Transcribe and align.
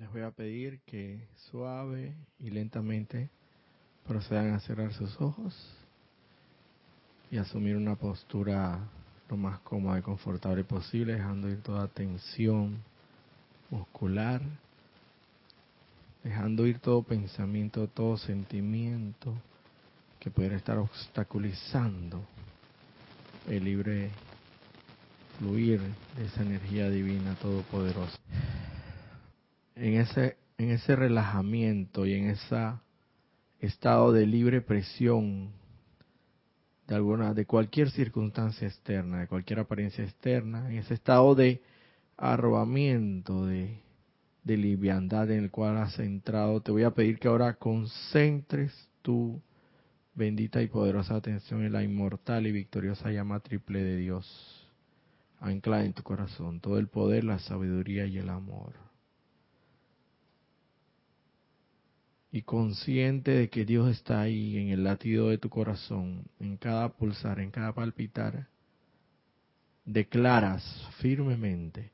Les 0.00 0.10
voy 0.10 0.22
a 0.22 0.30
pedir 0.30 0.80
que 0.86 1.28
suave 1.50 2.14
y 2.38 2.48
lentamente 2.48 3.28
procedan 4.08 4.54
a 4.54 4.60
cerrar 4.60 4.94
sus 4.94 5.20
ojos 5.20 5.54
y 7.30 7.36
asumir 7.36 7.76
una 7.76 7.96
postura 7.96 8.78
lo 9.28 9.36
más 9.36 9.58
cómoda 9.60 9.98
y 9.98 10.02
confortable 10.02 10.64
posible, 10.64 11.12
dejando 11.12 11.50
ir 11.50 11.60
toda 11.60 11.86
tensión 11.86 12.78
muscular, 13.68 14.40
dejando 16.24 16.66
ir 16.66 16.78
todo 16.78 17.02
pensamiento, 17.02 17.86
todo 17.86 18.16
sentimiento 18.16 19.34
que 20.18 20.30
pudiera 20.30 20.56
estar 20.56 20.78
obstaculizando 20.78 22.22
el 23.50 23.64
libre 23.64 24.08
fluir 25.38 25.78
de 26.16 26.24
esa 26.24 26.40
energía 26.40 26.88
divina 26.88 27.34
todopoderosa. 27.34 28.18
En 29.74 29.94
ese, 29.94 30.36
en 30.58 30.70
ese 30.70 30.96
relajamiento 30.96 32.06
y 32.06 32.14
en 32.14 32.30
ese 32.30 32.56
estado 33.60 34.12
de 34.12 34.26
libre 34.26 34.60
presión 34.60 35.50
de 36.86 36.94
alguna, 36.94 37.34
de 37.34 37.46
cualquier 37.46 37.90
circunstancia 37.90 38.66
externa, 38.66 39.20
de 39.20 39.28
cualquier 39.28 39.60
apariencia 39.60 40.04
externa, 40.04 40.68
en 40.70 40.78
ese 40.78 40.94
estado 40.94 41.34
de 41.34 41.62
arrobamiento, 42.16 43.46
de, 43.46 43.78
de 44.44 44.56
liviandad 44.56 45.30
en 45.30 45.44
el 45.44 45.50
cual 45.50 45.78
has 45.78 45.98
entrado, 45.98 46.60
te 46.60 46.72
voy 46.72 46.82
a 46.82 46.90
pedir 46.90 47.18
que 47.18 47.28
ahora 47.28 47.54
concentres 47.54 48.72
tu 49.02 49.40
bendita 50.14 50.60
y 50.60 50.68
poderosa 50.68 51.14
atención 51.14 51.64
en 51.64 51.72
la 51.72 51.82
inmortal 51.82 52.46
y 52.46 52.52
victoriosa 52.52 53.10
llama 53.10 53.40
triple 53.40 53.82
de 53.82 53.96
Dios 53.96 54.60
ancla 55.40 55.84
en 55.84 55.94
tu 55.94 56.02
corazón 56.02 56.60
todo 56.60 56.78
el 56.78 56.88
poder, 56.88 57.24
la 57.24 57.38
sabiduría 57.38 58.06
y 58.06 58.18
el 58.18 58.28
amor. 58.28 58.89
Y 62.32 62.42
consciente 62.42 63.32
de 63.32 63.50
que 63.50 63.64
Dios 63.64 63.90
está 63.90 64.20
ahí 64.20 64.56
en 64.56 64.68
el 64.68 64.84
latido 64.84 65.28
de 65.28 65.38
tu 65.38 65.48
corazón, 65.48 66.24
en 66.38 66.56
cada 66.56 66.90
pulsar, 66.90 67.40
en 67.40 67.50
cada 67.50 67.72
palpitar, 67.72 68.46
declaras 69.84 70.62
firmemente, 70.98 71.90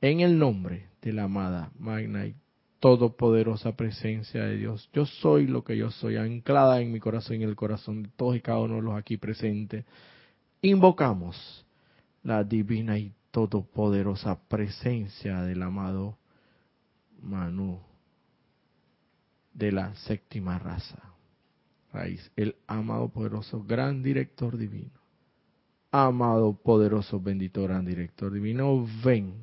en 0.00 0.20
el 0.20 0.38
nombre 0.38 0.88
de 1.02 1.12
la 1.12 1.24
amada, 1.24 1.72
magna 1.78 2.26
y 2.26 2.34
todopoderosa 2.78 3.76
presencia 3.76 4.44
de 4.44 4.56
Dios, 4.56 4.88
yo 4.92 5.04
soy 5.04 5.46
lo 5.46 5.64
que 5.64 5.76
yo 5.76 5.90
soy, 5.90 6.16
anclada 6.16 6.80
en 6.80 6.92
mi 6.92 7.00
corazón 7.00 7.36
y 7.36 7.42
en 7.42 7.48
el 7.48 7.56
corazón 7.56 8.04
de 8.04 8.08
todos 8.16 8.36
y 8.36 8.40
cada 8.40 8.60
uno 8.60 8.76
de 8.76 8.82
los 8.82 8.94
aquí 8.94 9.18
presentes. 9.18 9.84
Invocamos 10.62 11.66
la 12.22 12.42
divina 12.44 12.98
y 12.98 13.12
todopoderosa 13.30 14.40
presencia 14.48 15.42
del 15.42 15.62
amado 15.62 16.18
Manu 17.22 17.80
de 19.60 19.70
la 19.72 19.94
séptima 19.94 20.58
raza. 20.58 20.98
Raíz, 21.92 22.32
el 22.34 22.56
amado 22.66 23.10
poderoso 23.10 23.62
gran 23.62 24.02
director 24.02 24.56
divino. 24.56 24.98
Amado 25.92 26.54
poderoso 26.54 27.20
bendito 27.20 27.62
gran 27.64 27.84
director 27.84 28.32
divino, 28.32 28.86
ven, 29.04 29.34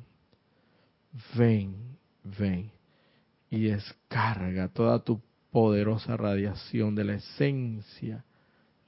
ven, 1.36 1.96
ven 2.38 2.70
y 3.48 3.64
descarga 3.64 4.68
toda 4.68 5.04
tu 5.04 5.20
poderosa 5.52 6.16
radiación 6.16 6.94
de 6.94 7.04
la 7.04 7.14
esencia 7.14 8.24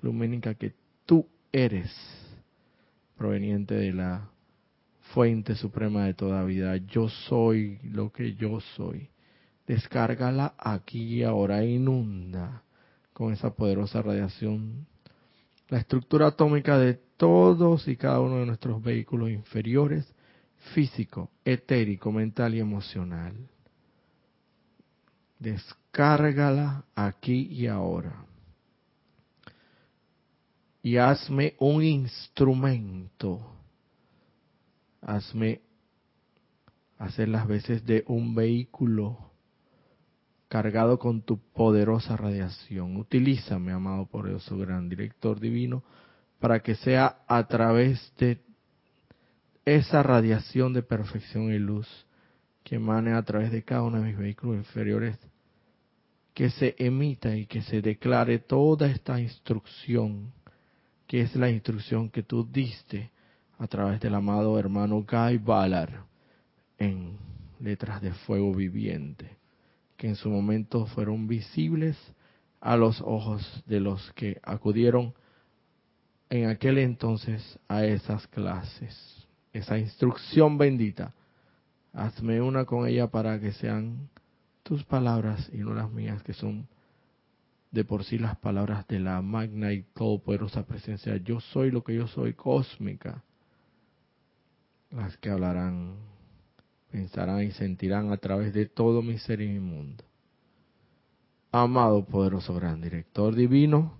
lumínica 0.01 0.55
que 0.55 0.75
tú 1.07 1.29
eres 1.53 1.91
proveniente 3.17 3.75
de 3.75 3.93
la 3.93 4.31
fuente 5.13 5.55
suprema 5.55 6.07
de 6.07 6.15
toda 6.15 6.45
vida. 6.45 6.77
Yo 6.79 7.09
soy 7.09 7.79
lo 7.85 8.11
que 8.11 8.35
yo 8.35 8.61
soy. 8.77 9.11
Descárgala 9.71 10.55
aquí 10.59 11.01
y 11.01 11.23
ahora, 11.23 11.65
inunda 11.65 12.65
con 13.13 13.33
esa 13.33 13.55
poderosa 13.55 14.03
radiación 14.03 14.85
la 15.69 15.79
estructura 15.79 16.27
atómica 16.27 16.77
de 16.77 16.95
todos 17.17 17.87
y 17.87 17.95
cada 17.95 18.19
uno 18.19 18.39
de 18.39 18.47
nuestros 18.47 18.83
vehículos 18.83 19.31
inferiores, 19.31 20.13
físico, 20.75 21.31
etérico, 21.45 22.11
mental 22.11 22.57
y 22.57 22.59
emocional. 22.59 23.33
Descárgala 25.39 26.85
aquí 26.97 27.47
y 27.53 27.69
ahora 27.69 28.25
y 30.83 30.97
hazme 30.97 31.55
un 31.61 31.85
instrumento. 31.85 33.41
Hazme 35.01 35.61
hacer 36.99 37.29
las 37.29 37.47
veces 37.47 37.87
de 37.87 38.03
un 38.09 38.35
vehículo 38.35 39.30
cargado 40.51 40.99
con 40.99 41.23
tu 41.23 41.39
poderosa 41.39 42.17
radiación. 42.17 42.97
Utilízame, 42.97 43.71
amado 43.71 44.07
poderoso 44.07 44.59
gran 44.59 44.89
director 44.89 45.39
divino, 45.39 45.85
para 46.41 46.59
que 46.59 46.75
sea 46.75 47.19
a 47.29 47.47
través 47.47 48.13
de 48.19 48.41
esa 49.65 50.03
radiación 50.03 50.73
de 50.73 50.83
perfección 50.83 51.53
y 51.53 51.59
luz 51.61 51.87
que 52.65 52.75
emane 52.75 53.13
a 53.13 53.23
través 53.23 53.53
de 53.53 53.63
cada 53.63 53.85
uno 53.85 53.99
de 53.99 54.09
mis 54.09 54.19
vehículos 54.19 54.57
inferiores, 54.57 55.17
que 56.35 56.51
se 56.51 56.75
emita 56.79 57.37
y 57.37 57.47
que 57.47 57.63
se 57.63 57.81
declare 57.81 58.41
toda 58.41 58.89
esta 58.89 59.21
instrucción 59.21 60.33
que 61.07 61.21
es 61.21 61.37
la 61.37 61.49
instrucción 61.49 62.11
que 62.11 62.25
tú 62.25 62.45
diste 62.45 63.11
a 63.59 63.69
través 63.69 64.01
del 64.01 64.17
amado 64.17 64.59
hermano 64.59 65.05
Guy 65.09 65.39
Ballard 65.39 66.05
en 66.77 67.17
letras 67.61 68.03
de 68.03 68.13
fuego 68.13 68.53
viviente, 68.53 69.40
que 70.01 70.09
en 70.09 70.17
su 70.17 70.31
momento 70.31 70.87
fueron 70.87 71.29
visibles 71.29 71.95
a 72.59 72.75
los 72.79 73.03
ojos 73.03 73.63
de 73.67 73.81
los 73.81 74.11
que 74.15 74.41
acudieron 74.43 75.13
en 76.31 76.49
aquel 76.49 76.79
entonces 76.79 77.59
a 77.69 77.85
esas 77.85 78.27
clases. 78.29 79.29
Esa 79.53 79.77
instrucción 79.77 80.57
bendita, 80.57 81.13
hazme 81.93 82.41
una 82.41 82.65
con 82.65 82.89
ella 82.89 83.09
para 83.09 83.39
que 83.41 83.53
sean 83.53 84.09
tus 84.63 84.85
palabras 84.85 85.51
y 85.53 85.59
no 85.59 85.75
las 85.75 85.91
mías, 85.91 86.23
que 86.23 86.33
son 86.33 86.67
de 87.71 87.85
por 87.85 88.03
sí 88.05 88.17
las 88.17 88.39
palabras 88.39 88.89
de 88.89 89.01
la 89.01 89.21
magna 89.21 89.75
y 89.75 89.83
todopoderosa 89.83 90.65
presencia, 90.65 91.19
yo 91.19 91.41
soy 91.41 91.71
lo 91.71 91.85
que 91.85 91.95
yo 91.95 92.07
soy 92.07 92.33
cósmica, 92.33 93.23
las 94.93 95.19
que 95.19 95.29
hablarán, 95.29 95.97
pensarán 96.91 97.43
y 97.43 97.51
sentirán 97.53 98.13
a 98.13 98.17
través 98.17 98.53
de 98.53 98.67
todo 98.67 99.03
mi 99.03 99.19
ser 99.19 99.41
y 99.41 99.49
mi 99.49 99.61
mundo. 99.61 100.05
Amado 101.53 102.05
poderoso 102.05 102.55
gran 102.55 102.81
director 102.81 103.35
divino, 103.35 103.99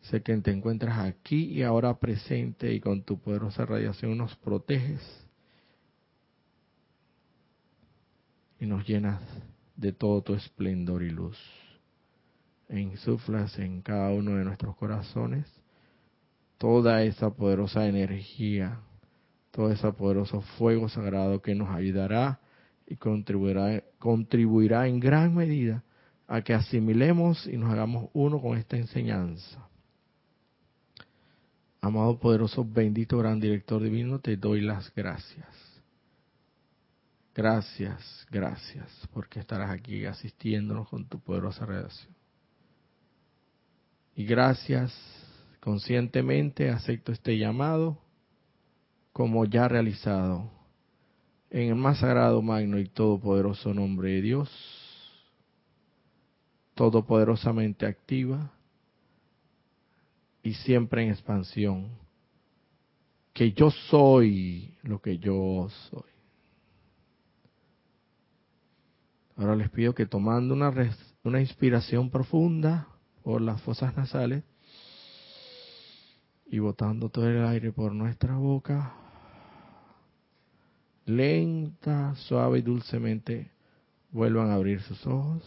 sé 0.00 0.22
que 0.22 0.36
te 0.38 0.50
encuentras 0.50 0.98
aquí 0.98 1.44
y 1.44 1.62
ahora 1.62 1.98
presente 1.98 2.72
y 2.72 2.80
con 2.80 3.02
tu 3.02 3.18
poderosa 3.18 3.66
radiación 3.66 4.16
nos 4.16 4.34
proteges 4.36 5.00
y 8.58 8.66
nos 8.66 8.86
llenas 8.86 9.20
de 9.76 9.92
todo 9.92 10.22
tu 10.22 10.34
esplendor 10.34 11.02
y 11.02 11.10
luz 11.10 11.38
insuflas 12.80 13.58
en 13.58 13.82
cada 13.82 14.10
uno 14.10 14.36
de 14.36 14.44
nuestros 14.44 14.76
corazones 14.76 15.46
toda 16.58 17.02
esa 17.02 17.30
poderosa 17.30 17.86
energía, 17.86 18.80
todo 19.52 19.70
ese 19.70 19.92
poderoso 19.92 20.40
fuego 20.58 20.88
sagrado 20.88 21.40
que 21.40 21.54
nos 21.54 21.68
ayudará 21.68 22.40
y 22.86 22.96
contribuirá, 22.96 23.84
contribuirá 23.98 24.88
en 24.88 24.98
gran 24.98 25.34
medida 25.34 25.84
a 26.26 26.40
que 26.40 26.54
asimilemos 26.54 27.46
y 27.46 27.56
nos 27.58 27.70
hagamos 27.70 28.08
uno 28.14 28.40
con 28.40 28.56
esta 28.56 28.76
enseñanza. 28.76 29.68
Amado 31.82 32.18
poderoso, 32.18 32.64
bendito 32.64 33.18
gran 33.18 33.38
director 33.38 33.82
divino, 33.82 34.18
te 34.20 34.36
doy 34.36 34.62
las 34.62 34.92
gracias. 34.94 35.46
Gracias, 37.34 38.26
gracias, 38.30 38.88
porque 39.12 39.40
estarás 39.40 39.70
aquí 39.70 40.04
asistiéndonos 40.06 40.88
con 40.88 41.06
tu 41.06 41.18
poderosa 41.20 41.66
relación. 41.66 42.14
Y 44.14 44.24
gracias, 44.24 44.94
conscientemente 45.60 46.70
acepto 46.70 47.12
este 47.12 47.36
llamado 47.36 47.98
como 49.12 49.44
ya 49.44 49.68
realizado 49.68 50.50
en 51.50 51.68
el 51.68 51.74
más 51.74 51.98
sagrado, 51.98 52.40
magno 52.40 52.78
y 52.78 52.86
todopoderoso 52.88 53.74
nombre 53.74 54.10
de 54.12 54.22
Dios, 54.22 54.50
todopoderosamente 56.74 57.84
activa 57.84 58.50
y 60.42 60.54
siempre 60.54 61.04
en 61.04 61.10
expansión, 61.10 61.88
que 63.34 63.52
yo 63.52 63.70
soy 63.70 64.76
lo 64.82 65.00
que 65.00 65.18
yo 65.18 65.68
soy. 65.90 66.10
Ahora 69.36 69.56
les 69.56 69.70
pido 69.70 69.94
que 69.94 70.06
tomando 70.06 70.54
una, 70.54 70.72
una 71.22 71.40
inspiración 71.40 72.10
profunda, 72.10 72.88
por 73.22 73.40
las 73.40 73.60
fosas 73.62 73.96
nasales 73.96 74.44
y 76.46 76.58
botando 76.58 77.08
todo 77.08 77.28
el 77.28 77.44
aire 77.46 77.72
por 77.72 77.94
nuestra 77.94 78.36
boca, 78.36 78.94
lenta, 81.06 82.14
suave 82.14 82.60
y 82.60 82.62
dulcemente 82.62 83.50
vuelvan 84.10 84.50
a 84.50 84.54
abrir 84.54 84.80
sus 84.82 85.06
ojos 85.06 85.42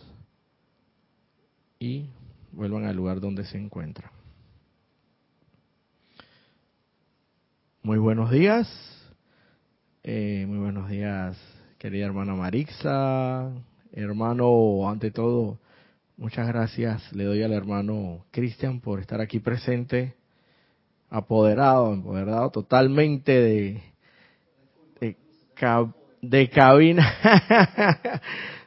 y 1.80 2.10
vuelvan 2.52 2.86
al 2.86 2.96
lugar 2.96 3.20
donde 3.20 3.46
se 3.46 3.58
encuentran. 3.58 4.12
Muy 7.84 8.00
buenos 8.00 8.32
días, 8.32 8.68
eh, 10.04 10.46
muy 10.48 10.58
buenos 10.58 10.90
días, 10.90 11.38
querida 11.78 12.08
hermana 12.08 12.34
Marixa, 12.34 13.52
hermano, 13.92 14.90
ante 14.90 15.12
todo, 15.12 15.60
muchas 16.18 16.48
gracias. 16.48 17.14
Le 17.14 17.26
doy 17.26 17.44
al 17.44 17.54
hermano 17.54 18.26
Cristian 18.32 18.80
por 18.80 19.00
estar 19.00 19.22
aquí 19.22 19.40
presente, 19.40 20.16
apoderado, 21.12 21.94
empoderado 21.94 22.50
totalmente 22.50 23.32
de, 23.34 23.84
de, 26.22 26.50
cabina, 26.50 27.14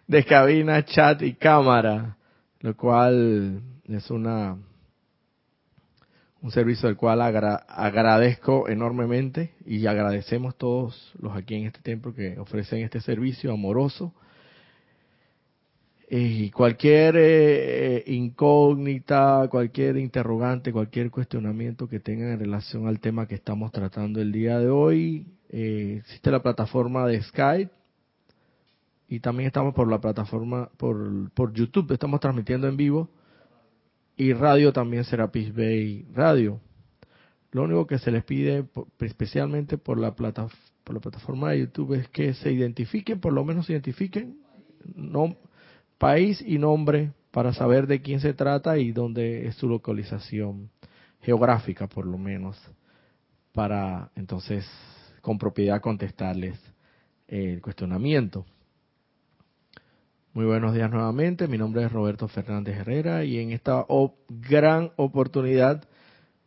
de 0.07 0.25
cabina, 0.25 0.85
chat 0.85 1.23
y 1.23 1.35
cámara, 1.35 2.17
lo 2.61 2.77
cual 2.77 3.63
es 3.89 4.11
una 4.11 4.57
un 6.41 6.53
servicio 6.53 6.89
del 6.89 6.97
cual 6.97 7.21
agradezco 7.21 8.69
enormemente 8.69 9.55
y 9.67 9.87
agradecemos 9.87 10.57
todos 10.57 11.13
los 11.21 11.37
aquí 11.37 11.57
en 11.57 11.67
este 11.67 11.81
templo 11.81 12.15
que 12.15 12.39
ofrecen 12.39 12.81
este 12.81 13.01
servicio 13.01 13.53
amoroso. 13.53 14.15
Y 16.11 16.51
cualquier 16.51 17.17
eh, 17.19 18.05
incógnita, 18.07 19.47
cualquier 19.51 19.99
interrogante, 19.99 20.73
cualquier 20.73 21.11
cuestionamiento 21.11 21.87
que 21.87 22.01
tengan 22.01 22.31
en 22.31 22.41
relación 22.41 22.87
al 22.87 22.99
tema 22.99 23.27
que 23.27 23.35
estamos 23.35 23.73
tratando 23.73 24.23
el 24.23 24.33
día 24.33 24.59
de 24.59 24.71
hoy, 24.71 25.27
eh, 25.51 25.97
existe 26.01 26.31
la 26.31 26.43
plataforma 26.43 27.07
de 27.07 27.23
Skype 27.23 27.71
y 29.09 29.21
también 29.21 29.47
estamos 29.47 29.75
por 29.75 29.89
la 29.89 30.01
plataforma, 30.01 30.69
por, 30.77 31.31
por 31.31 31.53
YouTube, 31.53 31.93
estamos 31.93 32.21
transmitiendo 32.21 32.69
en 32.69 32.77
vivo 32.77 33.09
y 34.17 34.33
radio 34.33 34.73
también 34.73 35.05
Peace 35.05 35.53
Bay 35.53 36.07
Radio. 36.13 36.61
Lo 37.53 37.63
único 37.63 37.87
que 37.87 37.99
se 37.99 38.11
les 38.11 38.25
pide, 38.25 38.67
especialmente 38.99 39.79
por 39.79 39.99
la, 39.99 40.15
plata, 40.15 40.49
por 40.85 40.95
la 40.95 41.01
plataforma 41.01 41.53
de 41.53 41.61
YouTube, 41.61 41.95
es 41.95 42.09
que 42.09 42.35
se 42.35 42.53
identifiquen, 42.53 43.21
por 43.21 43.33
lo 43.33 43.45
menos 43.45 43.67
se 43.67 43.73
identifiquen, 43.73 44.39
no, 44.95 45.37
país 45.97 46.43
y 46.47 46.59
nombre 46.59 47.13
para 47.31 47.55
saber 47.55 47.87
de 47.87 48.03
quién 48.03 48.21
se 48.21 48.35
trata 48.35 48.77
y 48.77 48.93
dónde 48.93 49.47
es 49.47 49.55
su 49.55 49.69
localización 49.69 50.69
geográfica, 51.23 51.87
por 51.87 52.05
lo 52.05 52.19
menos, 52.19 52.61
para 53.53 54.11
entonces 54.15 54.67
con 55.21 55.39
propiedad 55.39 55.81
contestarles 55.81 56.59
el 57.27 57.61
cuestionamiento. 57.61 58.47
Muy 60.33 60.45
buenos 60.45 60.75
días 60.75 60.91
nuevamente, 60.91 61.49
mi 61.49 61.59
nombre 61.59 61.85
es 61.85 61.93
Roberto 61.93 62.29
Fernández 62.29 62.79
Herrera 62.79 63.25
y 63.25 63.39
en 63.39 63.51
esta 63.51 63.85
gran 64.29 64.93
oportunidad 64.97 65.85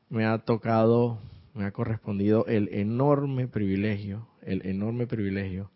me 0.10 0.26
ha 0.26 0.38
tocado, 0.40 1.20
me 1.54 1.66
ha 1.66 1.72
correspondido 1.72 2.46
el 2.46 2.70
enorme 2.74 3.48
privilegio, 3.48 4.28
el 4.42 4.66
enorme 4.66 5.08
privilegio 5.08 5.72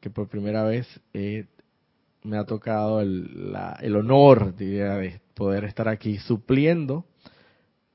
que 0.00 0.10
por 0.10 0.28
primera 0.28 0.64
vez 0.64 0.86
me 1.12 2.38
ha 2.38 2.44
tocado 2.44 3.00
el, 3.00 3.54
el 3.80 3.96
honor 3.96 4.54
de 4.54 5.20
poder 5.34 5.64
estar 5.64 5.88
aquí 5.88 6.18
supliendo, 6.18 7.04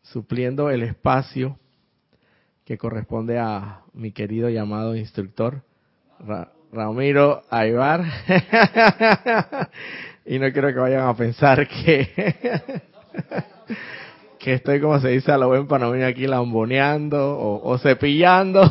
supliendo 0.01 0.69
el 0.69 0.83
espacio 0.83 1.57
que 2.65 2.77
corresponde 2.77 3.37
a 3.39 3.81
mi 3.93 4.11
querido 4.11 4.49
llamado 4.49 4.95
instructor 4.95 5.61
Ramiro 6.71 7.43
Aybar. 7.49 8.03
y 10.25 10.39
no 10.39 10.51
quiero 10.51 10.69
que 10.69 10.79
vayan 10.79 11.07
a 11.07 11.15
pensar 11.15 11.67
que, 11.67 12.09
que 14.39 14.53
estoy, 14.53 14.81
como 14.81 14.99
se 14.99 15.09
dice 15.09 15.31
a 15.31 15.37
lo 15.37 15.47
buen 15.47 15.67
panameño 15.67 16.07
aquí, 16.07 16.27
lamboneando 16.27 17.39
o, 17.39 17.77
cepillando. 17.77 18.61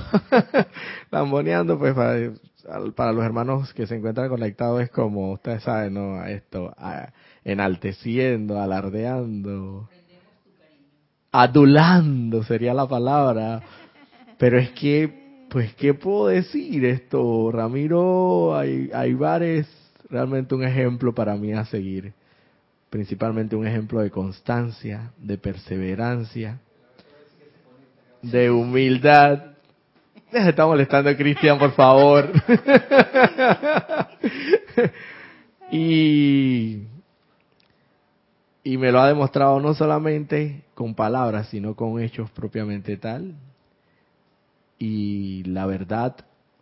lamboneando, 1.11 1.79
pues 1.79 1.95
para, 1.95 2.33
para, 2.95 3.13
los 3.13 3.25
hermanos 3.25 3.73
que 3.73 3.87
se 3.87 3.97
encuentran 3.97 4.29
conectados 4.29 4.83
es 4.83 4.91
como, 4.91 5.33
ustedes 5.33 5.63
saben, 5.63 5.95
¿no? 5.95 6.25
Esto, 6.25 6.75
enalteciendo, 7.45 8.61
alardeando. 8.61 9.89
Adulando 11.33 12.45
sería 12.45 12.75
la 12.75 12.87
palabra. 12.87 13.63
Pero 14.45 14.59
es 14.59 14.73
que 14.73 15.47
pues, 15.49 15.73
¿qué 15.77 15.95
puedo 15.95 16.27
decir? 16.27 16.85
Esto, 16.85 17.51
Ramiro 17.51 18.55
Aybar 18.55 19.43
es 19.43 19.67
realmente 20.11 20.55
un 20.55 20.63
ejemplo 20.63 21.15
para 21.15 21.35
mí 21.35 21.55
a 21.55 21.65
seguir. 21.65 22.13
Principalmente 22.91 23.57
un 23.57 23.67
ejemplo 23.67 24.01
de 24.01 24.11
constancia, 24.11 25.13
de 25.17 25.39
perseverancia, 25.39 26.59
de 28.21 28.51
humildad. 28.51 29.45
Deja 30.31 30.51
está 30.51 30.67
molestando 30.67 31.17
Cristian, 31.17 31.59
por 31.59 31.73
favor. 31.73 32.31
y, 35.73 36.83
y 38.63 38.77
me 38.77 38.93
lo 38.93 39.01
ha 39.01 39.09
demostrado 39.09 39.59
no 39.59 39.73
solamente 39.73 40.65
con 40.75 40.95
palabras, 40.95 41.49
sino 41.49 41.75
con 41.75 41.99
hechos 41.99 42.31
propiamente 42.33 42.99
tal 42.99 43.37
y 44.85 45.43
la 45.45 45.65
verdad, 45.65 46.15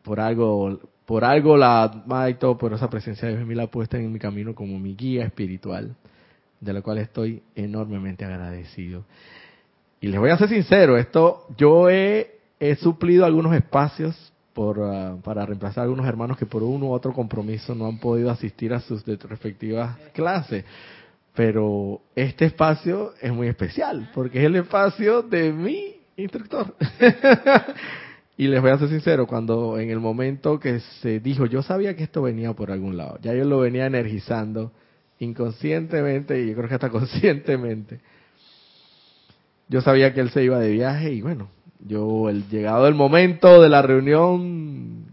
por 0.03 0.21
algo, 0.21 0.79
por 1.05 1.25
algo 1.25 1.57
la 1.57 2.05
y 2.31 2.35
todo, 2.35 2.57
por 2.57 2.73
esa 2.73 2.89
presencia 2.89 3.27
de 3.27 3.35
Dios 3.35 3.47
me 3.47 3.57
la 3.57 3.65
ha 3.65 3.67
puesto 3.67 3.97
en 3.97 4.13
mi 4.13 4.21
camino 4.21 4.55
como 4.55 4.79
mi 4.79 4.95
guía 4.95 5.25
espiritual, 5.25 5.97
de 6.61 6.73
la 6.73 6.83
cual 6.83 6.99
estoy 6.99 7.43
enormemente 7.57 8.25
agradecido. 8.25 9.05
Y 10.01 10.07
les 10.07 10.21
voy 10.21 10.31
a 10.31 10.39
ser 10.39 10.49
sincero, 10.49 10.97
esto 10.97 11.47
yo 11.57 11.91
he, 11.91 12.39
he 12.61 12.77
suplido 12.77 13.25
algunos 13.25 13.55
espacios 13.55 14.33
por, 14.53 14.81
ah, 14.81 15.17
para 15.25 15.45
reemplazar 15.45 15.81
a 15.81 15.85
algunos 15.85 16.07
hermanos 16.07 16.37
que 16.37 16.47
por 16.47 16.63
uno 16.63 16.87
u 16.87 16.93
otro 16.93 17.13
compromiso 17.13 17.75
no 17.75 17.87
han 17.87 17.99
podido 17.99 18.31
asistir 18.31 18.73
a 18.73 18.81
sus 18.81 19.05
respectivas 19.05 19.99
clases. 20.13 20.65
Pero 21.35 22.03
este 22.15 22.45
espacio 22.45 23.15
es 23.21 23.33
muy 23.33 23.49
especial, 23.49 24.11
porque 24.15 24.39
es 24.39 24.45
el 24.45 24.57
espacio 24.57 25.23
de 25.23 25.53
mi 25.53 25.97
instructor. 26.17 26.77
y 28.37 28.49
les 28.49 28.61
voy 28.63 28.71
a 28.71 28.79
ser 28.79 28.89
sincero, 28.89 29.27
cuando 29.27 29.79
en 29.79 29.91
el 29.91 30.01
momento 30.01 30.59
que 30.59 30.81
se 31.03 31.21
dijo, 31.21 31.47
yo 31.47 31.63
sabía 31.63 31.95
que 31.97 32.05
esto 32.05 32.23
venía 32.23 32.53
por 32.55 32.71
algún 32.71 32.97
lado, 32.97 33.19
ya 33.23 33.35
yo 33.35 33.45
lo 33.45 33.61
venía 33.61 33.87
energizando 33.87 34.73
inconscientemente 35.19 36.41
y 36.43 36.49
yo 36.49 36.57
creo 36.57 36.69
que 36.69 36.75
hasta 36.75 36.91
conscientemente. 36.91 38.01
Yo 39.69 39.81
sabía 39.81 40.13
que 40.13 40.21
él 40.21 40.31
se 40.31 40.43
iba 40.43 40.59
de 40.59 40.71
viaje 40.71 41.13
y 41.13 41.23
bueno, 41.23 41.49
yo 41.81 42.29
el 42.29 42.49
llegado 42.49 42.87
el 42.89 42.95
momento 42.95 43.63
de 43.63 43.69
la 43.69 43.83
reunión, 43.83 45.07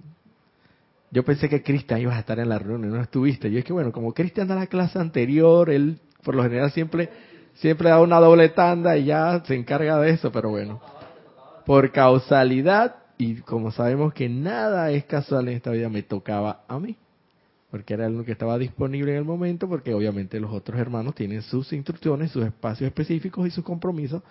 yo 1.11 1.23
pensé 1.23 1.49
que 1.49 1.63
Cristian 1.63 2.01
iba 2.01 2.15
a 2.15 2.19
estar 2.19 2.39
en 2.39 2.49
la 2.49 2.59
reunión, 2.59 2.91
no 2.91 3.01
estuviste. 3.01 3.51
Yo 3.51 3.59
es 3.59 3.65
que 3.65 3.73
bueno, 3.73 3.91
como 3.91 4.13
Cristian 4.13 4.47
da 4.47 4.55
la 4.55 4.67
clase 4.67 4.99
anterior, 4.99 5.69
él 5.69 5.99
por 6.23 6.35
lo 6.35 6.43
general 6.43 6.71
siempre 6.71 7.09
siempre 7.55 7.89
da 7.89 8.01
una 8.01 8.19
doble 8.19 8.49
tanda 8.49 8.97
y 8.97 9.05
ya 9.05 9.43
se 9.45 9.55
encarga 9.55 9.99
de 9.99 10.11
eso, 10.11 10.31
pero 10.31 10.49
bueno 10.49 10.81
por 11.69 11.91
causalidad, 11.91 12.95
y 13.21 13.35
como 13.41 13.69
sabemos 13.71 14.13
que 14.13 14.29
nada 14.29 14.91
es 14.91 15.03
casual 15.03 15.49
en 15.49 15.55
esta 15.55 15.71
vida, 15.71 15.89
me 15.89 16.03
tocaba 16.03 16.63
a 16.69 16.79
mí, 16.79 16.95
porque 17.69 17.93
era 17.93 18.07
lo 18.07 18.23
que 18.23 18.31
estaba 18.31 18.57
disponible 18.57 19.11
en 19.11 19.17
el 19.17 19.25
momento, 19.25 19.67
porque 19.67 19.93
obviamente 19.93 20.39
los 20.39 20.53
otros 20.53 20.79
hermanos 20.79 21.15
tienen 21.15 21.41
sus 21.41 21.73
instrucciones, 21.73 22.31
sus 22.31 22.45
espacios 22.45 22.87
específicos 22.87 23.45
y 23.45 23.51
sus 23.51 23.65
compromisos, 23.65 24.23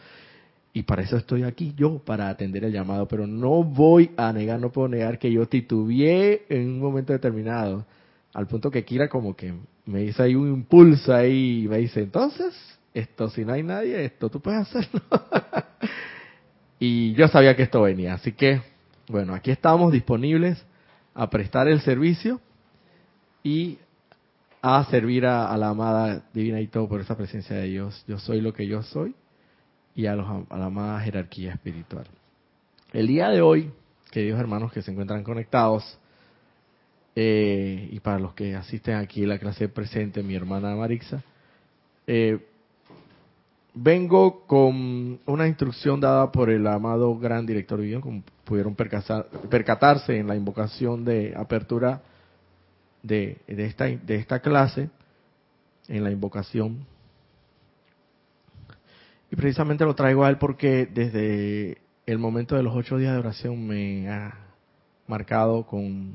y 0.73 0.85
para 0.85 1.03
eso 1.03 1.19
estoy 1.19 1.43
aquí 1.43 1.75
yo, 1.77 1.99
para 1.99 2.31
atender 2.31 2.65
el 2.65 2.73
llamado, 2.73 3.07
pero 3.07 3.27
no 3.27 3.63
voy 3.63 4.11
a 4.17 4.33
negar, 4.33 4.59
no 4.59 4.73
puedo 4.73 4.89
negar 4.89 5.19
que 5.19 5.31
yo 5.31 5.47
titubeé 5.47 6.47
en 6.49 6.69
un 6.69 6.81
momento 6.81 7.13
determinado, 7.13 7.85
al 8.33 8.47
punto 8.47 8.71
que 8.71 8.87
Kira 8.87 9.09
como 9.09 9.37
que 9.37 9.53
me 9.85 10.05
hizo 10.05 10.23
ahí 10.23 10.35
un 10.35 10.49
impulso 10.49 11.15
ahí 11.15 11.65
y 11.65 11.69
me 11.69 11.77
dice, 11.77 12.01
entonces, 12.01 12.55
esto 12.95 13.29
si 13.29 13.45
no 13.45 13.53
hay 13.53 13.63
nadie, 13.63 14.03
esto 14.03 14.31
tú 14.31 14.41
puedes 14.41 14.61
hacerlo. 14.61 15.03
Y 16.79 17.13
yo 17.15 17.29
sabía 17.29 17.57
que 17.57 17.65
esto 17.65 17.83
venía. 17.83 18.15
Así 18.15 18.33
que, 18.33 18.61
bueno, 19.09 19.35
aquí 19.35 19.51
estamos 19.51 19.93
disponibles 19.93 20.65
a 21.15 21.29
prestar 21.31 21.69
el 21.69 21.81
servicio 21.81 22.41
y 23.43 23.79
a 24.61 24.85
servir 24.85 25.27
a, 25.27 25.57
la 25.57 25.69
amada 25.71 26.25
divina 26.33 26.61
y 26.61 26.67
todo 26.67 26.89
por 26.89 27.01
esa 27.01 27.17
presencia 27.17 27.57
de 27.57 27.65
Dios. 27.65 28.05
Yo 28.07 28.19
soy 28.19 28.41
lo 28.41 28.53
que 28.53 28.67
yo 28.67 28.83
soy 28.83 29.15
y 29.95 30.07
a, 30.07 30.15
los, 30.15 30.27
a 30.51 30.57
la 30.59 30.67
amada 30.67 31.01
jerarquía 31.01 31.53
espiritual. 31.53 32.07
El 32.93 33.07
día 33.07 33.29
de 33.29 33.41
hoy, 33.41 33.71
queridos 34.11 34.41
hermanos 34.41 34.73
que 34.73 34.83
se 34.83 34.91
encuentran 34.91 35.25
conectados, 35.25 35.99
eh, 37.15 37.89
y 37.91 37.99
para 38.01 38.19
los 38.21 38.35
que 38.35 38.55
asisten 38.55 38.95
aquí 38.95 39.25
a 39.25 39.27
la 39.27 39.39
clase 39.39 39.69
presente, 39.69 40.23
mi 40.23 40.37
hermana 40.37 40.77
Marixa, 40.77 41.23
eh, 42.07 42.39
vengo 43.81 44.47
con 44.47 45.21
una 45.27 45.47
instrucción 45.47 46.01
dada 46.01 46.33
por 46.33 46.51
el 46.51 46.67
amado 46.67 47.17
gran 47.19 47.47
director 47.47 47.81
divino, 47.81 48.01
como 48.01 48.23
pudieron 48.45 48.75
percatarse 48.75 50.19
en 50.19 50.27
la 50.27 50.35
invocación 50.35 51.05
de 51.05 51.35
apertura 51.37 52.03
de, 53.03 53.39
de, 53.47 53.65
esta, 53.67 53.85
de 53.85 54.17
esta 54.17 54.41
clase 54.41 54.91
en 55.87 56.03
la 56.03 56.11
invocación. 56.11 56.87
Y 59.31 59.37
precisamente 59.37 59.85
lo 59.85 59.95
traigo 59.95 60.25
a 60.25 60.31
él 60.31 60.39
porque 60.39 60.87
desde 60.87 61.79
el 62.07 62.19
momento 62.19 62.57
de 62.57 62.63
los 62.63 62.75
ocho 62.75 62.97
días 62.97 63.13
de 63.13 63.19
oración 63.19 63.67
me 63.67 64.09
ha 64.09 64.35
marcado 65.07 65.67
con, 65.67 66.15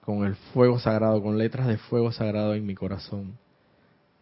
con 0.00 0.24
el 0.24 0.34
fuego 0.54 0.78
sagrado, 0.78 1.22
con 1.22 1.38
letras 1.38 1.68
de 1.68 1.76
fuego 1.76 2.10
sagrado 2.10 2.54
en 2.54 2.66
mi 2.66 2.74
corazón. 2.74 3.38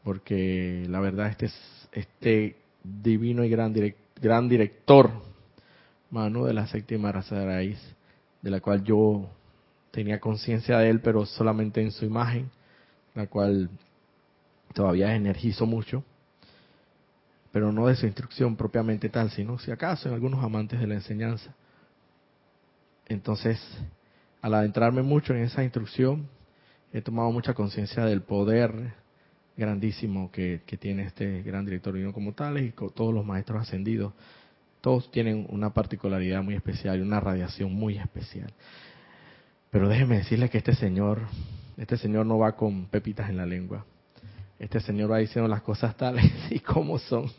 Porque 0.03 0.85
la 0.89 1.01
verdad 1.01 1.29
este, 1.29 1.49
este 1.95 2.57
divino 2.83 3.45
y 3.45 3.49
gran, 3.49 3.75
gran 4.21 4.49
director, 4.49 5.11
mano 6.11 6.45
de 6.45 6.53
la 6.53 6.67
séptima 6.67 7.13
raza 7.13 7.37
de 7.37 7.47
raíz, 7.47 7.95
de 8.43 8.51
la 8.51 8.61
cual 8.61 8.85
yo 8.85 9.29
tenía 9.91 10.21
conciencia 10.21 10.79
de 10.79 10.91
él, 10.91 11.01
pero 11.01 11.25
solamente 11.25 11.81
en 11.81 11.93
su 11.93 12.05
imagen, 12.05 12.51
la 13.15 13.27
cual 13.29 13.71
todavía 14.73 15.15
energizo 15.15 15.67
mucho, 15.67 16.05
pero 17.53 17.73
no 17.73 17.87
de 17.87 17.95
su 17.95 18.07
instrucción 18.07 18.57
propiamente 18.57 19.09
tal, 19.09 19.31
sino 19.31 19.59
si 19.59 19.71
acaso 19.71 20.09
en 20.09 20.15
algunos 20.15 20.45
amantes 20.45 20.81
de 20.81 20.89
la 20.89 20.95
enseñanza. 20.95 21.55
Entonces, 23.07 23.61
al 24.43 24.55
adentrarme 24.55 25.03
mucho 25.03 25.33
en 25.33 25.43
esa 25.43 25.63
instrucción, 25.63 26.29
he 26.93 27.01
tomado 27.01 27.31
mucha 27.31 27.55
conciencia 27.55 28.05
del 28.05 28.23
poder 28.23 28.95
grandísimo 29.57 30.31
que, 30.31 30.61
tiene 30.79 31.05
este 31.05 31.43
gran 31.43 31.65
director 31.65 31.95
como 32.13 32.33
tal 32.33 32.59
y 32.59 32.73
todos 32.73 33.15
los 33.15 33.25
maestros 33.25 33.63
ascendidos. 33.63 34.13
Todos 34.81 35.11
tienen 35.11 35.47
una 35.49 35.73
particularidad 35.73 36.43
muy 36.43 36.55
especial 36.55 36.99
y 36.99 37.03
una 37.03 37.21
radiación 37.21 37.73
muy 37.73 37.97
especial. 37.97 38.53
Pero 39.71 39.89
déjeme 39.89 40.19
decirle 40.19 40.51
que 40.51 40.59
este 40.59 40.75
señor, 40.75 41.23
este 41.77 41.97
señor 41.97 42.27
no 42.27 42.39
va 42.39 42.55
con 42.55 42.87
pepitas 42.87 43.31
en 43.31 43.37
la 43.37 43.47
lengua. 43.47 43.85
Este 44.59 44.81
señor 44.81 45.11
va 45.11 45.19
diciendo 45.19 45.49
las 45.49 45.63
cosas 45.63 45.97
tales 45.97 46.31
y 46.51 46.61
como 46.61 46.99
son. 46.99 47.31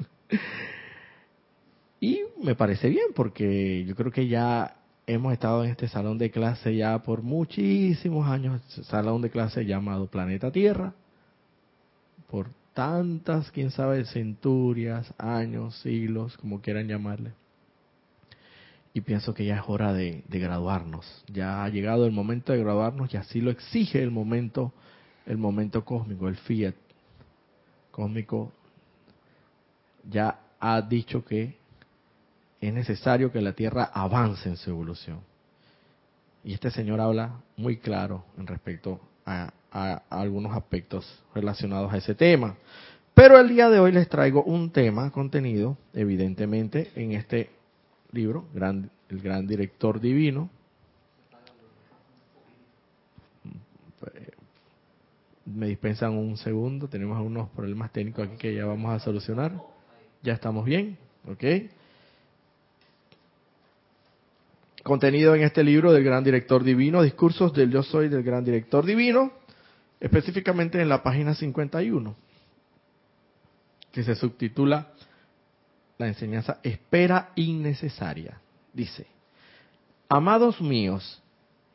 Y 2.00 2.22
me 2.42 2.56
parece 2.56 2.90
bien 2.90 3.08
porque 3.16 3.86
yo 3.86 3.96
creo 3.96 4.12
que 4.12 4.28
ya 4.28 4.76
hemos 5.08 5.34
estado 5.34 5.64
en 5.64 5.72
este 5.72 5.88
salón 5.88 6.18
de 6.18 6.32
clase 6.32 6.76
ya 6.76 6.98
por 7.04 7.22
muchísimos 7.22 8.28
años, 8.28 8.62
salón 8.90 9.22
de 9.22 9.30
clase 9.30 9.66
llamado 9.66 10.08
Planeta 10.08 10.52
Tierra, 10.52 10.94
por 12.30 12.50
tantas, 12.74 13.50
quién 13.52 13.72
sabe, 13.72 14.06
centurias, 14.06 15.14
años, 15.18 15.76
siglos, 15.80 16.38
como 16.38 16.62
quieran 16.62 16.88
llamarle. 16.88 17.32
Y 18.94 19.02
pienso 19.02 19.34
que 19.34 19.46
ya 19.46 19.58
es 19.58 19.64
hora 19.68 19.92
de, 19.94 20.24
graduarnos. 20.30 21.24
Ya 21.28 21.64
ha 21.64 21.70
llegado 21.70 22.06
el 22.06 22.12
momento 22.12 22.54
de 22.54 22.60
graduarnos 22.60 23.14
y 23.14 23.18
así 23.18 23.42
lo 23.42 23.52
exige 23.52 24.02
el 24.02 24.12
momento, 24.12 24.72
el 25.26 25.38
momento 25.38 25.84
cósmico, 25.84 26.30
el 26.30 26.38
fiat 26.38 26.76
cósmico. 27.92 28.52
Ya 30.10 30.40
ha 30.60 30.82
dicho 30.82 31.26
que 31.26 31.58
es 32.62 32.74
necesario 32.74 33.32
que 33.32 33.42
la 33.42 33.54
Tierra 33.54 33.92
avance 33.94 34.48
en 34.48 34.58
su 34.58 34.70
evolución. 34.70 35.20
Y 36.44 36.54
este 36.54 36.72
señor 36.72 37.02
habla 37.02 37.42
muy 37.58 37.78
claro 37.78 38.24
en 38.38 38.48
respecto 38.48 39.02
a, 39.26 39.52
algunos 40.10 40.56
aspectos 40.56 41.24
relacionados 41.34 41.94
a 41.94 41.98
ese 41.98 42.16
tema. 42.16 42.56
Pero 43.14 43.40
el 43.40 43.50
día 43.50 43.70
de 43.70 43.80
hoy 43.80 43.92
les 43.92 44.08
traigo 44.08 44.44
un 44.44 44.72
tema 44.72 45.12
contenido, 45.12 45.78
evidentemente, 45.94 46.92
en 46.96 47.12
este 47.12 47.50
libro, 48.12 48.46
El 48.54 49.22
Gran 49.22 49.48
Director 49.48 50.00
Divino. 50.00 50.50
Me 55.46 55.68
dispensan 55.68 56.14
un 56.14 56.38
segundo, 56.38 56.88
tenemos 56.88 57.22
unos 57.22 57.50
problemas 57.50 57.92
técnicos 57.92 58.28
aquí 58.28 58.38
que 58.38 58.56
ya 58.56 58.66
vamos 58.66 58.94
a 58.94 59.00
solucionar. 59.00 59.54
Ya 60.24 60.34
estamos 60.34 60.66
bien, 60.66 60.98
¿ok? 61.28 61.44
contenido 64.86 65.34
en 65.34 65.42
este 65.42 65.64
libro 65.64 65.92
del 65.92 66.04
Gran 66.04 66.24
Director 66.24 66.64
Divino, 66.64 67.02
Discursos 67.02 67.52
del 67.54 67.72
Yo 67.72 67.82
Soy 67.82 68.08
del 68.08 68.22
Gran 68.22 68.46
Director 68.46 68.86
Divino, 68.86 69.32
específicamente 70.00 70.82
en 70.82 70.90
la 70.90 71.04
página 71.04 71.34
51, 71.34 72.16
que 73.92 74.04
se 74.04 74.16
subtitula 74.16 74.88
La 75.98 76.08
enseñanza 76.08 76.60
Espera 76.64 77.32
Innecesaria. 77.36 78.40
Dice, 78.74 79.08
Amados 80.10 80.62
míos, 80.62 81.22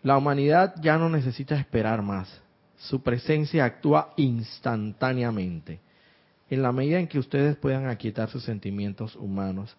la 0.03 0.17
humanidad 0.17 0.75
ya 0.81 0.99
no 0.99 1.09
necesita 1.09 1.57
esperar 1.57 2.03
más. 2.03 2.41
Su 2.77 3.03
presencia 3.03 3.65
actúa 3.65 4.13
instantáneamente. 4.17 5.81
En 6.49 6.63
la 6.63 6.73
medida 6.73 6.99
en 6.99 7.07
que 7.07 7.19
ustedes 7.19 7.57
puedan 7.57 7.89
aquietar 7.89 8.29
sus 8.29 8.45
sentimientos 8.45 9.17
humanos, 9.17 9.77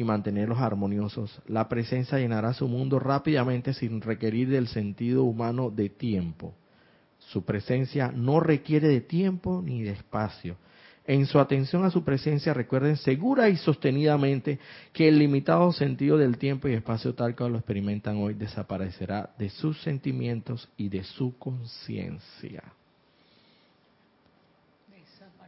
y 0.00 0.04
mantenerlos 0.04 0.58
armoniosos. 0.58 1.42
La 1.46 1.68
presencia 1.68 2.18
llenará 2.18 2.54
su 2.54 2.66
mundo 2.66 2.98
rápidamente 2.98 3.74
sin 3.74 4.00
requerir 4.00 4.48
del 4.48 4.66
sentido 4.66 5.24
humano 5.24 5.68
de 5.68 5.90
tiempo. 5.90 6.54
Su 7.32 7.44
presencia 7.44 8.10
no 8.12 8.40
requiere 8.40 8.88
de 8.88 9.00
tiempo 9.00 9.62
ni 9.64 9.82
de 9.82 9.90
espacio. 9.90 10.56
En 11.06 11.26
su 11.26 11.38
atención 11.38 11.84
a 11.84 11.90
su 11.90 12.02
presencia 12.02 12.52
recuerden 12.52 12.96
segura 12.96 13.48
y 13.48 13.56
sostenidamente 13.56 14.58
que 14.92 15.06
el 15.06 15.20
limitado 15.20 15.70
sentido 15.72 16.18
del 16.18 16.38
tiempo 16.38 16.66
y 16.66 16.72
espacio 16.72 17.14
tal 17.14 17.36
como 17.36 17.50
lo 17.50 17.58
experimentan 17.58 18.16
hoy 18.16 18.34
desaparecerá 18.34 19.30
de 19.38 19.48
sus 19.48 19.80
sentimientos 19.82 20.68
y 20.76 20.88
de 20.88 21.04
su 21.04 21.38
conciencia. 21.38 22.64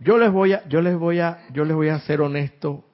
Yo 0.00 0.18
les 0.18 0.30
voy 0.30 0.52
a, 0.52 0.66
yo 0.68 0.80
les 0.82 0.96
voy 0.96 1.18
a, 1.18 1.48
yo 1.52 1.64
les 1.64 1.74
voy 1.74 1.88
a 1.88 1.98
ser 2.00 2.20
honesto 2.20 2.84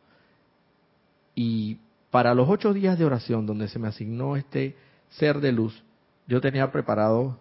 y 1.35 1.77
para 2.11 2.35
los 2.35 2.49
ocho 2.49 2.73
días 2.73 2.99
de 2.99 3.05
oración 3.05 3.45
donde 3.45 3.69
se 3.69 3.79
me 3.79 3.89
asignó 3.89 4.37
este 4.37 4.77
ser 5.11 5.41
de 5.41 5.53
luz, 5.53 5.83
yo 6.27 6.41
tenía 6.41 6.73
preparado 6.73 7.39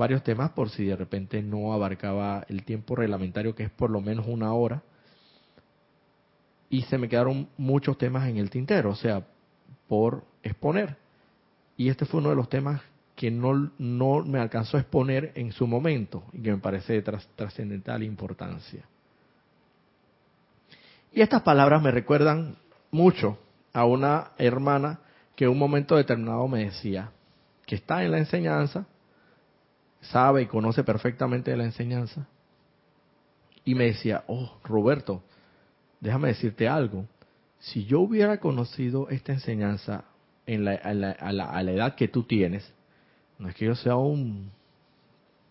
varios 0.00 0.24
temas 0.24 0.50
por 0.52 0.70
si 0.70 0.86
de 0.86 0.96
repente 0.96 1.42
no 1.42 1.74
abarcaba 1.74 2.46
el 2.48 2.64
tiempo 2.64 2.96
reglamentario, 2.96 3.54
que 3.54 3.64
es 3.64 3.70
por 3.70 3.90
lo 3.90 4.00
menos 4.00 4.26
una 4.26 4.54
hora. 4.54 4.82
Y 6.70 6.82
se 6.82 6.96
me 6.96 7.06
quedaron 7.06 7.50
muchos 7.58 7.98
temas 7.98 8.26
en 8.26 8.38
el 8.38 8.48
tintero, 8.48 8.90
o 8.90 8.94
sea, 8.94 9.26
por 9.88 10.24
exponer. 10.42 10.96
Y 11.76 11.90
este 11.90 12.06
fue 12.06 12.20
uno 12.20 12.30
de 12.30 12.36
los 12.36 12.48
temas 12.48 12.80
que 13.14 13.30
no, 13.30 13.72
no 13.76 14.24
me 14.24 14.40
alcanzó 14.40 14.78
a 14.78 14.80
exponer 14.80 15.32
en 15.34 15.52
su 15.52 15.66
momento 15.66 16.24
y 16.32 16.40
que 16.40 16.50
me 16.50 16.58
parece 16.58 16.94
de 16.94 17.02
trascendental 17.36 18.02
importancia. 18.02 18.82
Y 21.12 21.20
estas 21.20 21.42
palabras 21.42 21.82
me 21.82 21.90
recuerdan 21.90 22.56
mucho 22.90 23.38
a 23.74 23.84
una 23.84 24.30
hermana 24.38 25.00
que 25.36 25.44
en 25.44 25.50
un 25.50 25.58
momento 25.58 25.94
determinado 25.94 26.48
me 26.48 26.64
decía 26.64 27.10
que 27.66 27.74
está 27.74 28.02
en 28.02 28.12
la 28.12 28.18
enseñanza, 28.18 28.86
sabe 30.00 30.42
y 30.42 30.46
conoce 30.46 30.84
perfectamente 30.84 31.50
de 31.50 31.56
la 31.56 31.64
enseñanza, 31.64 32.26
y 33.64 33.74
me 33.74 33.84
decía, 33.84 34.24
oh, 34.26 34.58
Roberto, 34.64 35.22
déjame 36.00 36.28
decirte 36.28 36.68
algo, 36.68 37.06
si 37.58 37.84
yo 37.84 38.00
hubiera 38.00 38.40
conocido 38.40 39.08
esta 39.10 39.32
enseñanza 39.32 40.04
en 40.46 40.64
la, 40.64 40.72
a, 40.72 40.94
la, 40.94 41.12
a, 41.12 41.62
la, 41.62 41.72
edad 41.72 41.94
que 41.94 42.08
tú 42.08 42.22
tienes, 42.22 42.72
no 43.38 43.48
es 43.48 43.54
que 43.54 43.66
yo 43.66 43.74
sea 43.74 43.96
un, 43.96 44.50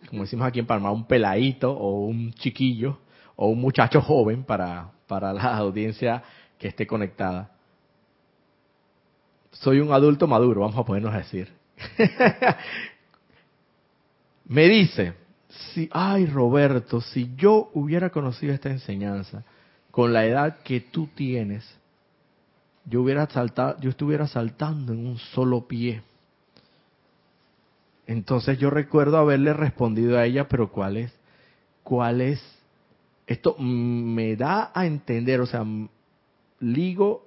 como 0.08 0.24
decimos 0.24 0.48
aquí 0.48 0.60
en 0.60 0.66
Palma, 0.66 0.92
un 0.92 1.06
peladito 1.06 1.72
o 1.72 2.06
un 2.06 2.34
chiquillo 2.34 3.00
o 3.36 3.48
un 3.48 3.62
muchacho 3.62 4.02
joven 4.02 4.44
para, 4.44 4.92
para 5.08 5.34
la 5.34 5.58
audiencia 5.58 6.24
que 6.58 6.68
esté 6.68 6.88
conectada. 6.88 7.52
Soy 9.52 9.80
un 9.80 9.92
adulto 9.92 10.28
maduro, 10.28 10.62
vamos 10.62 10.78
a 10.78 10.84
ponernos 10.84 11.14
a 11.14 11.20
decir. 11.20 11.54
Me 14.50 14.68
dice, 14.68 15.14
si, 15.48 15.90
ay 15.92 16.26
Roberto, 16.26 17.02
si 17.02 17.36
yo 17.36 17.70
hubiera 17.74 18.10
conocido 18.10 18.52
esta 18.52 18.70
enseñanza 18.70 19.44
con 19.92 20.12
la 20.12 20.26
edad 20.26 20.58
que 20.64 20.82
tú 20.82 21.08
tienes, 21.14 21.64
yo 22.86 23.04
hubiera 23.04 23.28
saltado, 23.28 23.80
yo 23.80 23.92
estuviera 23.92 24.28
saltando 24.28 24.92
en 24.92 25.06
un 25.06 25.18
solo 25.20 25.68
pie. 25.68 26.02
Entonces 28.08 28.58
yo 28.58 28.72
recuerdo 28.72 29.18
haberle 29.18 29.54
respondido 29.54 30.18
a 30.18 30.26
ella, 30.26 30.48
pero 30.48 30.72
¿cuál 30.72 30.98
es? 30.98 31.14
¿Cuál 31.84 32.22
es? 32.22 32.42
Esto 33.28 33.56
me 33.60 34.36
da 34.36 34.72
a 34.74 34.88
entender, 34.88 35.42
o 35.42 35.46
sea, 35.46 35.64
ligo 36.60 37.24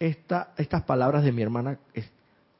esta, 0.00 0.54
estas 0.56 0.82
palabras 0.82 1.22
de 1.22 1.30
mi 1.30 1.42
hermana 1.42 1.78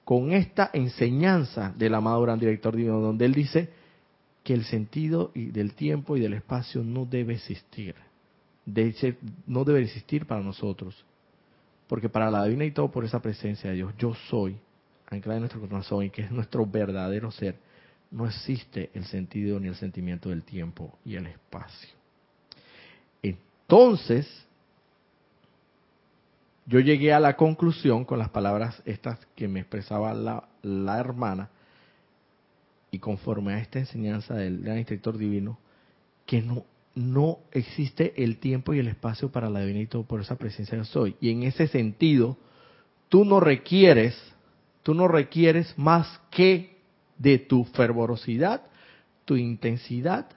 con 0.04 0.32
esta 0.32 0.70
enseñanza 0.72 1.72
del 1.76 1.94
amado 1.94 2.22
gran 2.22 2.38
director 2.38 2.74
divino, 2.74 3.00
donde 3.00 3.26
él 3.26 3.34
dice 3.34 3.70
que 4.42 4.54
el 4.54 4.64
sentido 4.64 5.30
del 5.34 5.74
tiempo 5.74 6.16
y 6.16 6.20
del 6.20 6.34
espacio 6.34 6.82
no 6.82 7.04
debe 7.04 7.34
existir. 7.34 7.94
no 9.46 9.64
debe 9.64 9.82
existir 9.82 10.26
para 10.26 10.42
nosotros. 10.42 11.04
Porque 11.86 12.08
para 12.08 12.30
la 12.30 12.44
divina 12.44 12.64
y 12.64 12.70
todo 12.70 12.90
por 12.90 13.04
esa 13.04 13.20
presencia 13.20 13.70
de 13.70 13.76
Dios, 13.76 13.92
yo 13.98 14.14
soy, 14.28 14.56
anclada 15.08 15.38
en 15.38 15.42
nuestro 15.42 15.60
corazón 15.60 16.04
y 16.04 16.10
que 16.10 16.22
es 16.22 16.30
nuestro 16.30 16.64
verdadero 16.64 17.30
ser, 17.30 17.56
no 18.10 18.26
existe 18.26 18.90
el 18.94 19.04
sentido 19.04 19.60
ni 19.60 19.68
el 19.68 19.74
sentimiento 19.74 20.28
del 20.30 20.42
tiempo 20.42 20.98
y 21.04 21.16
el 21.16 21.26
espacio. 21.26 21.90
Entonces, 23.22 24.46
yo 26.70 26.78
llegué 26.78 27.12
a 27.12 27.18
la 27.18 27.34
conclusión 27.34 28.04
con 28.04 28.20
las 28.20 28.28
palabras 28.28 28.80
estas 28.84 29.18
que 29.34 29.48
me 29.48 29.58
expresaba 29.58 30.14
la, 30.14 31.00
hermana, 31.00 31.50
y 32.92 33.00
conforme 33.00 33.54
a 33.54 33.58
esta 33.58 33.80
enseñanza 33.80 34.34
del 34.34 34.60
gran 34.62 34.78
instructor 34.78 35.18
divino, 35.18 35.58
que 36.26 36.42
no, 36.42 36.64
no 36.94 37.40
existe 37.50 38.22
el 38.22 38.38
tiempo 38.38 38.72
y 38.72 38.78
el 38.78 38.86
espacio 38.86 39.32
para 39.32 39.50
la 39.50 39.60
divinidad 39.60 40.04
por 40.04 40.20
esa 40.20 40.36
presencia 40.36 40.78
de 40.78 40.84
soy. 40.84 41.16
Y 41.20 41.30
en 41.30 41.42
ese 41.42 41.66
sentido, 41.66 42.36
tú 43.08 43.24
no 43.24 43.40
requieres, 43.40 44.16
tú 44.84 44.94
no 44.94 45.08
requieres 45.08 45.76
más 45.76 46.20
que 46.30 46.78
de 47.18 47.40
tu 47.40 47.64
fervorosidad, 47.64 48.62
tu 49.24 49.36
intensidad 49.36 50.28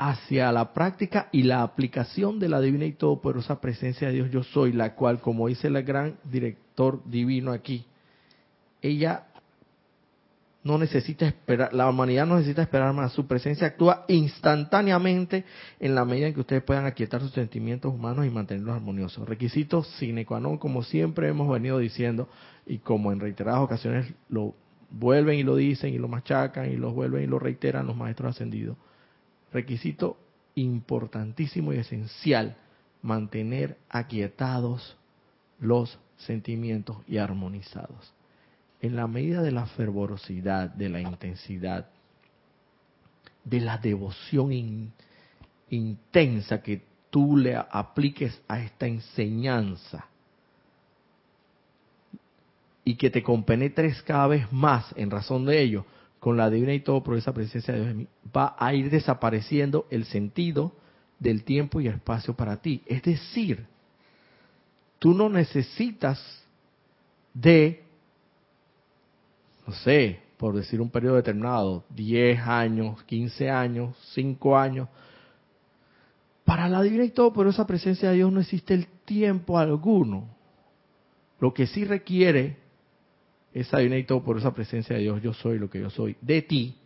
hacia 0.00 0.50
la 0.50 0.72
práctica 0.72 1.28
y 1.30 1.42
la 1.42 1.62
aplicación 1.62 2.38
de 2.38 2.48
la 2.48 2.58
divina 2.62 2.86
y 2.86 2.92
todopoderosa 2.92 3.60
presencia 3.60 4.08
de 4.08 4.14
Dios 4.14 4.30
yo 4.30 4.42
soy, 4.42 4.72
la 4.72 4.94
cual, 4.94 5.20
como 5.20 5.46
dice 5.46 5.68
el 5.68 5.82
gran 5.82 6.16
director 6.24 7.02
divino 7.04 7.52
aquí, 7.52 7.84
ella 8.80 9.26
no 10.64 10.78
necesita 10.78 11.26
esperar, 11.26 11.74
la 11.74 11.86
humanidad 11.90 12.24
no 12.24 12.36
necesita 12.36 12.62
esperar 12.62 12.94
más, 12.94 13.12
su 13.12 13.26
presencia 13.26 13.66
actúa 13.66 14.06
instantáneamente 14.08 15.44
en 15.78 15.94
la 15.94 16.06
medida 16.06 16.28
en 16.28 16.34
que 16.34 16.40
ustedes 16.40 16.62
puedan 16.62 16.86
aquietar 16.86 17.20
sus 17.20 17.32
sentimientos 17.32 17.92
humanos 17.92 18.24
y 18.24 18.30
mantenerlos 18.30 18.76
armoniosos. 18.76 19.28
Requisitos 19.28 19.86
sine 19.98 20.24
qua 20.24 20.40
non, 20.40 20.56
como 20.56 20.82
siempre 20.82 21.28
hemos 21.28 21.46
venido 21.46 21.76
diciendo 21.76 22.26
y 22.64 22.78
como 22.78 23.12
en 23.12 23.20
reiteradas 23.20 23.60
ocasiones 23.60 24.10
lo 24.30 24.54
vuelven 24.90 25.38
y 25.38 25.42
lo 25.42 25.56
dicen 25.56 25.92
y 25.92 25.98
lo 25.98 26.08
machacan 26.08 26.72
y 26.72 26.76
lo 26.76 26.90
vuelven 26.94 27.24
y 27.24 27.26
lo 27.26 27.38
reiteran 27.38 27.86
los 27.86 27.96
maestros 27.96 28.30
ascendidos. 28.30 28.78
Requisito 29.52 30.16
importantísimo 30.54 31.72
y 31.72 31.78
esencial, 31.78 32.56
mantener 33.02 33.78
aquietados 33.88 34.96
los 35.58 35.98
sentimientos 36.18 36.98
y 37.08 37.18
armonizados. 37.18 38.12
En 38.80 38.96
la 38.96 39.06
medida 39.06 39.42
de 39.42 39.52
la 39.52 39.66
fervorosidad, 39.66 40.70
de 40.70 40.88
la 40.88 41.00
intensidad, 41.00 41.88
de 43.44 43.60
la 43.60 43.78
devoción 43.78 44.92
intensa 45.70 46.62
que 46.62 46.82
tú 47.10 47.36
le 47.36 47.56
apliques 47.56 48.40
a 48.48 48.60
esta 48.60 48.86
enseñanza 48.86 50.06
y 52.84 52.94
que 52.94 53.10
te 53.10 53.22
compenetres 53.22 54.02
cada 54.02 54.26
vez 54.26 54.50
más 54.52 54.94
en 54.96 55.10
razón 55.10 55.44
de 55.44 55.60
ello 55.60 55.84
con 56.20 56.36
la 56.36 56.50
divina 56.50 56.74
y 56.74 56.80
todo 56.80 57.02
por 57.02 57.16
esa 57.16 57.34
presencia 57.34 57.74
de 57.74 57.94
Dios 57.94 58.08
va 58.36 58.54
a 58.58 58.74
ir 58.74 58.90
desapareciendo 58.90 59.86
el 59.90 60.04
sentido 60.04 60.72
del 61.18 61.44
tiempo 61.44 61.80
y 61.80 61.88
espacio 61.88 62.34
para 62.34 62.58
ti. 62.58 62.82
Es 62.86 63.02
decir, 63.02 63.66
tú 64.98 65.14
no 65.14 65.28
necesitas 65.28 66.22
de 67.34 67.82
no 69.70 69.76
sé, 69.76 70.18
por 70.36 70.56
decir 70.56 70.80
un 70.80 70.90
periodo 70.90 71.14
determinado, 71.14 71.84
10 71.90 72.40
años, 72.40 73.02
15 73.04 73.50
años, 73.50 73.96
5 74.14 74.58
años, 74.58 74.88
para 76.44 76.68
la 76.68 76.82
divina 76.82 77.04
y 77.04 77.10
todo, 77.10 77.32
pero 77.32 77.50
esa 77.50 77.68
presencia 77.68 78.08
de 78.08 78.16
Dios 78.16 78.32
no 78.32 78.40
existe 78.40 78.74
el 78.74 78.88
tiempo 79.04 79.58
alguno. 79.58 80.28
Lo 81.38 81.54
que 81.54 81.68
sí 81.68 81.84
requiere 81.84 82.56
esa 83.52 83.78
divina 83.78 84.22
por 84.22 84.38
esa 84.38 84.54
presencia 84.54 84.96
de 84.96 85.02
Dios, 85.02 85.22
yo 85.22 85.32
soy 85.34 85.58
lo 85.58 85.68
que 85.68 85.80
yo 85.80 85.90
soy, 85.90 86.16
de 86.20 86.42
ti, 86.42 86.76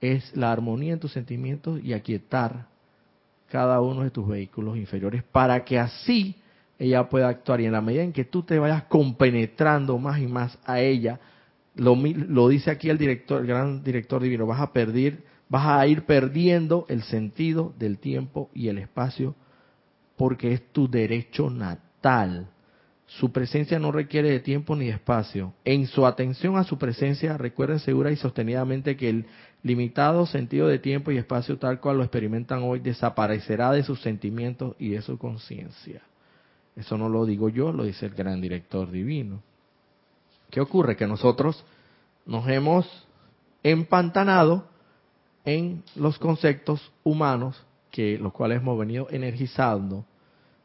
es 0.00 0.36
la 0.36 0.52
armonía 0.52 0.92
en 0.92 1.00
tus 1.00 1.12
sentimientos 1.12 1.80
y 1.82 1.92
aquietar 1.92 2.66
cada 3.48 3.80
uno 3.80 4.02
de 4.02 4.10
tus 4.10 4.26
vehículos 4.26 4.76
inferiores 4.76 5.22
para 5.22 5.64
que 5.64 5.78
así 5.78 6.36
ella 6.78 7.08
pueda 7.08 7.28
actuar. 7.28 7.60
Y 7.60 7.66
en 7.66 7.72
la 7.72 7.80
medida 7.80 8.02
en 8.02 8.12
que 8.12 8.24
tú 8.24 8.42
te 8.42 8.58
vayas 8.58 8.84
compenetrando 8.84 9.98
más 9.98 10.20
y 10.20 10.26
más 10.26 10.58
a 10.64 10.80
ella, 10.80 11.20
lo, 11.74 12.48
dice 12.48 12.70
aquí 12.70 12.90
el 12.90 12.98
director, 12.98 13.40
el 13.40 13.46
gran 13.46 13.82
director 13.82 14.22
divino, 14.22 14.46
vas 14.46 14.60
a 14.60 14.72
perder, 14.72 15.22
vas 15.48 15.66
a 15.66 15.86
ir 15.86 16.04
perdiendo 16.04 16.86
el 16.88 17.02
sentido 17.02 17.74
del 17.78 17.98
tiempo 17.98 18.50
y 18.54 18.68
el 18.68 18.78
espacio 18.78 19.34
porque 20.16 20.52
es 20.52 20.72
tu 20.72 20.88
derecho 20.88 21.50
natal. 21.50 22.48
Su 23.06 23.30
presencia 23.30 23.78
no 23.78 23.92
requiere 23.92 24.30
de 24.30 24.40
tiempo 24.40 24.74
ni 24.74 24.86
de 24.86 24.92
espacio. 24.92 25.54
En 25.64 25.86
su 25.86 26.06
atención 26.06 26.56
a 26.56 26.64
su 26.64 26.76
presencia, 26.76 27.38
recuerden 27.38 27.78
segura 27.78 28.10
y 28.10 28.16
sostenidamente 28.16 28.96
que 28.96 29.08
el 29.08 29.26
limitado 29.62 30.26
sentido 30.26 30.66
de 30.66 30.80
tiempo 30.80 31.12
y 31.12 31.18
espacio 31.18 31.58
tal 31.58 31.80
cual 31.80 31.98
lo 31.98 32.02
experimentan 32.02 32.62
hoy 32.64 32.80
desaparecerá 32.80 33.70
de 33.72 33.84
sus 33.84 34.00
sentimientos 34.00 34.74
y 34.78 34.90
de 34.90 35.02
su 35.02 35.18
conciencia. 35.18 36.02
Eso 36.74 36.98
no 36.98 37.08
lo 37.08 37.24
digo 37.24 37.48
yo, 37.48 37.72
lo 37.72 37.84
dice 37.84 38.06
el 38.06 38.14
gran 38.14 38.40
director 38.40 38.90
divino. 38.90 39.42
¿Qué 40.50 40.60
ocurre? 40.60 40.96
Que 40.96 41.06
nosotros 41.06 41.64
nos 42.26 42.48
hemos 42.48 42.86
empantanado 43.62 44.68
en 45.44 45.82
los 45.94 46.18
conceptos 46.18 46.92
humanos 47.04 47.64
que 47.90 48.18
los 48.18 48.32
cuales 48.32 48.60
hemos 48.60 48.78
venido 48.78 49.06
energizando 49.10 50.04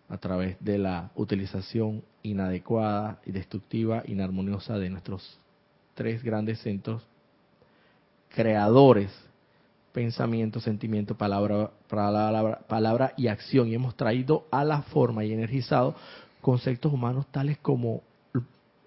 a 0.10 0.17
través 0.17 0.58
de 0.60 0.77
la 0.77 1.12
utilización 1.15 2.04
inadecuada 2.23 3.19
y 3.25 3.31
destructiva, 3.31 4.03
inarmoniosa 4.05 4.77
de 4.77 4.89
nuestros 4.89 5.39
tres 5.95 6.23
grandes 6.23 6.60
centros 6.60 7.03
creadores, 8.34 9.12
pensamiento, 9.91 10.60
sentimiento, 10.60 11.15
palabra, 11.15 11.71
palabra, 11.88 12.60
palabra 12.67 13.13
y 13.17 13.27
acción. 13.27 13.67
Y 13.67 13.75
hemos 13.75 13.95
traído 13.95 14.45
a 14.51 14.63
la 14.63 14.81
forma 14.84 15.23
y 15.23 15.34
energizado 15.34 15.95
conceptos 16.41 16.91
humanos 16.91 17.27
tales 17.31 17.57
como 17.57 18.01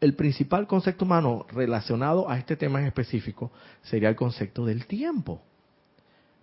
el 0.00 0.14
principal 0.14 0.66
concepto 0.66 1.04
humano 1.04 1.46
relacionado 1.50 2.28
a 2.28 2.38
este 2.38 2.56
tema 2.56 2.80
en 2.80 2.86
específico 2.86 3.50
sería 3.82 4.08
el 4.08 4.16
concepto 4.16 4.66
del 4.66 4.86
tiempo. 4.86 5.40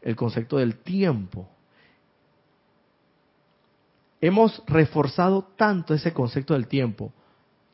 El 0.02 0.16
concepto 0.16 0.58
del 0.58 0.78
tiempo. 0.78 1.48
Hemos 4.22 4.64
reforzado 4.68 5.48
tanto 5.58 5.96
ese 5.96 6.14
concepto 6.14 6.54
del 6.54 6.68
tiempo 6.68 7.12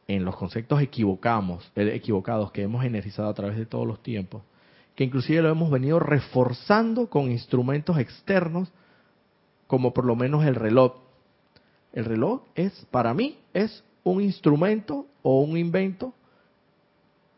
en 0.08 0.24
los 0.24 0.38
conceptos 0.38 0.82
eh, 0.82 0.86
equivocados 0.86 2.52
que 2.52 2.64
hemos 2.64 2.86
energizado 2.86 3.28
a 3.28 3.34
través 3.34 3.58
de 3.58 3.66
todos 3.66 3.86
los 3.86 4.02
tiempos, 4.02 4.44
que 4.96 5.04
inclusive 5.04 5.42
lo 5.42 5.50
hemos 5.50 5.70
venido 5.70 6.00
reforzando 6.00 7.10
con 7.10 7.30
instrumentos 7.30 8.00
externos, 8.00 8.72
como 9.68 9.94
por 9.94 10.06
lo 10.06 10.16
menos 10.16 10.46
el 10.46 10.56
reloj. 10.56 10.94
El 11.92 12.06
reloj 12.06 12.44
es, 12.56 12.88
para 12.92 13.14
mí, 13.14 13.38
es 13.54 13.84
un 14.06 14.22
instrumento 14.22 15.06
o 15.24 15.42
un 15.42 15.58
invento 15.58 16.14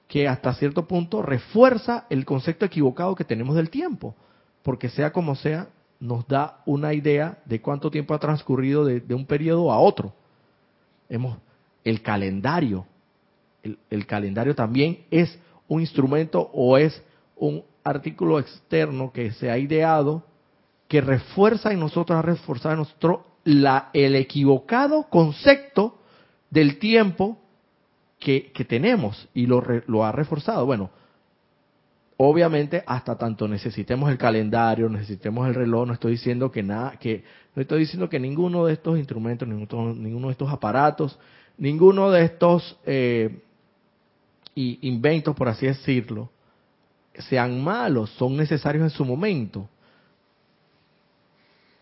que 0.07 0.27
hasta 0.27 0.53
cierto 0.53 0.87
punto 0.87 1.23
refuerza 1.23 2.05
el 2.11 2.25
concepto 2.25 2.65
equivocado 2.65 3.15
que 3.15 3.23
tenemos 3.23 3.55
del 3.55 3.71
tiempo, 3.71 4.15
porque 4.61 4.89
sea 4.89 5.11
como 5.11 5.35
sea, 5.35 5.69
nos 5.99 6.27
da 6.27 6.61
una 6.65 6.93
idea 6.93 7.39
de 7.45 7.61
cuánto 7.61 7.91
tiempo 7.91 8.13
ha 8.13 8.19
transcurrido 8.19 8.85
de, 8.85 9.13
un 9.13 9.25
periodo 9.25 9.71
a 9.71 9.79
otro. 9.79 10.13
Hemos, 11.09 11.37
el 11.83 12.01
calendario, 12.01 12.85
el, 13.89 14.05
calendario 14.05 14.55
también 14.55 15.05
es 15.11 15.37
un 15.67 15.81
instrumento 15.81 16.49
o 16.53 16.77
es 16.77 17.03
un 17.35 17.63
artículo 17.83 18.39
externo 18.39 19.11
que 19.11 19.31
se 19.31 19.51
ha 19.51 19.57
ideado 19.57 20.23
que 20.87 21.01
refuerza 21.01 21.71
en 21.71 21.79
nosotros, 21.79 22.17
ha 22.17 22.21
reforzado 22.21 22.73
en 22.73 22.79
nosotros 22.79 23.19
la, 23.43 23.89
el 23.93 24.15
equivocado 24.15 25.07
concepto 25.09 25.99
del 26.49 26.79
tiempo 26.79 27.37
que, 28.19 28.51
tenemos 28.67 29.27
y 29.33 29.45
lo, 29.45 29.63
lo 29.87 30.03
ha 30.03 30.11
reforzado. 30.11 30.65
Bueno, 30.65 30.89
obviamente 32.21 32.83
hasta 32.85 33.17
tanto 33.17 33.47
necesitemos 33.47 34.11
el 34.11 34.17
calendario, 34.17 34.89
necesitemos 34.89 35.47
el 35.47 35.55
reloj, 35.55 35.87
no 35.87 35.93
estoy 35.93 36.11
diciendo 36.11 36.51
que 36.51 36.61
nada, 36.61 36.97
que 36.99 37.23
no 37.55 37.61
estoy 37.61 37.79
diciendo 37.79 38.09
que 38.09 38.19
ninguno 38.19 38.65
de 38.65 38.73
estos 38.73 38.97
instrumentos, 38.97 39.47
ninguno, 39.47 40.27
de 40.27 40.33
estos 40.33 40.51
aparatos, 40.51 41.17
ninguno 41.57 42.11
de 42.11 42.25
estos 42.25 42.77
eh, 42.85 43.41
inventos, 44.53 45.33
por 45.33 45.47
así 45.47 45.65
decirlo, 45.65 46.29
sean 47.29 47.63
malos, 47.63 48.09
son 48.11 48.35
necesarios 48.35 48.83
en 48.83 48.89
su 48.89 49.05
momento. 49.05 49.69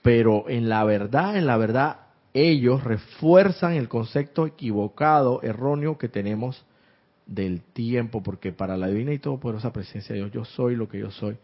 Pero 0.03 0.47
en 0.49 0.69
la 0.69 0.83
verdad, 0.83 1.35
en 1.35 1.47
la 1.47 1.57
verdad, 1.57 2.01
ellos 2.35 2.83
refuerzan 2.83 3.73
el 3.73 3.89
concepto 3.89 4.45
equivocado, 4.45 5.41
erróneo 5.41 5.97
que 5.97 6.09
tenemos 6.09 6.63
del 7.27 7.61
tiempo, 7.61 8.23
porque 8.23 8.51
para 8.51 8.77
la 8.77 8.87
divina 8.87 9.13
y 9.13 9.19
todopoderosa 9.19 9.73
presencia 9.73 10.15
de 10.15 10.21
Dios, 10.21 10.31
yo 10.31 10.45
soy 10.45 10.75
lo 10.75 10.87
que 10.87 10.99
yo 10.99 11.11
soy, 11.11 11.37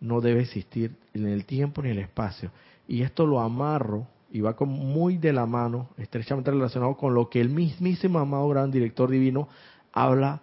no 0.00 0.20
debe 0.20 0.42
existir 0.42 0.92
en 1.12 1.26
el 1.26 1.44
tiempo 1.44 1.82
ni 1.82 1.90
el 1.90 1.98
espacio. 1.98 2.50
Y 2.86 3.02
esto 3.02 3.26
lo 3.26 3.40
amarro 3.40 4.06
y 4.30 4.40
va 4.40 4.56
como 4.56 4.76
muy 4.76 5.16
de 5.16 5.32
la 5.32 5.46
mano, 5.46 5.90
estrechamente 5.96 6.50
relacionado 6.50 6.96
con 6.96 7.14
lo 7.14 7.28
que 7.28 7.40
el 7.40 7.50
mismísimo 7.50 8.18
amado 8.18 8.48
gran 8.48 8.70
director 8.70 9.10
divino 9.10 9.48
habla 9.92 10.42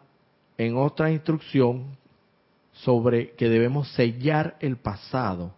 en 0.57 0.77
otra 0.77 1.11
instrucción 1.11 1.97
sobre 2.71 3.31
que 3.31 3.49
debemos 3.49 3.91
sellar 3.93 4.55
el 4.59 4.77
pasado, 4.77 5.53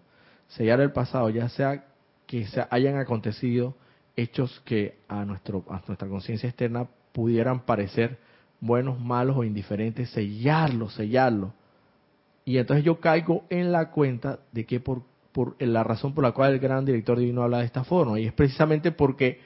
sellar 0.47 0.81
el 0.81 0.91
pasado, 0.91 1.29
ya 1.29 1.49
sea 1.49 1.85
que 2.25 2.47
se 2.47 2.65
hayan 2.69 2.97
acontecido 2.97 3.75
hechos 4.15 4.61
que 4.65 4.97
a, 5.07 5.25
nuestro, 5.25 5.63
a 5.69 5.81
nuestra 5.87 6.07
conciencia 6.07 6.49
externa 6.49 6.87
pudieran 7.11 7.61
parecer 7.61 8.17
buenos, 8.63 8.99
malos 8.99 9.35
o 9.35 9.43
indiferentes, 9.43 10.09
sellarlo, 10.11 10.89
sellarlo. 10.89 11.53
Y 12.45 12.57
entonces 12.57 12.85
yo 12.85 12.99
caigo 12.99 13.43
en 13.49 13.71
la 13.71 13.91
cuenta 13.91 14.39
de 14.51 14.65
que 14.65 14.79
por, 14.79 15.03
por 15.33 15.61
la 15.61 15.83
razón 15.83 16.13
por 16.13 16.23
la 16.23 16.31
cual 16.31 16.53
el 16.53 16.59
gran 16.59 16.85
director 16.85 17.19
divino 17.19 17.43
habla 17.43 17.59
de 17.59 17.65
esta 17.65 17.83
forma, 17.83 18.19
y 18.19 18.25
es 18.25 18.33
precisamente 18.33 18.91
porque, 18.91 19.41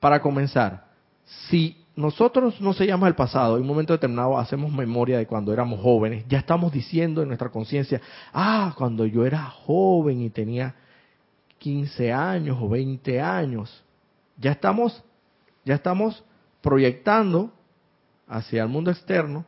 para 0.00 0.20
comenzar, 0.20 0.86
si 1.48 1.84
nosotros 1.96 2.60
no 2.60 2.72
sellamos 2.72 3.08
el 3.08 3.14
pasado, 3.14 3.56
en 3.56 3.62
un 3.62 3.68
momento 3.68 3.92
determinado 3.92 4.38
hacemos 4.38 4.72
memoria 4.72 5.18
de 5.18 5.26
cuando 5.26 5.52
éramos 5.52 5.80
jóvenes, 5.80 6.24
ya 6.28 6.38
estamos 6.38 6.72
diciendo 6.72 7.20
en 7.20 7.28
nuestra 7.28 7.50
conciencia, 7.50 8.00
ah, 8.32 8.74
cuando 8.76 9.04
yo 9.04 9.26
era 9.26 9.44
joven 9.44 10.22
y 10.22 10.30
tenía 10.30 10.74
15 11.58 12.12
años 12.12 12.56
o 12.60 12.70
20 12.70 13.20
años, 13.20 13.84
ya 14.38 14.52
estamos, 14.52 15.02
ya 15.64 15.74
estamos 15.74 16.22
proyectando 16.62 17.52
hacia 18.26 18.62
el 18.62 18.68
mundo 18.68 18.90
externo 18.90 19.44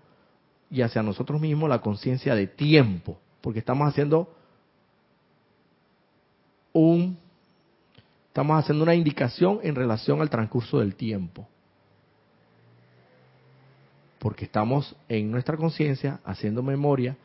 y 0.70 0.82
hacia 0.82 1.02
nosotros 1.02 1.40
mismos 1.40 1.68
la 1.68 1.80
conciencia 1.80 2.34
de 2.34 2.46
tiempo, 2.46 3.18
porque 3.40 3.60
estamos 3.60 3.88
haciendo 3.88 4.34
un 6.72 7.18
estamos 8.28 8.62
haciendo 8.62 8.84
una 8.84 8.94
indicación 8.94 9.58
en 9.64 9.74
relación 9.74 10.20
al 10.20 10.30
transcurso 10.30 10.78
del 10.78 10.94
tiempo. 10.94 11.48
Porque 14.20 14.44
estamos 14.44 14.94
en 15.08 15.32
nuestra 15.32 15.56
conciencia 15.56 16.20
haciendo 16.24 16.62
memoria 16.62 17.16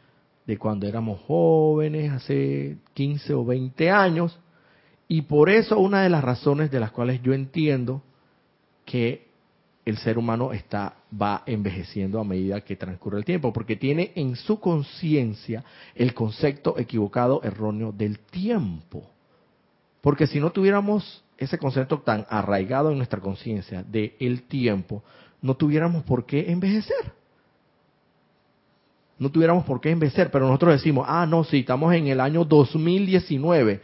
de 0.48 0.58
cuando 0.58 0.88
éramos 0.88 1.22
jóvenes, 1.28 2.12
hace 2.12 2.78
15 2.96 3.34
o 3.36 3.46
20 3.46 3.92
años, 3.92 4.40
y 5.08 5.22
por 5.22 5.52
eso 5.52 5.78
una 5.78 6.02
de 6.02 6.10
las 6.10 6.24
razones 6.24 6.72
de 6.72 6.80
las 6.80 6.92
cuales 6.92 7.22
yo 7.22 7.34
entiendo 7.34 8.02
que 8.86 9.28
el 9.86 9.98
ser 9.98 10.18
humano 10.18 10.54
está 10.54 10.96
va 11.20 11.44
envejeciendo 11.46 12.20
a 12.20 12.24
medida 12.24 12.62
que 12.62 12.76
transcurre 12.76 13.18
el 13.18 13.26
tiempo, 13.26 13.52
porque 13.52 13.76
tiene 13.76 14.12
en 14.16 14.36
su 14.36 14.60
conciencia 14.60 15.64
el 15.96 16.14
concepto 16.14 16.78
equivocado, 16.78 17.42
erróneo 17.44 17.92
del 17.92 18.20
tiempo. 18.20 19.04
Porque 20.02 20.28
si 20.28 20.40
no 20.40 20.52
tuviéramos 20.52 21.24
ese 21.38 21.58
concepto 21.58 22.00
tan 22.00 22.26
arraigado 22.30 22.92
en 22.92 22.98
nuestra 22.98 23.20
conciencia 23.20 23.84
de 23.84 24.16
el 24.20 24.44
tiempo, 24.44 25.04
no 25.42 25.56
tuviéramos 25.56 26.04
por 26.04 26.26
qué 26.26 26.52
envejecer. 26.52 27.12
No 29.20 29.30
tuviéramos 29.30 29.66
por 29.66 29.80
qué 29.80 29.92
envejecer, 29.92 30.32
pero 30.32 30.48
nosotros 30.48 30.74
decimos, 30.74 31.06
ah, 31.08 31.26
no, 31.26 31.44
sí, 31.44 31.60
estamos 31.60 31.94
en 31.94 32.08
el 32.08 32.20
año 32.20 32.46
2019 32.46 33.82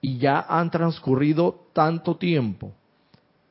y 0.00 0.18
ya 0.18 0.46
han 0.48 0.70
transcurrido 0.70 1.66
tanto 1.72 2.16
tiempo. 2.16 2.72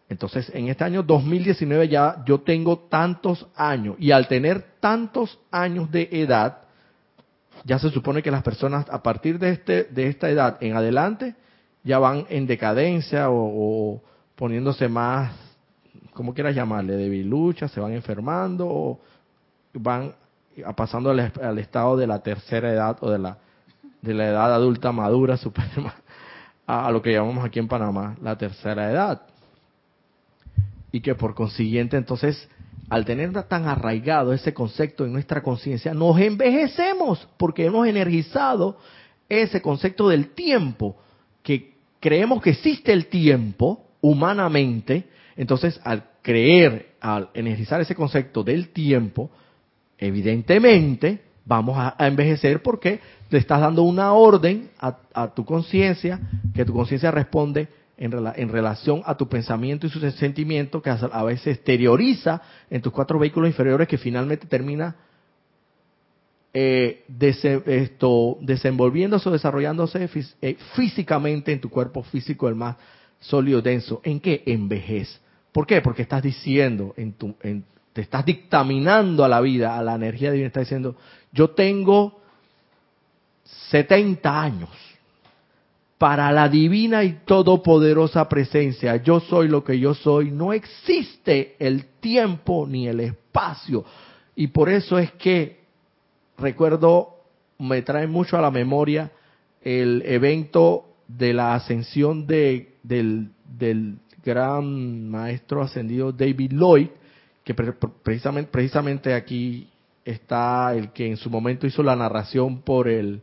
Entonces, 0.10 0.50
en 0.54 0.70
este 0.70 0.84
año 0.84 1.04
2019 1.04 1.90
ya 1.90 2.24
yo 2.26 2.40
tengo 2.40 2.80
tantos 2.90 3.46
años 3.56 3.96
y 4.00 4.12
al 4.12 4.28
tener 4.28 4.64
tantos 4.80 5.38
años 5.52 5.92
de 5.92 6.08
edad, 6.12 6.60
ya 7.66 7.78
se 7.80 7.90
supone 7.90 8.24
que 8.24 8.32
las 8.32 8.44
personas 8.44 8.86
a 8.90 9.04
partir 9.04 9.38
de, 9.38 9.50
este, 9.50 9.84
de 9.86 10.08
esta 10.08 10.30
edad 10.30 10.58
en 10.62 10.76
adelante 10.76 11.36
ya 11.84 12.00
van 12.00 12.26
en 12.30 12.48
decadencia 12.48 13.28
o, 13.30 14.02
poniéndose 14.36 14.88
más, 14.88 15.34
como 16.14 16.34
quieras 16.34 16.56
llamarle, 16.56 16.94
debilucha, 16.94 17.68
se 17.68 17.80
van 17.80 17.94
enfermando 17.94 18.68
o 18.68 19.00
van 19.74 20.14
pasando 20.76 21.12
al, 21.12 21.60
estado 21.60 21.98
de 21.98 22.08
la 22.08 22.20
tercera 22.20 22.72
edad 22.72 22.98
o 23.02 23.10
de 23.10 23.20
la, 23.20 23.38
de 24.02 24.14
la 24.14 24.28
edad 24.28 24.54
adulta 24.54 24.92
madura, 24.92 25.38
super, 25.38 25.66
a, 26.66 26.92
lo 26.92 27.02
que 27.02 27.14
llamamos 27.14 27.46
aquí 27.46 27.60
en 27.60 27.68
Panamá 27.68 28.16
la 28.22 28.38
tercera 28.38 28.92
edad. 28.92 29.22
Y 30.92 31.02
que 31.02 31.16
por 31.16 31.36
consiguiente 31.36 31.98
entonces, 31.98 32.50
al 32.90 33.06
tener 33.06 33.32
tan 33.44 33.68
arraigado 33.68 34.34
ese 34.34 34.54
concepto 34.54 35.06
en 35.06 35.14
nuestra 35.14 35.42
conciencia, 35.42 35.94
nos 35.94 36.20
envejecemos 36.20 37.28
porque 37.38 37.66
hemos 37.66 37.88
energizado 37.88 38.78
ese 39.30 39.62
concepto 39.62 40.08
del 40.10 40.30
tiempo, 40.30 40.96
que 41.44 41.76
creemos 42.00 42.42
que 42.42 42.52
existe 42.52 42.94
el 42.94 43.08
tiempo 43.08 43.86
humanamente, 44.02 45.06
entonces 45.36 45.80
al 45.84 46.04
creer, 46.22 46.96
al 47.02 47.30
energizar 47.34 47.82
ese 47.82 47.96
concepto 47.96 48.44
del 48.44 48.70
tiempo, 48.70 49.30
evidentemente 49.98 51.22
vamos 51.46 51.78
a, 51.78 51.96
envejecer 52.06 52.62
porque 52.62 53.00
le 53.30 53.40
estás 53.40 53.62
dando 53.62 53.84
una 53.84 54.14
orden 54.14 54.70
a, 54.80 55.28
tu 55.34 55.46
conciencia, 55.46 56.20
que 56.54 56.66
tu 56.66 56.74
conciencia 56.74 57.12
responde 57.12 57.68
en, 57.98 58.14
en, 58.36 58.50
relación 58.50 59.02
a 59.06 59.16
tu 59.18 59.28
pensamiento 59.28 59.88
y 59.88 59.90
su 59.90 60.00
sentimiento, 60.12 60.82
que 60.82 60.90
a, 60.90 61.24
veces 61.24 61.58
exterioriza 61.58 62.42
en 62.70 62.82
tus 62.82 62.94
cuatro 62.94 63.18
vehículos 63.18 63.50
inferiores, 63.50 63.88
que 63.88 63.98
finalmente 63.98 64.46
termina 64.48 64.96
eh, 66.54 67.04
esto, 67.66 68.38
desenvolviéndose 68.42 69.30
o 69.30 69.32
desarrollándose 69.32 70.10
eh, 70.42 70.58
físicamente 70.76 71.52
en 71.52 71.60
tu 71.60 71.70
cuerpo 71.70 72.04
físico, 72.04 72.48
el 72.48 72.56
más 72.56 72.78
sólido, 73.20 73.62
denso. 73.62 74.02
¿En 74.04 74.20
qué? 74.20 74.44
Envejez. 74.46 75.20
¿Por 75.52 75.66
qué? 75.66 75.82
Porque 75.82 76.04
estás 76.04 76.22
diciendo 76.22 76.94
en 76.98 77.14
tu, 77.14 77.36
en, 77.42 77.64
te 77.94 78.02
estás 78.02 78.24
dictaminando 78.24 79.24
a 79.24 79.28
la 79.28 79.42
vida, 79.42 79.76
a 79.76 79.82
la 79.82 79.96
energía 79.96 80.32
divina, 80.32 80.48
está 80.48 80.60
diciendo, 80.60 80.96
yo 81.32 81.50
tengo 81.50 82.22
70 83.72 84.42
años 84.42 84.70
para 85.98 86.32
la 86.32 86.48
divina 86.48 87.04
y 87.04 87.20
todopoderosa 87.26 88.30
presencia. 88.30 88.98
Yo 88.98 89.20
soy 89.20 89.48
lo 89.48 89.64
que 89.64 89.80
yo 89.80 89.94
soy. 89.94 90.32
No 90.32 90.54
existe 90.54 91.56
el 91.60 91.86
tiempo 92.00 92.68
ni 92.68 92.88
el 92.88 93.00
espacio. 93.00 93.84
Y 94.36 94.48
por 94.48 94.70
eso 94.70 95.00
es 95.00 95.12
que 95.14 95.62
recuerdo, 96.38 97.16
me 97.58 97.82
trae 97.82 98.06
mucho 98.06 98.38
a 98.38 98.42
la 98.42 98.52
memoria 98.52 99.12
el 99.62 100.04
evento 100.06 100.86
de 101.08 101.34
la 101.34 101.56
ascensión 101.56 102.28
de, 102.28 102.76
del, 102.84 103.30
del 103.58 103.98
gran 104.24 105.10
maestro 105.10 105.64
ascendido 105.64 106.12
David 106.12 106.52
Lloyd, 106.52 106.90
que 107.44 107.56
precisamente, 107.56 108.52
precisamente 108.52 109.14
aquí 109.14 109.68
está 110.06 110.74
el 110.76 110.92
que 110.92 111.08
en 111.08 111.18
su 111.18 111.30
momento 111.30 111.66
hizo 111.66 111.82
la 111.82 111.96
narración 111.96 112.62
por 112.62 112.88
el 112.88 113.22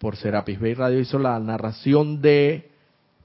por 0.00 0.16
Serapis 0.16 0.58
Bay 0.58 0.72
Radio 0.72 0.98
hizo 0.98 1.18
la 1.18 1.38
narración 1.38 2.22
de, 2.22 2.70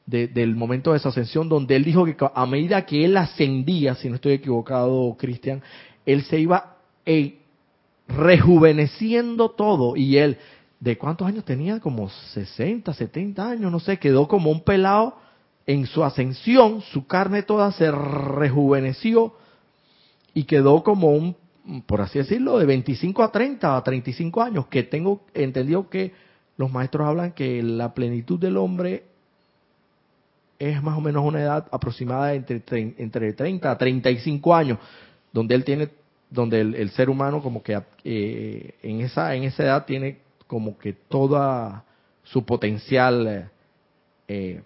del 0.06 0.56
momento 0.58 0.92
de 0.92 0.98
esa 0.98 1.08
ascensión 1.08 1.48
donde 1.48 1.78
él 1.78 1.86
dijo 1.86 2.04
que 2.04 2.18
a 2.20 2.46
medida 2.46 2.86
que 2.86 3.06
él 3.06 3.16
ascendía, 3.16 3.96
si 3.96 4.10
no 4.10 4.16
estoy 4.16 4.34
equivocado, 4.34 5.16
Cristian, 5.18 5.64
él 6.06 6.24
se 6.24 6.38
iba 6.38 6.76
eh, 7.06 7.40
rejuveneciendo 8.10 9.52
todo. 9.52 9.96
Y 9.96 10.18
él 10.18 10.38
de 10.82 10.98
cuántos 10.98 11.26
años 11.26 11.46
tenía 11.46 11.80
como 11.80 12.10
60, 12.10 12.94
70 12.94 13.50
años, 13.52 13.72
no 13.72 13.80
sé, 13.80 13.98
quedó 13.98 14.28
como 14.28 14.52
un 14.52 14.60
pelado 14.60 15.16
en 15.66 15.88
su 15.88 16.04
ascensión, 16.04 16.82
su 16.82 17.08
carne 17.08 17.42
toda 17.42 17.72
se 17.72 17.90
rejuveneció 17.90 19.34
y 20.34 20.44
quedó 20.44 20.84
como 20.84 21.12
un, 21.12 21.38
por 21.86 22.02
así 22.02 22.20
decirlo, 22.20 22.60
de 22.60 22.66
25 22.66 23.24
a 23.24 23.32
30 23.32 23.78
a 23.78 23.82
35 23.82 24.42
años, 24.42 24.68
que 24.68 24.84
tengo 24.84 25.22
entendido 25.34 25.90
que 25.90 26.26
los 26.58 26.72
maestros 26.72 27.08
hablan 27.08 27.34
que 27.34 27.62
la 27.62 27.94
plenitud 27.94 28.40
del 28.40 28.58
hombre 28.58 29.04
es 30.58 30.82
más 30.82 30.98
o 30.98 31.02
menos 31.02 31.26
una 31.26 31.42
edad 31.42 31.68
aproximada 31.72 32.34
entre, 32.34 32.64
entre 32.98 33.34
30 33.34 33.70
a 33.70 33.78
35 33.78 34.56
años, 34.56 34.80
donde 35.34 35.56
él 35.56 35.66
tiene, 35.66 35.90
donde 36.30 36.62
el, 36.62 36.90
ser 36.92 37.10
humano 37.10 37.42
como 37.42 37.62
que 37.62 37.82
eh, 38.04 38.76
en 38.82 39.02
esa 39.02 39.36
en 39.36 39.44
esa 39.44 39.64
edad 39.64 39.86
tiene 39.86 40.20
como 40.48 40.78
que 40.78 40.94
toda 40.94 41.84
su 42.24 42.46
potencial 42.46 43.50
eh, 44.28 44.62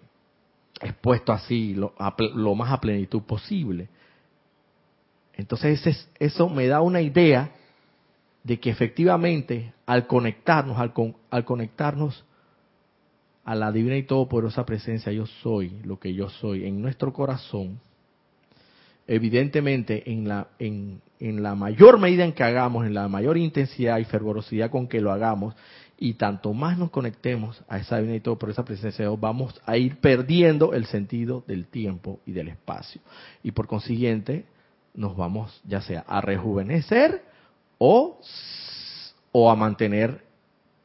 expuesto 0.80 1.32
así, 1.32 1.74
lo, 1.74 1.94
lo 2.34 2.54
más 2.54 2.72
a 2.72 2.80
plenitud 2.80 3.22
posible. 3.22 3.88
Entonces 5.34 6.08
eso 6.18 6.48
me 6.48 6.66
da 6.66 6.80
una 6.80 7.00
idea 7.00 7.50
de 8.44 8.58
que 8.60 8.70
efectivamente 8.70 9.72
al 9.90 10.06
conectarnos, 10.06 10.78
al, 10.78 11.44
conectarnos 11.44 12.24
a 13.44 13.56
la 13.56 13.72
divina 13.72 13.96
y 13.96 14.04
todopoderosa 14.04 14.64
presencia, 14.64 15.10
yo 15.10 15.26
soy 15.26 15.80
lo 15.82 15.98
que 15.98 16.14
yo 16.14 16.28
soy 16.28 16.64
en 16.64 16.80
nuestro 16.80 17.12
corazón, 17.12 17.80
evidentemente 19.08 20.08
en 20.12 20.28
la, 20.28 20.46
en, 20.60 21.00
en 21.18 21.42
la 21.42 21.56
mayor 21.56 21.98
medida 21.98 22.24
en 22.24 22.34
que 22.34 22.44
hagamos, 22.44 22.86
en 22.86 22.94
la 22.94 23.08
mayor 23.08 23.36
intensidad 23.36 23.98
y 23.98 24.04
fervorosidad 24.04 24.70
con 24.70 24.86
que 24.86 25.00
lo 25.00 25.10
hagamos, 25.10 25.56
y 25.98 26.14
tanto 26.14 26.54
más 26.54 26.78
nos 26.78 26.90
conectemos 26.90 27.60
a 27.66 27.78
esa 27.78 27.96
divina 27.96 28.14
y 28.14 28.20
todopoderosa 28.20 28.64
presencia, 28.64 29.10
vamos 29.18 29.60
a 29.66 29.76
ir 29.76 29.96
perdiendo 29.96 30.72
el 30.72 30.86
sentido 30.86 31.42
del 31.48 31.66
tiempo 31.66 32.20
y 32.26 32.30
del 32.30 32.46
espacio. 32.46 33.00
Y 33.42 33.50
por 33.50 33.66
consiguiente, 33.66 34.44
nos 34.94 35.16
vamos 35.16 35.60
ya 35.66 35.80
sea 35.80 36.04
a 36.06 36.20
rejuvenecer 36.20 37.24
o, 37.78 38.20
o 39.32 39.50
a 39.50 39.56
mantener 39.56 40.24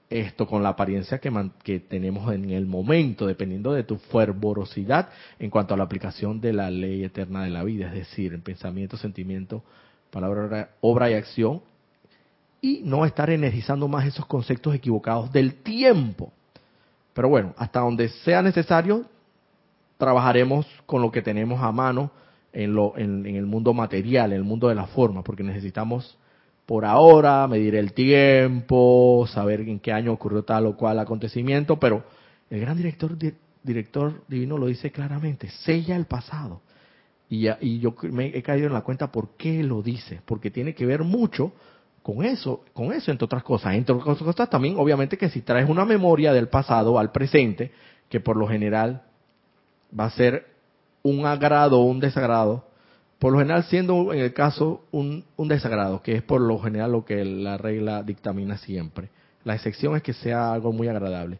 esto 0.09 0.47
con 0.47 0.61
la 0.61 0.69
apariencia 0.69 1.19
que, 1.19 1.79
tenemos 1.79 2.31
en 2.33 2.51
el 2.51 2.65
momento, 2.65 3.25
dependiendo 3.25 3.73
de 3.73 3.83
tu 3.83 3.97
fervorosidad 3.97 5.09
en 5.39 5.49
cuanto 5.49 5.73
a 5.73 5.77
la 5.77 5.83
aplicación 5.83 6.39
de 6.39 6.53
la 6.53 6.69
ley 6.69 7.03
eterna 7.03 7.43
de 7.43 7.49
la 7.49 7.63
vida, 7.63 7.87
es 7.87 7.93
decir, 7.93 8.33
en 8.33 8.41
pensamiento, 8.41 8.97
sentimiento, 8.97 9.63
palabra, 10.11 10.69
obra 10.81 11.09
y 11.09 11.15
acción, 11.15 11.61
y 12.61 12.81
no 12.83 13.05
estar 13.05 13.29
energizando 13.29 13.87
más 13.87 14.05
esos 14.05 14.25
conceptos 14.25 14.73
equivocados 14.73 15.31
del 15.31 15.55
tiempo. 15.55 16.31
Pero 17.13 17.29
bueno, 17.29 17.53
hasta 17.57 17.79
donde 17.79 18.09
sea 18.09 18.41
necesario, 18.41 19.05
trabajaremos 19.97 20.65
con 20.85 21.01
lo 21.01 21.11
que 21.11 21.21
tenemos 21.21 21.61
a 21.61 21.71
mano 21.71 22.11
en, 22.53 22.73
lo, 22.73 22.97
en, 22.97 23.25
el 23.25 23.45
mundo 23.45 23.73
material, 23.73 24.31
en 24.31 24.37
el 24.37 24.43
mundo 24.43 24.67
de 24.69 24.75
la 24.75 24.87
forma, 24.87 25.23
porque 25.23 25.43
necesitamos 25.43 26.17
por 26.65 26.85
ahora 26.85 27.47
medir 27.47 27.75
el 27.75 27.93
tiempo, 27.93 29.25
saber 29.29 29.61
en 29.61 29.79
qué 29.79 29.91
año 29.91 30.11
ocurrió 30.11 30.43
tal 30.43 30.65
o 30.65 30.75
cual 30.75 30.99
acontecimiento, 30.99 31.79
pero 31.79 32.03
el 32.49 32.59
gran 32.59 32.77
director, 32.77 33.15
director 33.63 34.23
divino 34.27 34.57
lo 34.57 34.67
dice 34.67 34.91
claramente, 34.91 35.49
sella 35.49 35.95
el 35.95 36.05
pasado. 36.05 36.61
Y, 37.29 37.47
y 37.61 37.79
yo 37.79 37.95
me 38.11 38.27
he 38.27 38.41
caído 38.41 38.67
en 38.67 38.73
la 38.73 38.81
cuenta 38.81 39.11
por 39.11 39.29
qué 39.37 39.63
lo 39.63 39.81
dice, 39.81 40.21
porque 40.25 40.51
tiene 40.51 40.73
que 40.73 40.85
ver 40.85 41.03
mucho 41.03 41.53
con 42.05 42.23
eso, 42.23 42.63
con 42.73 42.93
eso 42.93 43.11
entre 43.11 43.25
otras 43.25 43.43
cosas. 43.43 43.73
Entre 43.73 43.95
otras 43.95 44.17
cosas 44.19 44.49
también, 44.49 44.75
obviamente 44.77 45.17
que 45.17 45.29
si 45.29 45.41
traes 45.41 45.67
una 45.67 45.85
memoria 45.85 46.33
del 46.33 46.49
pasado 46.49 46.99
al 46.99 47.11
presente, 47.11 47.71
que 48.09 48.19
por 48.19 48.37
lo 48.37 48.47
general 48.47 49.03
va 49.97 50.05
a 50.05 50.11
ser 50.11 50.45
un 51.01 51.25
agrado 51.25 51.79
o 51.79 51.85
un 51.85 51.99
desagrado, 51.99 52.65
por 53.19 53.31
lo 53.31 53.39
general 53.39 53.63
siendo 53.65 54.13
en 54.13 54.19
el 54.19 54.33
caso 54.33 54.83
un, 54.91 55.23
un, 55.37 55.47
desagrado, 55.47 56.01
que 56.01 56.15
es 56.15 56.21
por 56.21 56.41
lo 56.41 56.59
general 56.59 56.91
lo 56.91 57.05
que 57.05 57.23
la 57.23 57.57
regla 57.57 58.03
dictamina 58.03 58.57
siempre. 58.57 59.09
La 59.43 59.55
excepción 59.55 59.95
es 59.95 60.03
que 60.03 60.13
sea 60.13 60.51
algo 60.51 60.71
muy 60.71 60.87
agradable. 60.87 61.39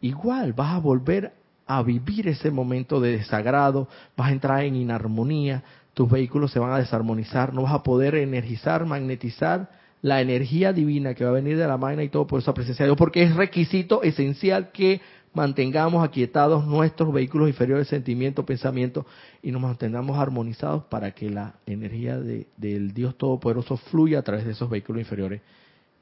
Igual 0.00 0.52
vas 0.52 0.74
a 0.74 0.78
volver 0.78 1.32
a 1.66 1.82
vivir 1.82 2.28
ese 2.28 2.50
momento 2.50 3.00
de 3.00 3.18
desagrado, 3.18 3.88
vas 4.16 4.28
a 4.28 4.32
entrar 4.32 4.64
en 4.64 4.76
inarmonía, 4.76 5.62
tus 5.94 6.10
vehículos 6.10 6.50
se 6.52 6.58
van 6.58 6.72
a 6.72 6.78
desarmonizar, 6.78 7.52
no 7.52 7.62
vas 7.62 7.74
a 7.74 7.82
poder 7.82 8.14
energizar, 8.14 8.86
magnetizar 8.86 9.70
la 10.02 10.20
energía 10.20 10.72
divina 10.72 11.14
que 11.14 11.24
va 11.24 11.30
a 11.30 11.34
venir 11.34 11.56
de 11.56 11.66
la 11.66 11.76
magna 11.76 12.02
y 12.02 12.08
todo 12.08 12.26
por 12.26 12.40
esa 12.40 12.54
presencia 12.54 12.84
de 12.84 12.88
Dios, 12.88 12.98
porque 12.98 13.22
es 13.22 13.36
requisito 13.36 14.02
esencial 14.02 14.70
que 14.72 15.00
mantengamos 15.32 16.04
aquietados 16.04 16.66
nuestros 16.66 17.12
vehículos 17.12 17.48
inferiores, 17.48 17.88
sentimiento, 17.88 18.44
pensamiento, 18.44 19.06
y 19.42 19.52
nos 19.52 19.62
mantengamos 19.62 20.18
armonizados 20.18 20.84
para 20.84 21.12
que 21.12 21.30
la 21.30 21.54
energía 21.66 22.18
de, 22.18 22.46
del 22.56 22.92
Dios 22.92 23.16
Todopoderoso 23.16 23.76
fluya 23.76 24.18
a 24.18 24.22
través 24.22 24.44
de 24.44 24.52
esos 24.52 24.68
vehículos 24.68 25.00
inferiores 25.00 25.40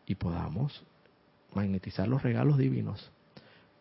y 0.07 0.15
podamos 0.15 0.83
magnetizar 1.55 2.09
los 2.09 2.23
regalos 2.23 2.57
divinos. 2.57 3.11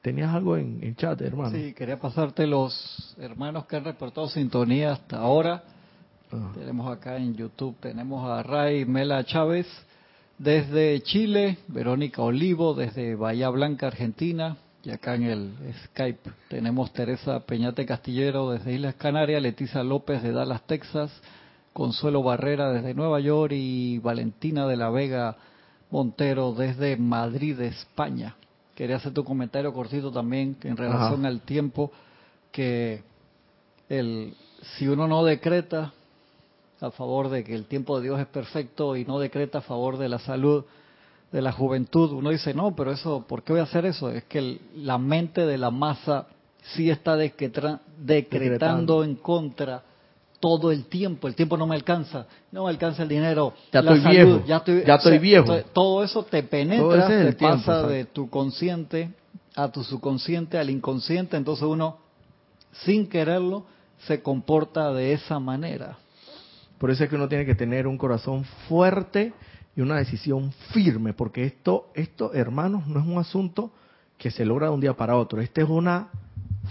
¿Tenías 0.02 0.34
algo 0.34 0.58
en, 0.58 0.80
en 0.82 0.96
chat, 0.96 1.20
hermano? 1.22 1.52
Sí, 1.52 1.74
quería 1.74 2.00
pasarte 2.00 2.46
los 2.46 3.16
hermanos 3.20 3.66
que 3.66 3.78
han 3.78 3.84
reportado 3.84 4.28
sintonía 4.30 4.94
hasta 4.94 5.18
ahora. 5.18 5.64
Ah. 6.32 6.52
Tenemos 6.54 6.92
acá 6.92 7.18
en 7.18 7.36
YouTube, 7.36 7.76
tenemos 7.80 8.30
a 8.30 8.44
Ray 8.44 8.86
Mela 8.86 9.24
Chávez 9.24 9.66
desde 10.38 11.02
Chile, 11.02 11.58
Verónica 11.68 12.22
Olivo 12.22 12.74
desde 12.74 13.16
Bahía 13.16 13.50
Blanca, 13.50 13.88
Argentina, 13.88 14.58
y 14.84 14.92
acá 14.92 15.16
en 15.16 15.24
el 15.24 15.54
Skype 15.86 16.32
tenemos 16.50 16.94
Teresa 16.94 17.40
Peñate 17.42 17.86
Castillero 17.86 18.52
desde 18.52 18.74
Islas 18.74 18.96
Canarias, 18.96 19.42
Leticia 19.42 19.84
López 19.84 20.22
de 20.24 20.32
Dallas, 20.32 20.66
Texas, 20.66 21.12
Consuelo 21.74 22.24
Barrera 22.24 22.72
desde 22.72 22.94
Nueva 22.94 23.20
York 23.20 23.54
y 23.56 24.00
Valentina 24.00 24.68
de 24.68 24.78
la 24.78 24.90
Vega 24.90 25.38
Montero 25.90 26.54
desde 26.54 26.98
Madrid, 26.98 27.60
España. 27.62 28.36
Quería 28.76 28.98
hacer 28.98 29.14
tu 29.14 29.24
comentario 29.24 29.74
cortito 29.74 30.12
también 30.12 30.58
en 30.64 30.78
relación 30.78 31.26
al 31.26 31.42
tiempo 31.42 31.92
que 32.52 33.04
el 33.90 34.36
si 34.78 34.88
uno 34.88 35.08
no 35.08 35.24
decreta 35.24 35.94
a 36.80 36.92
favor 36.92 37.30
de 37.30 37.44
que 37.44 37.56
el 37.56 37.66
tiempo 37.66 37.98
de 37.98 38.04
Dios 38.04 38.20
es 38.20 38.28
perfecto 38.28 38.96
y 38.96 39.06
no 39.06 39.20
decreta 39.20 39.60
a 39.60 39.62
favor 39.62 39.98
de 39.98 40.10
la 40.10 40.20
salud, 40.20 40.66
de 41.32 41.42
la 41.42 41.52
juventud, 41.52 42.12
uno 42.12 42.30
dice, 42.30 42.54
no, 42.54 42.76
pero 42.76 42.92
eso, 42.92 43.26
¿por 43.28 43.44
qué 43.44 43.54
voy 43.54 43.60
a 43.60 43.64
hacer 43.64 43.86
eso? 43.86 44.10
Es 44.10 44.24
que 44.26 44.60
la 44.76 44.98
mente 44.98 45.46
de 45.46 45.58
la 45.58 45.72
masa 45.72 46.28
sí 46.74 46.90
está 46.90 47.16
decretando, 47.18 49.04
en 49.04 49.16
contra 49.16 49.84
todo 50.40 50.72
el 50.72 50.86
tiempo. 50.86 51.28
El 51.28 51.36
tiempo 51.36 51.58
no 51.58 51.68
me 51.68 51.76
alcanza, 51.76 52.28
no 52.52 52.64
me 52.64 52.70
alcanza 52.70 53.04
el 53.04 53.10
dinero, 53.10 53.54
ya 53.72 53.80
estoy 53.80 54.00
viejo, 54.00 54.44
ya 54.46 54.96
estoy, 54.96 55.20
viejo. 55.20 55.58
Todo 55.74 56.04
eso 56.04 56.24
te 56.24 56.44
penetra, 56.44 57.08
te 57.08 57.34
pasa 57.34 57.84
de 57.88 58.06
tu 58.06 58.30
consciente 58.30 59.12
a 59.58 59.72
tu 59.72 59.84
subconsciente, 59.84 60.60
al 60.60 60.70
inconsciente, 60.70 61.36
entonces 61.36 61.66
uno, 61.66 61.98
sin 62.86 63.08
quererlo, 63.08 63.66
se 64.06 64.22
comporta 64.22 64.94
de 64.94 65.14
esa 65.14 65.40
manera. 65.40 65.98
Por 66.78 66.92
eso 66.92 67.04
es 67.04 67.10
que 67.10 67.16
uno 67.16 67.28
tiene 67.28 67.44
que 67.44 67.56
tener 67.56 67.88
un 67.88 67.98
corazón 67.98 68.44
fuerte 68.70 69.34
y 69.78 69.82
una 69.82 69.98
decisión 69.98 70.52
firme, 70.74 71.14
porque 71.14 71.46
esto, 71.46 71.92
esto, 71.94 72.34
hermanos, 72.34 72.88
no 72.88 73.00
es 73.00 73.06
un 73.06 73.20
asunto 73.20 73.72
que 74.18 74.32
se 74.32 74.44
logra 74.44 74.68
de 74.68 74.74
un 74.74 74.82
día 74.82 74.98
para 74.98 75.16
otro. 75.16 75.40
Este 75.40 75.62
es 75.62 75.70
una 75.70 76.10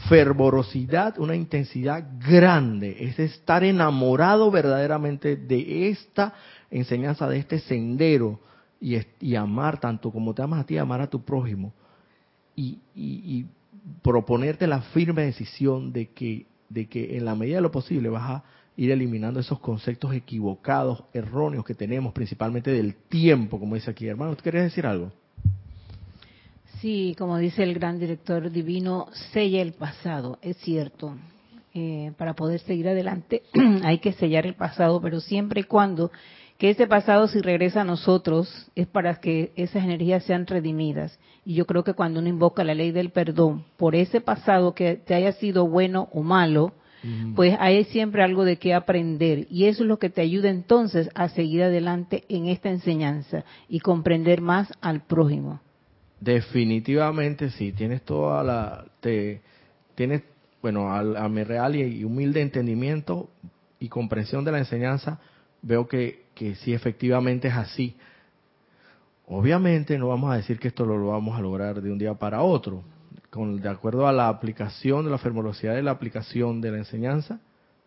fervorosidad, 0.09 1.17
una 1.21 1.37
intensidad 1.37 2.05
grande, 2.19 2.97
es 2.99 3.17
estar 3.21 3.63
enamorado 3.63 4.51
verdaderamente 4.51 5.37
de 5.37 5.89
esta 5.89 6.35
enseñanza, 6.69 7.29
de 7.29 7.39
este 7.39 7.61
sendero 7.61 8.41
y, 8.81 9.37
amar 9.37 9.79
tanto 9.79 10.11
como 10.11 10.35
te 10.35 10.43
amas 10.43 10.63
a 10.63 10.67
ti, 10.67 10.77
amar 10.77 11.01
a 11.01 11.07
tu 11.07 11.25
prójimo 11.25 11.73
y, 12.57 12.81
y 12.93 13.47
proponerte 14.03 14.67
la 14.67 14.81
firme 14.81 15.23
decisión 15.23 15.93
de 15.93 16.09
que, 16.11 16.47
de 16.69 16.89
que 16.89 17.17
en 17.17 17.25
la 17.25 17.37
medida 17.37 17.57
de 17.57 17.63
lo 17.63 17.71
posible 17.71 18.09
vas 18.09 18.31
a 18.31 18.45
ir 18.77 18.91
eliminando 18.91 19.41
esos 19.41 19.59
conceptos 19.59 20.15
equivocados, 20.15 21.03
erróneos 21.13 21.65
que 21.65 21.75
tenemos, 21.75 22.13
principalmente 22.13 22.71
del 22.71 22.95
tiempo, 22.95 23.59
como 23.59 23.75
dice 23.75 23.91
aquí. 23.91 24.07
Hermano, 24.07 24.37
¿tú 24.37 24.43
querías 24.43 24.65
decir 24.65 24.87
algo? 24.87 25.13
Sí, 26.81 27.15
como 27.19 27.39
dice 27.39 27.63
el 27.63 27.75
gran 27.75 27.99
director 27.99 28.51
divino, 28.51 29.09
sella 29.33 29.63
el 29.63 29.73
pasado, 29.73 30.39
es 30.43 30.57
cierto. 30.59 31.17
Eh, 31.79 32.13
para 32.17 32.33
poder 32.33 32.61
seguir 32.61 32.89
adelante 32.89 33.43
hay 33.85 33.99
que 33.99 34.15
sellar 34.15 34.47
el 34.47 34.55
pasado, 34.55 34.99
pero 35.03 35.21
siempre 35.21 35.61
y 35.61 35.65
cuando 35.65 36.11
que 36.57 36.71
ese 36.71 36.87
pasado 36.87 37.29
si 37.29 37.43
regresa 37.43 37.83
a 37.83 37.85
nosotros 37.85 38.71
es 38.75 38.87
para 38.87 39.17
que 39.17 39.53
esas 39.57 39.85
energías 39.85 40.25
sean 40.25 40.47
redimidas. 40.47 41.19
Y 41.45 41.53
yo 41.53 41.67
creo 41.67 41.85
que 41.85 41.93
cuando 41.93 42.21
uno 42.21 42.31
invoca 42.31 42.65
la 42.65 42.75
ley 42.75 42.93
del 42.93 43.11
perdón 43.11 43.65
por 43.77 43.95
ese 43.95 44.23
pasado 44.23 44.75
que 44.75 44.95
te 44.95 45.15
haya 45.15 45.33
sido 45.33 45.67
bueno 45.69 46.09
o 46.13 46.23
malo, 46.23 46.73
pues 47.35 47.57
hay 47.59 47.85
siempre 47.85 48.23
algo 48.23 48.45
de 48.45 48.57
qué 48.57 48.75
aprender 48.75 49.47
y 49.51 49.65
eso 49.65 49.83
es 49.83 49.89
lo 49.89 49.99
que 49.99 50.11
te 50.11 50.21
ayuda 50.21 50.51
entonces 50.51 51.09
a 51.15 51.29
seguir 51.29 51.63
adelante 51.63 52.25
en 52.29 52.47
esta 52.47 52.71
enseñanza 52.71 53.45
y 53.69 53.81
comprender 53.81 54.41
más 54.41 54.73
al 54.81 55.03
prójimo. 55.03 55.61
Definitivamente 56.21 57.51
sí, 57.51 57.73
tienes 57.73 58.03
toda 58.03 58.43
la, 58.43 58.85
te, 59.01 59.43
tienes, 59.95 60.23
bueno, 60.63 60.93
a, 60.93 61.29
mi 61.29 61.45
real 61.45 61.77
y, 61.77 62.05
humilde 62.05 62.41
entendimiento 62.41 63.29
y 63.79 63.89
comprensión 63.89 64.45
de 64.45 64.53
la 64.53 64.59
enseñanza, 64.59 65.21
veo 65.63 65.87
que, 65.87 66.25
que 66.35 66.55
sí 66.55 66.73
efectivamente 66.73 67.49
es 67.49 67.55
así. 67.55 67.97
Obviamente 69.27 69.99
no 69.99 70.09
vamos 70.09 70.33
a 70.33 70.37
decir 70.37 70.59
que 70.59 70.69
esto 70.69 70.87
lo 70.87 71.09
vamos 71.09 71.37
a 71.37 71.43
lograr 71.43 71.83
de 71.83 71.91
un 71.91 71.99
día 71.99 72.15
para 72.15 72.43
otro, 72.43 72.83
de 73.37 73.69
acuerdo 73.69 74.07
a 74.07 74.13
la 74.13 74.29
aplicación, 74.29 75.05
de 75.05 75.11
la 75.11 75.19
fervorosidad 75.19 75.75
de 75.75 75.83
la 75.83 75.93
aplicación 75.93 76.61
de 76.61 76.71
la 76.73 76.79
enseñanza, 76.79 77.41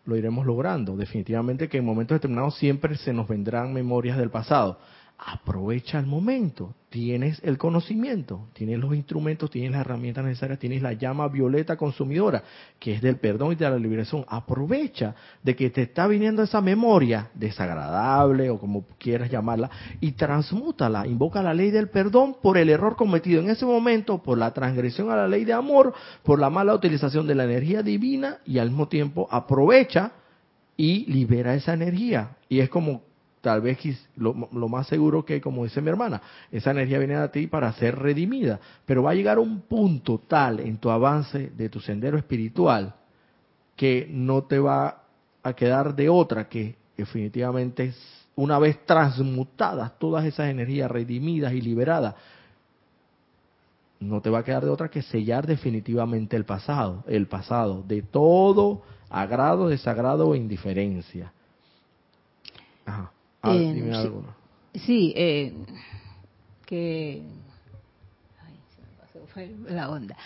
lo 0.04 0.16
iremos 0.16 0.46
logrando. 0.46 0.96
Definitivamente 0.96 1.68
que 1.68 1.78
en 1.78 1.84
momentos 1.84 2.16
determinados 2.16 2.56
siempre 2.56 2.96
se 2.96 3.12
nos 3.12 3.28
vendrán 3.28 3.72
memorias 3.72 4.16
del 4.16 4.30
pasado 4.30 4.78
aprovecha 5.26 5.98
el 5.98 6.06
momento. 6.06 6.74
Tienes 6.88 7.40
el 7.44 7.56
conocimiento, 7.56 8.48
tienes 8.52 8.78
los 8.80 8.94
instrumentos, 8.94 9.48
tienes 9.50 9.70
las 9.70 9.82
herramientas 9.82 10.24
necesarias, 10.24 10.58
tienes 10.58 10.82
la 10.82 10.94
llama 10.94 11.28
violeta 11.28 11.76
consumidora, 11.76 12.42
que 12.80 12.94
es 12.94 13.02
del 13.02 13.16
perdón 13.16 13.52
y 13.52 13.54
de 13.54 13.70
la 13.70 13.78
liberación. 13.78 14.24
Aprovecha 14.26 15.14
de 15.42 15.54
que 15.54 15.70
te 15.70 15.82
está 15.82 16.08
viniendo 16.08 16.42
esa 16.42 16.60
memoria 16.60 17.30
desagradable 17.34 18.50
o 18.50 18.58
como 18.58 18.84
quieras 18.98 19.30
llamarla 19.30 19.70
y 20.00 20.12
transmútala. 20.12 21.06
Invoca 21.06 21.42
la 21.42 21.54
ley 21.54 21.70
del 21.70 21.90
perdón 21.90 22.36
por 22.42 22.58
el 22.58 22.68
error 22.68 22.96
cometido 22.96 23.40
en 23.40 23.50
ese 23.50 23.66
momento, 23.66 24.18
por 24.18 24.36
la 24.36 24.52
transgresión 24.52 25.10
a 25.10 25.16
la 25.16 25.28
ley 25.28 25.44
de 25.44 25.52
amor, 25.52 25.94
por 26.24 26.40
la 26.40 26.50
mala 26.50 26.74
utilización 26.74 27.28
de 27.28 27.36
la 27.36 27.44
energía 27.44 27.84
divina 27.84 28.38
y 28.44 28.58
al 28.58 28.70
mismo 28.70 28.88
tiempo 28.88 29.28
aprovecha 29.30 30.12
y 30.76 31.04
libera 31.12 31.54
esa 31.54 31.74
energía. 31.74 32.36
Y 32.48 32.58
es 32.58 32.68
como 32.68 33.09
tal 33.40 33.60
vez 33.60 33.78
lo, 34.16 34.34
más 34.34 34.86
seguro 34.86 35.24
que, 35.24 35.40
como 35.40 35.64
dice 35.64 35.80
mi 35.80 35.88
hermana, 35.88 36.20
esa 36.50 36.70
energía 36.72 36.98
viene 36.98 37.16
a 37.16 37.30
ti 37.30 37.46
para 37.46 37.72
ser 37.72 37.98
redimida, 37.98 38.60
pero 38.84 39.02
va 39.02 39.12
a 39.12 39.14
llegar 39.14 39.38
un 39.38 39.62
punto 39.62 40.20
tal 40.26 40.60
en 40.60 40.78
tu 40.78 40.90
avance 40.90 41.50
de 41.56 41.68
tu 41.68 41.80
sendero 41.80 42.18
espiritual 42.18 42.94
que 43.76 44.06
no 44.10 44.42
te 44.42 44.58
va 44.58 45.02
a 45.42 45.52
quedar 45.54 45.94
de 45.94 46.08
otra 46.08 46.48
que 46.48 46.76
definitivamente 46.96 47.94
una 48.36 48.58
vez 48.58 48.84
transmutadas 48.84 49.98
todas 49.98 50.24
esas 50.24 50.48
energías 50.48 50.90
redimidas 50.90 51.52
y 51.52 51.60
liberadas, 51.62 52.14
no 54.00 54.20
te 54.20 54.30
va 54.30 54.40
a 54.40 54.44
quedar 54.44 54.64
de 54.64 54.70
otra 54.70 54.88
que 54.88 55.02
sellar 55.02 55.46
definitivamente 55.46 56.36
el 56.36 56.44
pasado, 56.44 57.04
el 57.06 57.26
pasado, 57.26 57.82
de 57.86 58.02
todo 58.02 58.82
agrado, 59.10 59.68
desagrado 59.68 60.28
o 60.28 60.34
indiferencia. 60.34 61.32
Ajá. 62.86 63.12
Ah, 63.42 63.54
eh, 63.54 63.72
dime. 63.74 63.96
Sí, 64.74 65.12
eh, 65.16 65.52
que... 66.66 67.22
Ay, 68.44 68.54
se 68.74 68.82
me 68.82 69.46
pasó 69.46 69.74
la 69.74 69.90
onda 69.90 70.16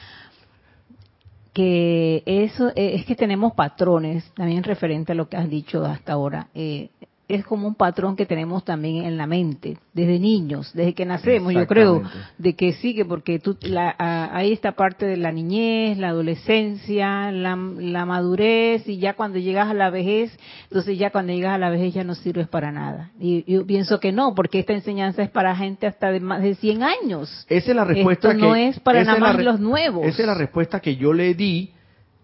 que 1.54 2.24
eso 2.26 2.68
eh, 2.70 2.96
es 2.96 3.06
que 3.06 3.14
tenemos 3.14 3.54
patrones, 3.54 4.28
también 4.34 4.64
referente 4.64 5.12
a 5.12 5.14
lo 5.14 5.28
que 5.28 5.36
has 5.36 5.48
dicho 5.48 5.84
hasta 5.84 6.12
ahora. 6.12 6.48
Eh, 6.52 6.90
es 7.26 7.44
como 7.44 7.66
un 7.66 7.74
patrón 7.74 8.16
que 8.16 8.26
tenemos 8.26 8.64
también 8.64 9.04
en 9.04 9.16
la 9.16 9.26
mente, 9.26 9.78
desde 9.94 10.18
niños, 10.18 10.70
desde 10.74 10.92
que 10.92 11.06
nacemos, 11.06 11.54
yo 11.54 11.66
creo, 11.66 12.02
de 12.36 12.54
que 12.54 12.74
sí, 12.74 12.94
que 12.94 13.04
porque 13.04 13.38
tú, 13.38 13.56
la, 13.62 13.94
hay 13.98 14.52
esta 14.52 14.72
parte 14.72 15.06
de 15.06 15.16
la 15.16 15.32
niñez, 15.32 15.96
la 15.96 16.08
adolescencia, 16.08 17.32
la, 17.32 17.56
madurez, 17.56 18.86
y 18.86 18.98
ya 18.98 19.14
cuando 19.14 19.38
llegas 19.38 19.70
a 19.70 19.74
la 19.74 19.88
vejez, 19.88 20.38
entonces 20.64 20.98
ya 20.98 21.10
cuando 21.10 21.32
llegas 21.32 21.54
a 21.54 21.58
la 21.58 21.70
vejez 21.70 21.94
ya 21.94 22.04
no 22.04 22.14
sirves 22.14 22.46
para 22.48 22.70
nada. 22.72 23.10
Y 23.18 23.50
yo 23.50 23.64
pienso 23.66 24.00
que 24.00 24.12
no, 24.12 24.34
porque 24.34 24.58
esta 24.58 24.74
enseñanza 24.74 25.22
es 25.22 25.30
para 25.30 25.56
gente 25.56 25.86
hasta 25.86 26.10
de 26.10 26.20
más 26.20 26.42
de 26.42 26.54
100 26.56 26.82
años. 26.82 27.46
Esa 27.48 27.70
es 27.70 27.76
la 27.76 27.84
respuesta 27.84 28.32
Esto 28.32 28.40
no 28.40 28.54
es 28.54 28.78
para 28.80 29.02
nada 29.02 29.18
más 29.18 29.42
los 29.42 29.60
nuevos. 29.60 30.06
Esa 30.06 30.22
es 30.22 30.26
la 30.26 30.34
respuesta 30.34 30.80
que 30.80 30.96
yo 30.96 31.14
le 31.14 31.34
di 31.34 31.72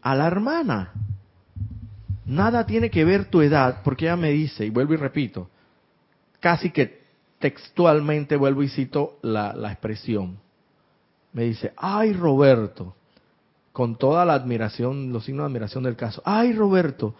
a 0.02 0.14
la 0.14 0.26
hermana. 0.26 0.92
Nada 2.30 2.64
tiene 2.64 2.90
que 2.90 3.04
ver 3.04 3.24
tu 3.24 3.40
edad, 3.40 3.82
porque 3.82 4.04
ella 4.04 4.14
me 4.14 4.30
dice, 4.30 4.64
y 4.64 4.70
vuelvo 4.70 4.94
y 4.94 4.98
repito, 4.98 5.50
casi 6.38 6.70
que 6.70 7.00
textualmente 7.40 8.36
vuelvo 8.36 8.62
y 8.62 8.68
cito 8.68 9.18
la, 9.22 9.52
la 9.52 9.72
expresión. 9.72 10.38
Me 11.32 11.42
dice, 11.42 11.72
ay 11.76 12.12
Roberto, 12.12 12.94
con 13.72 13.96
toda 13.96 14.24
la 14.24 14.34
admiración, 14.34 15.12
los 15.12 15.24
signos 15.24 15.42
de 15.42 15.46
admiración 15.48 15.82
del 15.82 15.96
caso, 15.96 16.22
ay 16.24 16.52
Roberto, 16.52 17.16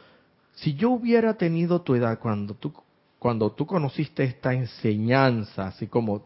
si 0.54 0.74
yo 0.74 0.90
hubiera 0.90 1.34
tenido 1.34 1.80
tu 1.80 1.96
edad 1.96 2.20
cuando 2.20 2.54
tú, 2.54 2.72
cuando 3.18 3.50
tú 3.50 3.66
conociste 3.66 4.22
esta 4.22 4.54
enseñanza, 4.54 5.66
así 5.66 5.88
como 5.88 6.22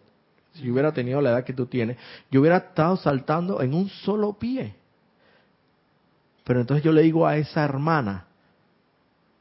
si 0.52 0.70
hubiera 0.70 0.92
tenido 0.92 1.22
la 1.22 1.30
edad 1.30 1.44
que 1.44 1.54
tú 1.54 1.64
tienes, 1.64 1.96
yo 2.30 2.42
hubiera 2.42 2.58
estado 2.58 2.98
saltando 2.98 3.62
en 3.62 3.72
un 3.72 3.88
solo 3.88 4.34
pie. 4.34 4.74
Pero 6.44 6.60
entonces 6.60 6.84
yo 6.84 6.92
le 6.92 7.00
digo 7.00 7.26
a 7.26 7.38
esa 7.38 7.64
hermana, 7.64 8.26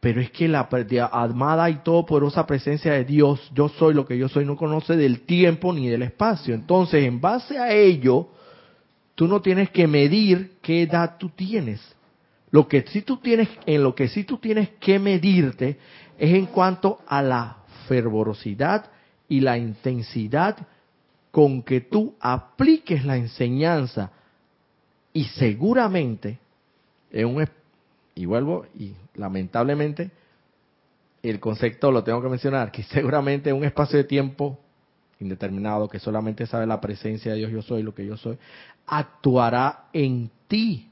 pero 0.04 0.20
es 0.20 0.32
que 0.32 0.50
la 0.50 0.68
amada 1.14 1.70
y 1.70 1.76
todopoderosa 1.76 2.46
presencia 2.46 2.92
de 2.92 3.06
Dios, 3.06 3.50
yo 3.56 3.70
soy 3.70 3.94
lo 3.94 4.06
que 4.06 4.18
yo 4.18 4.28
soy, 4.28 4.44
no 4.44 4.58
conoce 4.58 4.98
del 4.98 5.22
tiempo 5.22 5.72
ni 5.72 5.88
del 5.88 6.02
espacio. 6.02 6.54
Entonces, 6.54 7.06
en 7.06 7.22
base 7.22 7.58
a 7.58 7.72
ello, 7.72 8.28
tú 9.16 9.30
no 9.30 9.42
tienes 9.42 9.70
que 9.70 9.88
medir 9.88 10.58
qué 10.62 10.82
edad 10.82 11.16
tú 11.18 11.30
tienes. 11.30 11.80
Lo 12.52 12.68
que 12.68 12.82
sí 12.82 13.04
tú 13.04 13.16
tienes, 13.16 13.48
en 13.66 13.82
lo 13.82 13.96
que 13.96 14.10
sí 14.10 14.26
tú 14.26 14.40
tienes 14.40 14.72
que 14.82 15.00
medirte 15.00 15.78
es 16.18 16.34
en 16.36 16.48
cuanto 16.48 17.00
a 17.08 17.22
la 17.22 17.60
fervorosidad 17.88 18.88
y 19.30 19.40
la 19.40 19.58
intensidad 19.58 20.58
con 21.32 21.64
que 21.64 21.80
tú 21.80 22.14
apliques 22.20 23.06
la 23.06 23.16
enseñanza 23.16 24.12
y 25.14 25.24
seguramente 25.24 26.40
en 27.10 27.28
un 27.28 27.48
y 28.16 28.26
vuelvo, 28.26 28.66
y 28.78 28.92
lamentablemente, 29.16 30.12
el 31.22 31.40
concepto 31.40 31.92
lo 31.92 32.04
tengo 32.04 32.22
que 32.22 32.30
mencionar, 32.30 32.72
que 32.72 32.84
seguramente 32.92 33.54
un 33.54 33.64
espacio 33.64 33.98
de 33.98 34.04
tiempo 34.04 34.60
indeterminado, 35.20 35.88
que 35.88 36.00
solamente 36.00 36.46
sabe 36.46 36.68
la 36.68 36.82
presencia 36.82 37.32
de 37.32 37.38
Dios, 37.38 37.52
yo 37.52 37.62
soy 37.62 37.82
lo 37.82 37.96
que 37.96 38.06
yo 38.06 38.18
soy, 38.18 38.38
actuará 38.86 39.86
en 39.94 40.30
ti, 40.48 40.90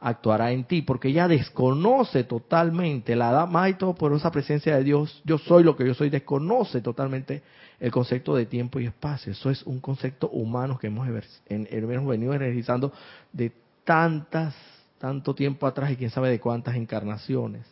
actuará 0.00 0.52
en 0.52 0.64
ti, 0.64 0.82
porque 0.82 1.08
ella 1.08 1.28
desconoce 1.28 2.24
totalmente 2.24 3.14
la 3.16 3.30
edad 3.30 3.48
más 3.48 3.70
y 3.70 3.74
todo 3.74 3.94
por 3.94 4.12
esa 4.14 4.30
presencia 4.30 4.76
de 4.76 4.84
Dios, 4.84 5.20
yo 5.24 5.38
soy 5.38 5.62
lo 5.62 5.76
que 5.76 5.86
yo 5.86 5.94
soy, 5.94 6.08
desconoce 6.08 6.80
totalmente 6.80 7.42
el 7.80 7.90
concepto 7.90 8.34
de 8.34 8.46
tiempo 8.46 8.80
y 8.80 8.86
espacio. 8.86 9.32
Eso 9.32 9.50
es 9.50 9.62
un 9.64 9.80
concepto 9.80 10.30
humano 10.30 10.78
que 10.78 10.86
hemos, 10.86 11.06
hemos 11.48 12.08
venido 12.08 12.36
realizando 12.38 12.92
de 13.32 13.52
tantas 13.84 14.54
tanto 14.98 15.34
tiempo 15.34 15.66
atrás 15.66 15.90
y 15.90 15.96
quién 15.96 16.10
sabe 16.10 16.30
de 16.30 16.40
cuántas 16.40 16.76
encarnaciones. 16.76 17.66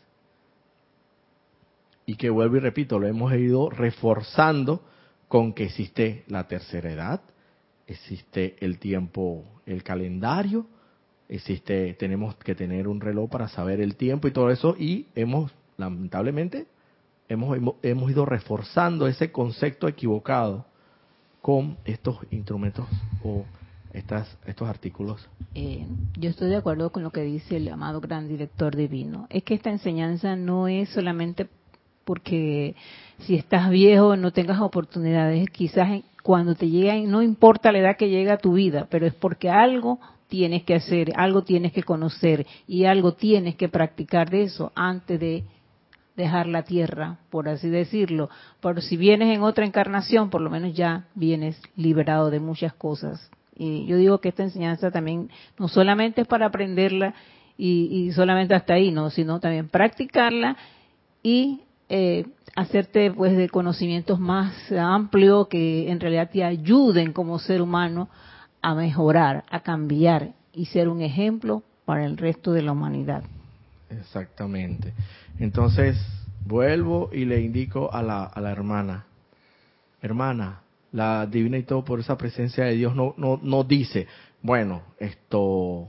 Y 2.05 2.17
que 2.17 2.31
vuelvo 2.31 2.57
y 2.57 2.61
repito, 2.61 2.99
lo 2.99 3.07
hemos 3.07 3.33
ido 3.33 3.71
reforzando 3.71 4.83
con 5.29 5.53
que 5.53 5.65
existe 5.65 6.25
la 6.27 6.47
tercera 6.49 6.91
edad, 6.91 7.21
existe 7.87 8.57
el 8.61 8.79
tiempo, 8.79 9.45
el 9.67 9.83
calendario, 9.83 10.67
existe, 11.29 11.95
tenemos 11.95 12.35
que 12.37 12.55
tener 12.55 12.89
un 12.89 13.01
reloj 13.01 13.31
para 13.31 13.49
saber 13.49 13.81
el 13.81 13.97
tiempo 13.97 14.29
y 14.29 14.33
todo 14.33 14.51
eso, 14.51 14.77
y 14.79 15.07
hemos, 15.15 15.53
lamentablemente, 15.79 16.67
hemos, 17.29 17.57
hemos 17.83 18.11
ido 18.11 18.27
reforzando 18.27 19.07
ese 19.07 19.33
concepto 19.33 19.89
equivocado 19.89 20.67
con 21.41 21.79
estos 21.85 22.19
instrumentos 22.31 22.87
o 23.25 23.45
estas, 23.93 24.39
estos 24.47 24.69
artículos? 24.69 25.29
Eh, 25.55 25.87
yo 26.19 26.31
estoy 26.31 26.49
de 26.49 26.57
acuerdo 26.57 26.91
con 26.91 27.03
lo 27.03 27.11
que 27.11 27.23
dice 27.23 27.57
el 27.57 27.69
amado 27.69 28.01
gran 28.01 28.29
director 28.29 28.75
divino. 28.75 29.27
Es 29.31 29.45
que 29.45 29.55
esta 29.55 29.71
enseñanza 29.71 30.37
no 30.37 30.69
es 30.69 30.89
solamente 30.91 31.49
porque 32.05 32.75
si 33.21 33.37
estás 33.37 33.71
viejo 33.71 34.17
no 34.17 34.33
tengas 34.33 34.61
oportunidades, 34.61 35.49
quizás 35.51 36.03
cuando 36.23 36.55
te 36.55 36.69
lleguen, 36.69 37.11
no 37.11 37.23
importa 37.23 37.73
la 37.73 37.79
edad 37.79 37.97
que 37.97 38.09
llega 38.09 38.35
a 38.35 38.39
tu 38.39 38.55
vida, 38.55 38.87
pero 38.91 39.07
es 39.07 39.15
porque 39.15 39.51
algo 39.51 40.01
tienes 40.29 40.65
que 40.65 40.75
hacer, 40.75 41.13
algo 41.17 41.43
tienes 41.43 41.73
que 41.73 41.83
conocer 41.83 42.47
y 42.67 42.87
algo 42.87 43.13
tienes 43.13 43.55
que 43.57 43.69
practicar 43.69 44.31
de 44.31 44.45
eso 44.45 44.73
antes 44.75 45.21
de 45.21 45.45
dejar 46.17 46.47
la 46.47 46.63
tierra, 46.63 47.19
por 47.31 47.49
así 47.49 47.69
decirlo. 47.69 48.31
Pero 48.61 48.81
si 48.81 48.97
vienes 48.97 49.35
en 49.35 49.43
otra 49.43 49.65
encarnación, 49.65 50.31
por 50.31 50.41
lo 50.41 50.51
menos 50.51 50.75
ya 50.75 51.07
vienes 51.15 51.61
liberado 51.77 52.31
de 52.31 52.41
muchas 52.41 52.73
cosas 52.75 53.31
y 53.57 53.87
yo 53.87 53.97
digo 53.97 54.19
que 54.19 54.31
esta 54.31 54.43
enseñanza 54.43 54.91
también 54.91 55.31
no 55.59 55.69
solamente 55.69 56.23
es 56.23 56.27
para 56.27 56.47
aprenderla 56.47 57.15
y, 57.59 58.11
solamente 58.12 58.55
hasta 58.55 58.75
ahí, 58.75 58.91
no, 58.91 59.11
sino 59.11 59.38
también 59.38 59.69
practicarla 59.69 60.57
y 61.23 61.61
eh, 61.88 62.27
hacerte 62.57 63.11
pues 63.12 63.37
de 63.37 63.49
conocimientos 63.49 64.19
más 64.19 64.73
amplios 64.73 65.47
que 65.49 65.91
en 65.91 66.01
realidad 66.01 66.31
te 66.31 66.43
ayuden 66.43 67.12
como 67.12 67.38
ser 67.38 67.62
humano 67.62 68.09
a 68.62 68.75
mejorar, 68.75 69.45
a 69.51 69.61
cambiar 69.61 70.33
y 70.53 70.67
ser 70.67 70.88
un 70.88 71.03
ejemplo 71.03 71.62
para 71.85 72.05
el 72.05 72.17
resto 72.17 72.53
de 72.53 72.62
la 72.62 72.73
humanidad. 72.73 73.23
Exactamente. 73.91 74.95
Entonces, 75.38 75.97
vuelvo 76.45 77.11
y 77.12 77.27
le 77.27 77.41
indico 77.41 77.93
a 77.93 78.03
la, 78.03 78.25
a 78.25 78.41
la 78.41 78.51
hermana, 78.51 79.05
hermana, 80.01 80.62
la 80.93 81.27
divina 81.27 81.59
y 81.59 81.63
todo 81.63 81.85
por 81.85 82.01
esa 82.01 82.17
presencia 82.17 82.65
de 82.65 82.75
Dios 82.75 82.95
no, 82.95 83.15
no, 83.17 83.41
no 83.43 83.65
dice, 83.65 84.07
bueno, 84.43 84.83
esto, 84.99 85.89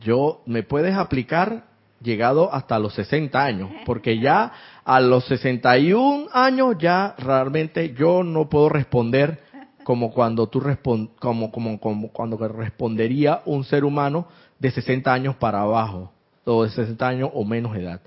yo, 0.00 0.42
me 0.46 0.62
puedes 0.62 0.94
aplicar 0.96 1.64
llegado 2.02 2.52
hasta 2.52 2.78
los 2.78 2.94
60 2.94 3.42
años, 3.42 3.70
porque 3.84 4.18
ya 4.18 4.52
a 4.84 5.00
los 5.00 5.26
61 5.26 6.28
años 6.32 6.76
ya 6.78 7.14
realmente 7.18 7.92
yo 7.92 8.22
no 8.22 8.48
puedo 8.48 8.70
responder 8.70 9.42
como 9.84 10.12
cuando 10.12 10.46
tú 10.46 10.60
respond, 10.60 11.10
como, 11.18 11.50
como, 11.52 11.78
como 11.78 12.08
cuando 12.08 12.36
respondería 12.48 13.42
un 13.44 13.64
ser 13.64 13.84
humano 13.84 14.26
de 14.58 14.70
60 14.70 15.12
años 15.12 15.36
para 15.36 15.60
abajo, 15.60 16.12
o 16.44 16.64
de 16.64 16.70
60 16.70 17.06
años 17.06 17.30
o 17.34 17.44
menos 17.44 17.76
edad 17.76 18.00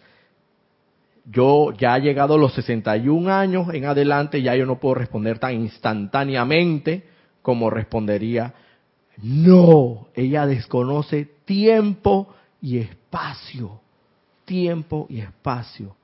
yo 1.26 1.72
ya 1.74 1.98
he 1.98 2.02
llegado 2.02 2.36
a 2.36 2.38
los 2.38 2.54
61 2.54 3.32
años 3.32 3.68
en 3.74 3.86
adelante, 3.86 4.42
ya 4.42 4.56
yo 4.56 4.66
no 4.66 4.80
puedo 4.80 4.96
responder 4.96 5.40
tan 5.40 5.54
instantáneamente 5.54 7.04
como 7.42 7.70
respondería. 7.70 8.54
No, 9.22 10.08
ella 10.16 10.46
desconoce 10.46 11.30
tiempo 11.46 12.34
y 12.62 12.80
espacio. 12.80 13.80
Tiempo 14.46 15.08
y 15.10 15.20
espacio. 15.20 15.96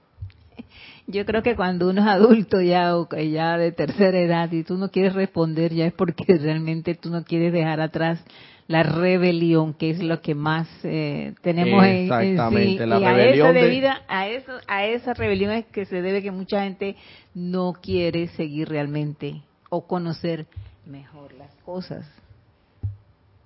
Yo 1.08 1.26
creo 1.26 1.42
que 1.42 1.56
cuando 1.56 1.90
uno 1.90 2.02
es 2.02 2.08
adulto 2.08 2.62
ya 2.62 2.96
o 2.96 3.08
ya 3.10 3.58
de 3.58 3.72
tercera 3.72 4.20
edad 4.20 4.52
y 4.52 4.64
tú 4.64 4.78
no 4.78 4.90
quieres 4.90 5.14
responder 5.14 5.74
ya 5.74 5.86
es 5.88 5.94
porque 5.94 6.24
realmente 6.40 6.96
tú 6.96 7.10
no 7.10 7.24
quieres 7.24 7.52
dejar 7.52 7.82
atrás 7.82 8.24
la 8.70 8.84
rebelión, 8.84 9.74
que 9.74 9.90
es 9.90 10.00
lo 10.00 10.22
que 10.22 10.36
más 10.36 10.68
eh, 10.84 11.34
tenemos 11.42 11.84
Exactamente, 11.84 12.84
en, 12.84 12.90
la 12.90 13.00
y 13.00 13.04
rebelión 13.04 13.48
a, 13.48 13.52
debida, 13.52 14.02
a, 14.08 14.28
eso, 14.28 14.52
a 14.68 14.86
esa 14.86 15.16
rebelión 15.16 15.52
es 15.54 15.66
que 15.66 15.86
se 15.86 16.04
debe 16.04 16.22
que 16.22 16.30
mucha 16.30 16.62
gente 16.62 16.96
no 17.34 17.74
quiere 17.74 18.28
seguir 18.28 18.70
realmente 18.70 19.42
o 19.70 19.88
conocer 19.88 20.46
mejor 20.86 21.34
las 21.34 21.52
cosas. 21.66 22.06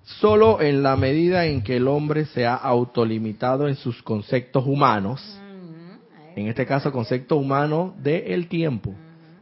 Solo 0.02 0.60
en 0.60 0.82
la 0.82 0.94
medida 0.94 1.46
en 1.46 1.62
que 1.62 1.78
el 1.78 1.88
hombre 1.88 2.26
se 2.26 2.44
ha 2.44 2.54
autolimitado 2.56 3.66
en 3.66 3.76
sus 3.76 4.02
conceptos 4.02 4.66
humanos, 4.66 5.40
En 6.36 6.48
este 6.48 6.66
caso, 6.66 6.92
concepto 6.92 7.36
humano 7.36 7.94
del 7.96 8.46
tiempo. 8.48 8.92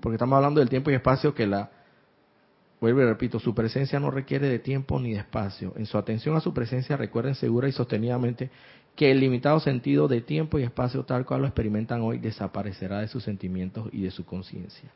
Porque 0.01 0.15
estamos 0.15 0.37
hablando 0.37 0.61
del 0.61 0.69
tiempo 0.69 0.93
y 0.93 0.95
espacio 0.95 1.35
que 1.35 1.47
la, 1.47 1.71
vuelvo 2.83 3.01
y 3.01 3.05
repito, 3.05 3.39
su 3.39 3.55
presencia 3.55 4.01
no 4.01 4.11
requiere 4.11 4.49
de 4.49 4.59
tiempo 4.59 4.99
ni 4.99 5.13
de 5.13 5.21
espacio. 5.21 5.73
En 5.77 5.87
su 5.87 5.97
atención 5.97 6.35
a 6.35 6.41
su 6.41 6.53
presencia 6.53 6.97
recuerden 6.97 7.37
segura 7.37 7.69
y 7.69 7.73
sostenidamente 7.73 8.51
que 8.97 9.13
el 9.13 9.21
limitado 9.21 9.61
sentido 9.61 10.09
de 10.09 10.21
tiempo 10.21 10.59
y 10.59 10.65
espacio 10.65 11.05
tal 11.05 11.25
cual 11.25 11.43
lo 11.43 11.47
experimentan 11.47 12.01
hoy 12.03 12.19
desaparecerá 12.19 12.99
de 12.99 13.07
sus 13.07 13.23
sentimientos 13.23 13.89
y 13.93 14.03
de 14.03 14.11
su 14.11 14.25
conciencia. 14.25 14.91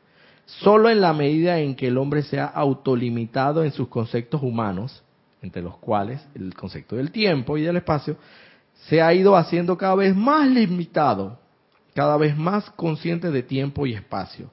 Solo 0.45 0.89
en 0.89 0.99
la 0.99 1.13
medida 1.13 1.59
en 1.59 1.75
que 1.75 1.87
el 1.87 1.97
hombre 1.97 2.23
sea 2.23 2.45
autolimitado 2.47 3.63
en 3.63 3.71
sus 3.71 3.87
conceptos 3.87 4.43
humanos, 4.43 5.01
entre 5.41 5.61
los 5.61 5.77
cuales 5.77 6.27
el 6.35 6.53
concepto 6.55 6.97
del 6.97 7.11
tiempo 7.11 7.57
y 7.57 7.61
del 7.61 7.77
espacio, 7.77 8.17
se 8.89 9.01
ha 9.01 9.13
ido 9.13 9.37
haciendo 9.37 9.77
cada 9.77 9.95
vez 9.95 10.13
más 10.13 10.45
limitado, 10.49 11.39
cada 11.95 12.17
vez 12.17 12.37
más 12.37 12.69
consciente 12.71 13.31
de 13.31 13.43
tiempo 13.43 13.87
y 13.87 13.93
espacio, 13.93 14.49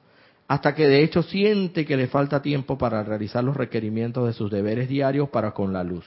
hasta 0.47 0.75
que 0.75 0.87
de 0.87 1.03
hecho 1.03 1.23
siente 1.23 1.85
que 1.85 1.97
le 1.97 2.07
falta 2.07 2.41
tiempo 2.41 2.77
para 2.77 3.03
realizar 3.03 3.43
los 3.43 3.57
requerimientos 3.57 4.27
de 4.27 4.33
sus 4.33 4.51
deberes 4.51 4.87
diarios 4.87 5.29
para 5.29 5.51
con 5.51 5.73
la 5.73 5.83
luz. 5.83 6.05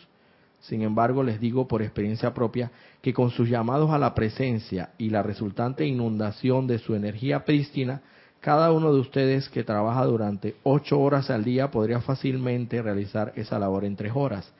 Sin 0.61 0.82
embargo, 0.82 1.22
les 1.22 1.41
digo 1.41 1.68
por 1.68 1.82
experiencia 1.82 2.34
propia 2.34 2.70
que 3.01 3.12
con 3.12 3.30
sus 3.30 3.49
llamados 3.49 3.91
a 3.91 3.99
la 3.99 4.14
presencia 4.14 4.91
y 4.99 5.11
la 5.11 5.22
resultante 5.22 5.86
inundación 5.86 6.66
de 6.66 6.78
su 6.78 6.95
energía 6.95 7.45
prístina, 7.45 8.03
cada 8.41 8.72
uno 8.72 8.93
de 8.93 9.01
ustedes 9.01 9.49
que 9.49 9.64
trabaja 9.64 10.05
durante 10.05 10.57
ocho 10.62 11.01
horas 11.01 11.30
al 11.30 11.45
día 11.45 11.70
podría 11.70 12.01
fácilmente 12.01 12.82
realizar 12.82 13.32
esa 13.36 13.59
labor 13.59 13.84
en 13.84 13.97
tres 13.97 14.12
horas. 14.14 14.53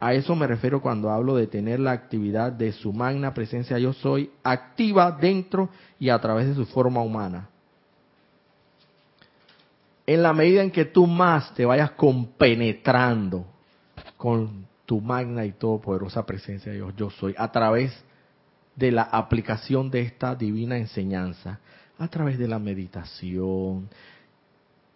A 0.00 0.14
eso 0.14 0.34
me 0.34 0.46
refiero 0.46 0.82
cuando 0.82 1.10
hablo 1.10 1.36
de 1.36 1.46
tener 1.46 1.80
la 1.80 1.92
actividad 1.92 2.52
de 2.52 2.72
su 2.72 2.92
magna 2.92 3.32
presencia 3.32 3.78
yo 3.78 3.92
soy 3.92 4.30
activa 4.42 5.12
dentro 5.12 5.70
y 5.98 6.08
a 6.08 6.18
través 6.18 6.48
de 6.48 6.54
su 6.54 6.66
forma 6.66 7.02
humana. 7.02 7.48
En 10.06 10.22
la 10.22 10.32
medida 10.32 10.62
en 10.62 10.70
que 10.70 10.84
tú 10.84 11.06
más 11.06 11.54
te 11.54 11.64
vayas 11.64 11.92
compenetrando 11.92 13.46
con 14.16 14.66
tu 14.84 15.00
magna 15.00 15.44
y 15.44 15.52
todopoderosa 15.52 16.26
presencia 16.26 16.72
de 16.72 16.78
Dios, 16.78 16.94
yo 16.96 17.10
soy, 17.10 17.34
a 17.38 17.50
través 17.52 17.92
de 18.74 18.90
la 18.90 19.02
aplicación 19.02 19.90
de 19.90 20.00
esta 20.00 20.34
divina 20.34 20.76
enseñanza, 20.76 21.60
a 21.98 22.08
través 22.08 22.38
de 22.38 22.48
la 22.48 22.58
meditación, 22.58 23.88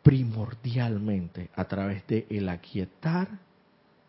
primordialmente 0.02 1.50
a 1.56 1.64
través 1.64 2.06
de 2.06 2.26
el 2.30 2.48
aquietar 2.48 3.28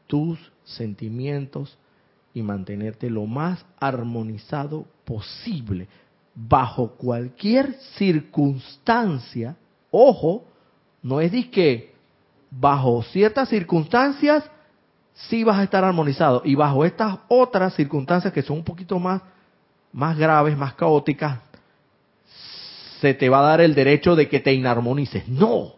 tus 0.06 0.40
sentimientos 0.64 1.78
y 2.36 2.44
mantenerte 2.44 3.10
lo 3.10 3.26
más 3.26 3.66
armonizado 3.80 4.86
posible 5.06 5.88
bajo 6.36 6.90
cualquier 6.90 7.74
circunstancia. 7.98 9.58
Ojo, 9.90 10.46
no 11.08 11.22
es 11.22 11.32
que 11.48 11.94
bajo 12.52 13.02
ciertas 13.04 13.48
circunstancias 13.48 14.44
sí 15.14 15.44
vas 15.44 15.58
a 15.58 15.64
estar 15.64 15.84
armonizado 15.84 16.42
y 16.44 16.56
bajo 16.56 16.84
estas 16.84 17.20
otras 17.30 17.74
circunstancias 17.76 18.34
que 18.34 18.42
son 18.42 18.58
un 18.58 18.64
poquito 18.64 19.00
más 19.00 19.22
más 19.94 20.18
graves, 20.18 20.58
más 20.58 20.74
caóticas, 20.74 21.40
se 23.00 23.14
te 23.14 23.30
va 23.30 23.40
a 23.40 23.50
dar 23.50 23.62
el 23.62 23.74
derecho 23.74 24.16
de 24.16 24.28
que 24.28 24.40
te 24.42 24.54
inarmonices. 24.54 25.28
No. 25.28 25.74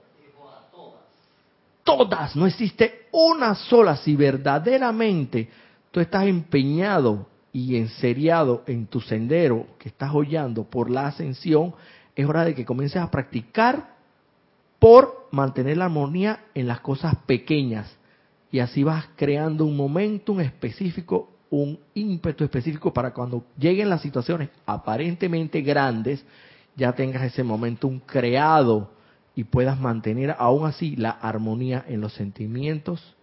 Todas, 1.84 2.36
no 2.36 2.45
existe 2.45 3.07
una 3.11 3.55
sola. 3.55 3.97
Si 3.97 4.15
verdaderamente 4.15 5.49
tú 5.91 5.99
estás 5.99 6.25
empeñado 6.25 7.27
y 7.53 7.77
enseriado 7.77 8.63
en 8.67 8.88
tu 8.88 8.99
sendero 8.99 9.67
que 9.77 9.89
estás 9.89 10.11
hollando 10.13 10.63
por 10.63 10.89
la 10.89 11.07
ascensión, 11.07 11.73
es 12.15 12.27
hora 12.27 12.45
de 12.45 12.55
que 12.55 12.65
comiences 12.65 13.01
a 13.01 13.09
practicar 13.09 13.98
por 14.80 15.27
mantener 15.32 15.77
la 15.77 15.86
armonía 15.86 16.45
en 16.53 16.67
las 16.67 16.80
cosas 16.80 17.15
pequeñas, 17.25 17.95
y 18.51 18.59
así 18.59 18.84
vas 18.84 19.05
creando 19.15 19.65
un 19.65 19.77
momentum 19.77 20.39
específico, 20.39 21.30
un 21.51 21.80
ímpetu 21.93 22.43
específico 22.43 22.91
para 22.91 23.13
cuando 23.13 23.43
lleguen 23.57 23.89
las 23.89 24.01
situaciones 24.01 24.49
aparentemente 24.65 25.61
grandes, 25.61 26.25
ya 26.75 26.93
tengas 26.93 27.23
ese 27.23 27.43
momentum 27.43 27.99
creado 27.99 28.91
y 29.36 29.43
puedas 29.43 29.80
mantener 29.80 30.36
aún 30.38 30.65
así 30.65 30.95
la 30.95 31.11
armonía 31.11 31.86
en 31.88 32.01
los 32.01 32.13
sentimientos 32.13 33.15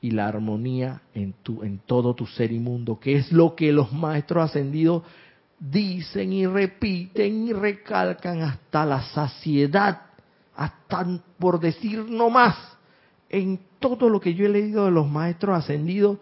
y 0.00 0.10
la 0.10 0.28
armonía 0.28 1.02
en 1.14 1.34
tu 1.42 1.62
en 1.62 1.78
todo 1.78 2.14
tu 2.14 2.26
ser 2.26 2.52
inmundo, 2.52 2.98
que 3.00 3.16
es 3.16 3.32
lo 3.32 3.54
que 3.54 3.72
los 3.72 3.92
maestros 3.92 4.44
ascendidos 4.44 5.02
dicen 5.58 6.32
y 6.32 6.46
repiten 6.46 7.48
y 7.48 7.52
recalcan 7.52 8.42
hasta 8.42 8.86
la 8.86 9.02
saciedad, 9.02 10.02
hasta 10.58 11.06
por 11.38 11.60
decir 11.60 12.04
no 12.10 12.28
más. 12.28 12.56
En 13.30 13.60
todo 13.78 14.10
lo 14.10 14.20
que 14.20 14.34
yo 14.34 14.44
he 14.44 14.48
leído 14.48 14.86
de 14.86 14.90
los 14.90 15.08
maestros 15.08 15.56
ascendidos, 15.56 16.18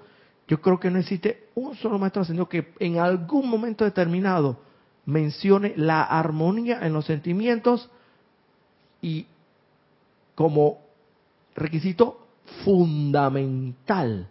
yo 0.47 0.61
creo 0.61 0.79
que 0.79 0.91
no 0.91 0.99
existe 0.99 1.49
un 1.55 1.75
solo 1.75 1.99
maestro 1.99 2.23
ascendido 2.23 2.49
que 2.49 2.73
en 2.79 2.99
algún 2.99 3.49
momento 3.49 3.85
determinado 3.85 4.61
mencione 5.07 5.73
la 5.77 6.03
armonía 6.03 6.87
en 6.87 6.93
los 6.93 7.07
sentimientos 7.07 7.89
y 9.01 9.27
como 10.35 10.81
requisito 11.55 12.27
fundamental 12.65 14.29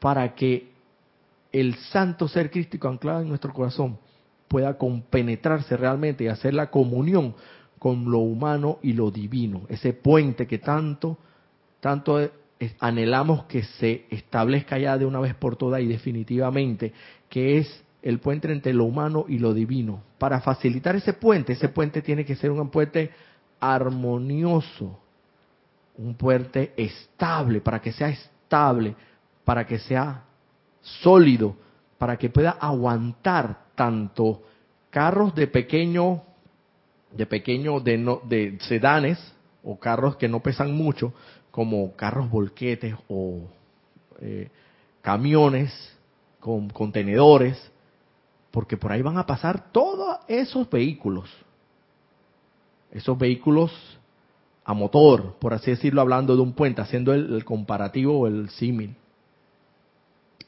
para 0.00 0.34
que 0.34 0.70
el 1.50 1.76
santo 1.76 2.28
ser 2.28 2.50
crístico 2.50 2.88
anclado 2.88 3.22
en 3.22 3.28
nuestro 3.28 3.54
corazón 3.54 3.98
pueda 4.48 4.76
compenetrarse 4.76 5.76
realmente 5.78 6.24
y 6.24 6.28
hacer 6.28 6.52
la 6.52 6.70
comunión 6.70 7.34
con 7.82 8.08
lo 8.08 8.18
humano 8.18 8.78
y 8.80 8.92
lo 8.92 9.10
divino, 9.10 9.62
ese 9.68 9.92
puente 9.92 10.46
que 10.46 10.58
tanto 10.58 11.18
tanto 11.80 12.30
anhelamos 12.78 13.46
que 13.46 13.64
se 13.64 14.06
establezca 14.08 14.78
ya 14.78 14.96
de 14.96 15.04
una 15.04 15.18
vez 15.18 15.34
por 15.34 15.56
todas 15.56 15.80
y 15.80 15.88
definitivamente, 15.88 16.92
que 17.28 17.58
es 17.58 17.82
el 18.02 18.20
puente 18.20 18.52
entre 18.52 18.72
lo 18.72 18.84
humano 18.84 19.24
y 19.26 19.40
lo 19.40 19.52
divino. 19.52 20.00
Para 20.16 20.40
facilitar 20.40 20.94
ese 20.94 21.14
puente, 21.14 21.54
ese 21.54 21.70
puente 21.70 22.02
tiene 22.02 22.24
que 22.24 22.36
ser 22.36 22.52
un 22.52 22.70
puente 22.70 23.10
armonioso, 23.58 25.00
un 25.98 26.14
puente 26.14 26.74
estable, 26.76 27.62
para 27.62 27.80
que 27.80 27.90
sea 27.90 28.10
estable, 28.10 28.94
para 29.44 29.66
que 29.66 29.80
sea 29.80 30.22
sólido, 30.80 31.56
para 31.98 32.16
que 32.16 32.30
pueda 32.30 32.50
aguantar 32.50 33.64
tanto 33.74 34.40
carros 34.90 35.34
de 35.34 35.48
pequeño, 35.48 36.22
de 37.16 37.26
pequeño, 37.26 37.80
de, 37.80 37.98
de 38.24 38.58
sedanes 38.60 39.18
o 39.62 39.78
carros 39.78 40.16
que 40.16 40.28
no 40.28 40.40
pesan 40.40 40.74
mucho, 40.74 41.12
como 41.50 41.94
carros 41.94 42.30
volquetes 42.30 42.94
o 43.08 43.42
eh, 44.20 44.48
camiones 45.02 45.72
con 46.40 46.70
contenedores, 46.70 47.70
porque 48.50 48.76
por 48.76 48.92
ahí 48.92 49.02
van 49.02 49.18
a 49.18 49.26
pasar 49.26 49.72
todos 49.72 50.18
esos 50.28 50.68
vehículos, 50.68 51.28
esos 52.90 53.16
vehículos 53.16 53.72
a 54.64 54.74
motor, 54.74 55.34
por 55.38 55.54
así 55.54 55.70
decirlo, 55.70 56.00
hablando 56.00 56.36
de 56.36 56.42
un 56.42 56.52
puente, 56.52 56.80
haciendo 56.80 57.12
el, 57.12 57.34
el 57.34 57.44
comparativo 57.44 58.20
o 58.20 58.26
el 58.26 58.48
símil. 58.50 58.94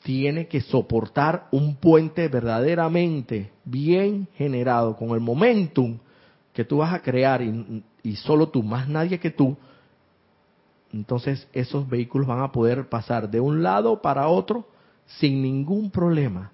Tiene 0.02 0.48
que 0.48 0.60
soportar 0.60 1.48
un 1.50 1.76
puente 1.76 2.28
verdaderamente 2.28 3.50
bien 3.64 4.28
generado, 4.34 4.96
con 4.96 5.10
el 5.10 5.20
momentum 5.20 5.98
que 6.55 6.64
tú 6.64 6.78
vas 6.78 6.94
a 6.94 7.02
crear 7.02 7.42
y, 7.42 8.16
solo 8.16 8.48
tú, 8.48 8.62
más 8.62 8.88
nadie 8.88 9.18
que 9.18 9.30
tú, 9.30 9.57
entonces 10.92 11.48
esos 11.52 11.88
vehículos 11.88 12.28
van 12.28 12.40
a 12.40 12.52
poder 12.52 12.88
pasar 12.88 13.28
de 13.28 13.40
un 13.40 13.62
lado 13.62 14.00
para 14.00 14.28
otro 14.28 14.68
sin 15.07 15.42
ningún 15.42 15.90
problema. 15.90 16.52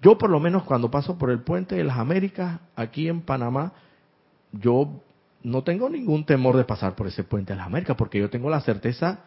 Yo 0.00 0.16
por 0.16 0.30
lo 0.30 0.40
menos 0.40 0.64
cuando 0.64 0.90
paso 0.90 1.18
por 1.18 1.30
el 1.30 1.42
puente 1.42 1.76
de 1.76 1.84
las 1.84 1.98
Américas 1.98 2.60
aquí 2.74 3.06
en 3.06 3.20
Panamá, 3.20 3.74
yo 4.50 5.02
no 5.42 5.62
tengo 5.62 5.90
ningún 5.90 6.24
temor 6.24 6.56
de 6.56 6.64
pasar 6.64 6.94
por 6.94 7.06
ese 7.06 7.22
puente 7.22 7.52
de 7.52 7.58
las 7.58 7.66
Américas 7.66 7.96
porque 7.96 8.18
yo 8.18 8.30
tengo 8.30 8.48
la 8.48 8.62
certeza, 8.62 9.20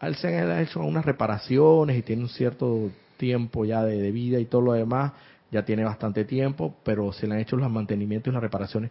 al 0.00 0.16
se 0.16 0.40
han 0.40 0.58
hecho 0.58 0.80
unas 0.80 1.04
reparaciones 1.04 1.96
y 1.96 2.02
tiene 2.02 2.22
un 2.22 2.28
cierto 2.28 2.90
tiempo 3.16 3.64
ya 3.64 3.84
de, 3.84 4.02
de 4.02 4.10
vida 4.10 4.40
y 4.40 4.46
todo 4.46 4.62
lo 4.62 4.72
demás, 4.72 5.12
ya 5.52 5.64
tiene 5.64 5.84
bastante 5.84 6.24
tiempo, 6.24 6.74
pero 6.82 7.12
se 7.12 7.28
le 7.28 7.34
han 7.34 7.40
hecho 7.40 7.56
los 7.56 7.70
mantenimientos 7.70 8.32
y 8.32 8.34
las 8.34 8.42
reparaciones 8.42 8.90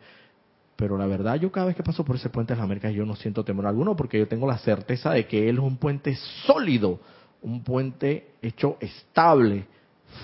pero 0.81 0.97
la 0.97 1.05
verdad 1.05 1.35
yo 1.35 1.51
cada 1.51 1.67
vez 1.67 1.75
que 1.75 1.83
paso 1.83 2.03
por 2.03 2.15
ese 2.15 2.29
puente 2.29 2.53
de 2.53 2.57
las 2.57 2.65
Américas 2.65 2.91
yo 2.91 3.05
no 3.05 3.15
siento 3.15 3.45
temor 3.45 3.67
alguno 3.67 3.95
porque 3.95 4.17
yo 4.17 4.27
tengo 4.27 4.47
la 4.47 4.57
certeza 4.57 5.11
de 5.11 5.27
que 5.27 5.47
él 5.47 5.57
es 5.57 5.63
un 5.63 5.77
puente 5.77 6.15
sólido, 6.47 6.99
un 7.43 7.63
puente 7.63 8.31
hecho 8.41 8.77
estable, 8.79 9.67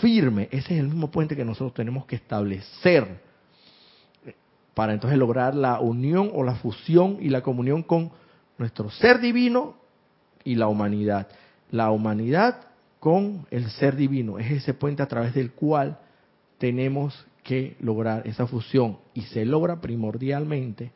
firme. 0.01 0.49
Ese 0.49 0.73
es 0.73 0.79
el 0.79 0.87
mismo 0.87 1.11
puente 1.11 1.35
que 1.35 1.45
nosotros 1.45 1.75
tenemos 1.75 2.07
que 2.07 2.15
establecer 2.15 3.21
para 4.73 4.93
entonces 4.93 5.19
lograr 5.19 5.53
la 5.53 5.79
unión 5.79 6.31
o 6.33 6.43
la 6.43 6.55
fusión 6.55 7.19
y 7.21 7.29
la 7.29 7.41
comunión 7.41 7.83
con 7.83 8.09
nuestro 8.57 8.89
ser 8.89 9.19
divino 9.19 9.75
y 10.43 10.55
la 10.55 10.67
humanidad. 10.69 11.27
La 11.69 11.91
humanidad 11.91 12.61
con 12.99 13.45
el 13.51 13.69
ser 13.69 13.95
divino 13.95 14.39
es 14.39 14.49
ese 14.49 14.73
puente 14.73 15.03
a 15.03 15.07
través 15.07 15.35
del 15.35 15.51
cual 15.51 15.99
tenemos 16.57 17.27
que 17.47 17.77
lograr 17.79 18.27
esa 18.27 18.45
fusión 18.45 18.97
y 19.13 19.21
se 19.21 19.45
logra 19.45 19.79
primordialmente 19.79 20.91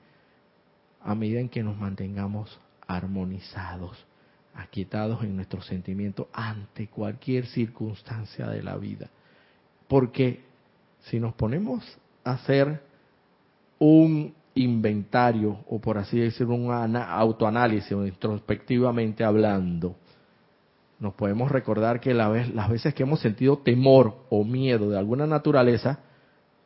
a 1.02 1.16
medida 1.16 1.40
en 1.40 1.48
que 1.48 1.64
nos 1.64 1.78
mantengamos 1.78 2.60
armonizados, 2.86 3.98
aquietados 4.54 5.24
en 5.24 5.38
nuestros 5.38 5.66
sentimientos 5.66 6.28
ante 6.34 6.88
cualquier 6.88 7.46
circunstancia 7.46 8.48
de 8.48 8.64
la 8.64 8.76
vida. 8.76 9.10
Porque 9.88 10.44
si 11.04 11.22
nos 11.22 11.34
ponemos 11.36 11.86
a 12.26 12.32
hacer 12.32 12.82
un 13.80 14.34
inventario, 14.54 15.64
o 15.70 15.80
por 15.80 15.98
así 16.00 16.20
decirlo, 16.20 16.56
un 16.56 16.98
autoanálisis, 16.98 17.94
o 17.94 18.06
introspectivamente 18.06 19.24
hablando, 19.24 19.96
nos 21.00 21.14
podemos 21.14 21.50
recordar 21.50 22.02
que 22.02 22.14
la 22.14 22.28
las 22.28 22.70
veces 22.70 22.94
que 22.94 23.04
hemos 23.04 23.22
sentido 23.22 23.60
temor 23.60 24.26
o 24.30 24.44
miedo 24.44 24.90
de 24.90 25.00
alguna 25.00 25.26
naturaleza, 25.26 26.11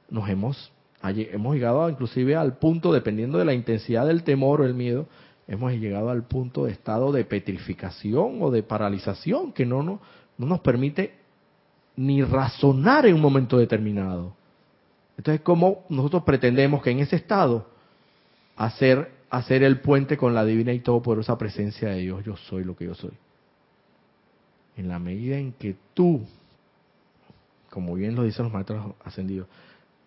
nos 0.09 0.29
hemos, 0.29 0.71
hemos 1.03 1.55
llegado 1.55 1.89
inclusive 1.89 2.35
al 2.35 2.57
punto, 2.57 2.93
dependiendo 2.93 3.37
de 3.37 3.45
la 3.45 3.53
intensidad 3.53 4.07
del 4.07 4.23
temor 4.23 4.61
o 4.61 4.65
el 4.65 4.73
miedo, 4.73 5.07
hemos 5.47 5.71
llegado 5.73 6.09
al 6.09 6.23
punto 6.23 6.65
de 6.65 6.71
estado 6.71 7.11
de 7.11 7.25
petrificación 7.25 8.41
o 8.41 8.51
de 8.51 8.63
paralización 8.63 9.53
que 9.53 9.65
no, 9.65 9.83
no, 9.83 10.01
no 10.37 10.45
nos 10.45 10.59
permite 10.61 11.13
ni 11.95 12.23
razonar 12.23 13.05
en 13.05 13.15
un 13.15 13.21
momento 13.21 13.57
determinado. 13.57 14.33
Entonces, 15.17 15.41
¿cómo 15.41 15.85
nosotros 15.89 16.23
pretendemos 16.23 16.81
que 16.81 16.91
en 16.91 16.99
ese 16.99 17.15
estado 17.15 17.67
hacer, 18.55 19.11
hacer 19.29 19.63
el 19.63 19.79
puente 19.79 20.17
con 20.17 20.33
la 20.33 20.43
divina 20.43 20.73
y 20.73 20.79
todopoderosa 20.79 21.37
presencia 21.37 21.89
de 21.89 22.01
Dios? 22.01 22.23
Yo 22.25 22.35
soy 22.35 22.63
lo 22.63 22.75
que 22.75 22.85
yo 22.85 22.95
soy. 22.95 23.13
En 24.75 24.89
la 24.89 24.99
medida 24.99 25.37
en 25.37 25.53
que 25.53 25.75
tú, 25.93 26.25
como 27.69 27.95
bien 27.95 28.15
lo 28.15 28.23
dicen 28.23 28.43
los 28.43 28.53
maestros 28.53 28.93
ascendidos, 29.05 29.47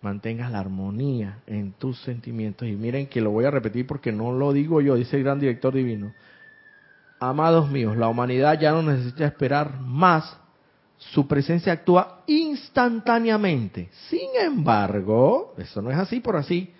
mantengas 0.01 0.51
la 0.51 0.59
armonía 0.59 1.39
en 1.47 1.73
tus 1.73 1.99
sentimientos. 2.01 2.67
Y 2.67 2.73
miren 2.73 3.07
que 3.07 3.21
lo 3.21 3.31
voy 3.31 3.45
a 3.45 3.51
repetir 3.51 3.85
porque 3.85 4.11
no 4.11 4.31
lo 4.31 4.53
digo 4.53 4.81
yo, 4.81 4.95
dice 4.95 5.17
el 5.17 5.23
gran 5.23 5.39
director 5.39 5.73
divino. 5.73 6.13
Amados 7.19 7.69
míos, 7.69 7.97
la 7.97 8.07
humanidad 8.07 8.59
ya 8.59 8.71
no 8.71 8.81
necesita 8.81 9.25
esperar 9.25 9.79
más. 9.79 10.37
Su 10.97 11.27
presencia 11.27 11.73
actúa 11.73 12.23
instantáneamente. 12.27 13.89
Sin 14.09 14.29
embargo, 14.41 15.53
eso 15.57 15.81
no 15.81 15.91
es 15.91 15.97
así 15.97 16.19
por 16.19 16.35
así. 16.35 16.73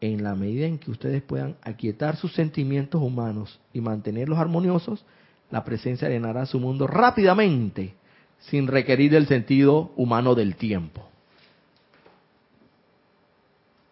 En 0.00 0.22
la 0.22 0.34
medida 0.34 0.66
en 0.66 0.78
que 0.78 0.90
ustedes 0.90 1.22
puedan 1.22 1.56
aquietar 1.62 2.16
sus 2.16 2.34
sentimientos 2.34 3.00
humanos 3.00 3.58
y 3.72 3.80
mantenerlos 3.80 4.38
armoniosos, 4.38 5.04
la 5.50 5.64
presencia 5.64 6.08
llenará 6.08 6.44
su 6.44 6.60
mundo 6.60 6.86
rápidamente, 6.86 7.94
sin 8.38 8.66
requerir 8.66 9.14
el 9.14 9.26
sentido 9.26 9.92
humano 9.96 10.34
del 10.34 10.56
tiempo 10.56 11.08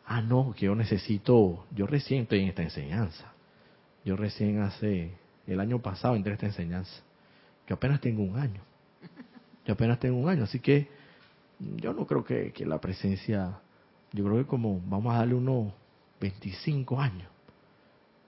ah, 0.07 0.21
no, 0.21 0.55
que 0.57 0.67
yo 0.67 0.75
necesito, 0.75 1.65
yo 1.75 1.87
recién 1.87 2.23
estoy 2.23 2.41
en 2.41 2.49
esta 2.49 2.63
enseñanza. 2.63 3.33
Yo 4.05 4.17
recién 4.17 4.61
hace, 4.61 5.13
el 5.47 5.61
año 5.61 5.81
pasado 5.81 6.15
entré 6.15 6.33
a 6.33 6.35
esta 6.35 6.47
enseñanza. 6.47 7.03
Yo 7.67 7.77
apenas 7.77 8.01
tengo 8.01 8.23
un 8.23 8.39
año. 8.39 8.61
Yo 9.67 9.73
apenas 9.73 9.99
tengo 9.99 10.19
un 10.19 10.29
año, 10.29 10.45
así 10.45 10.61
que 10.61 10.89
yo 11.59 11.95
no 11.95 12.07
creo 12.07 12.23
que, 12.23 12.53
que 12.53 12.67
la 12.67 12.79
presencia, 12.79 13.59
yo 14.13 14.25
creo 14.25 14.37
que 14.39 14.47
como 14.47 14.81
vamos 14.87 15.15
a 15.15 15.19
darle 15.19 15.35
unos 15.35 15.73
25 16.21 17.01
años 17.01 17.29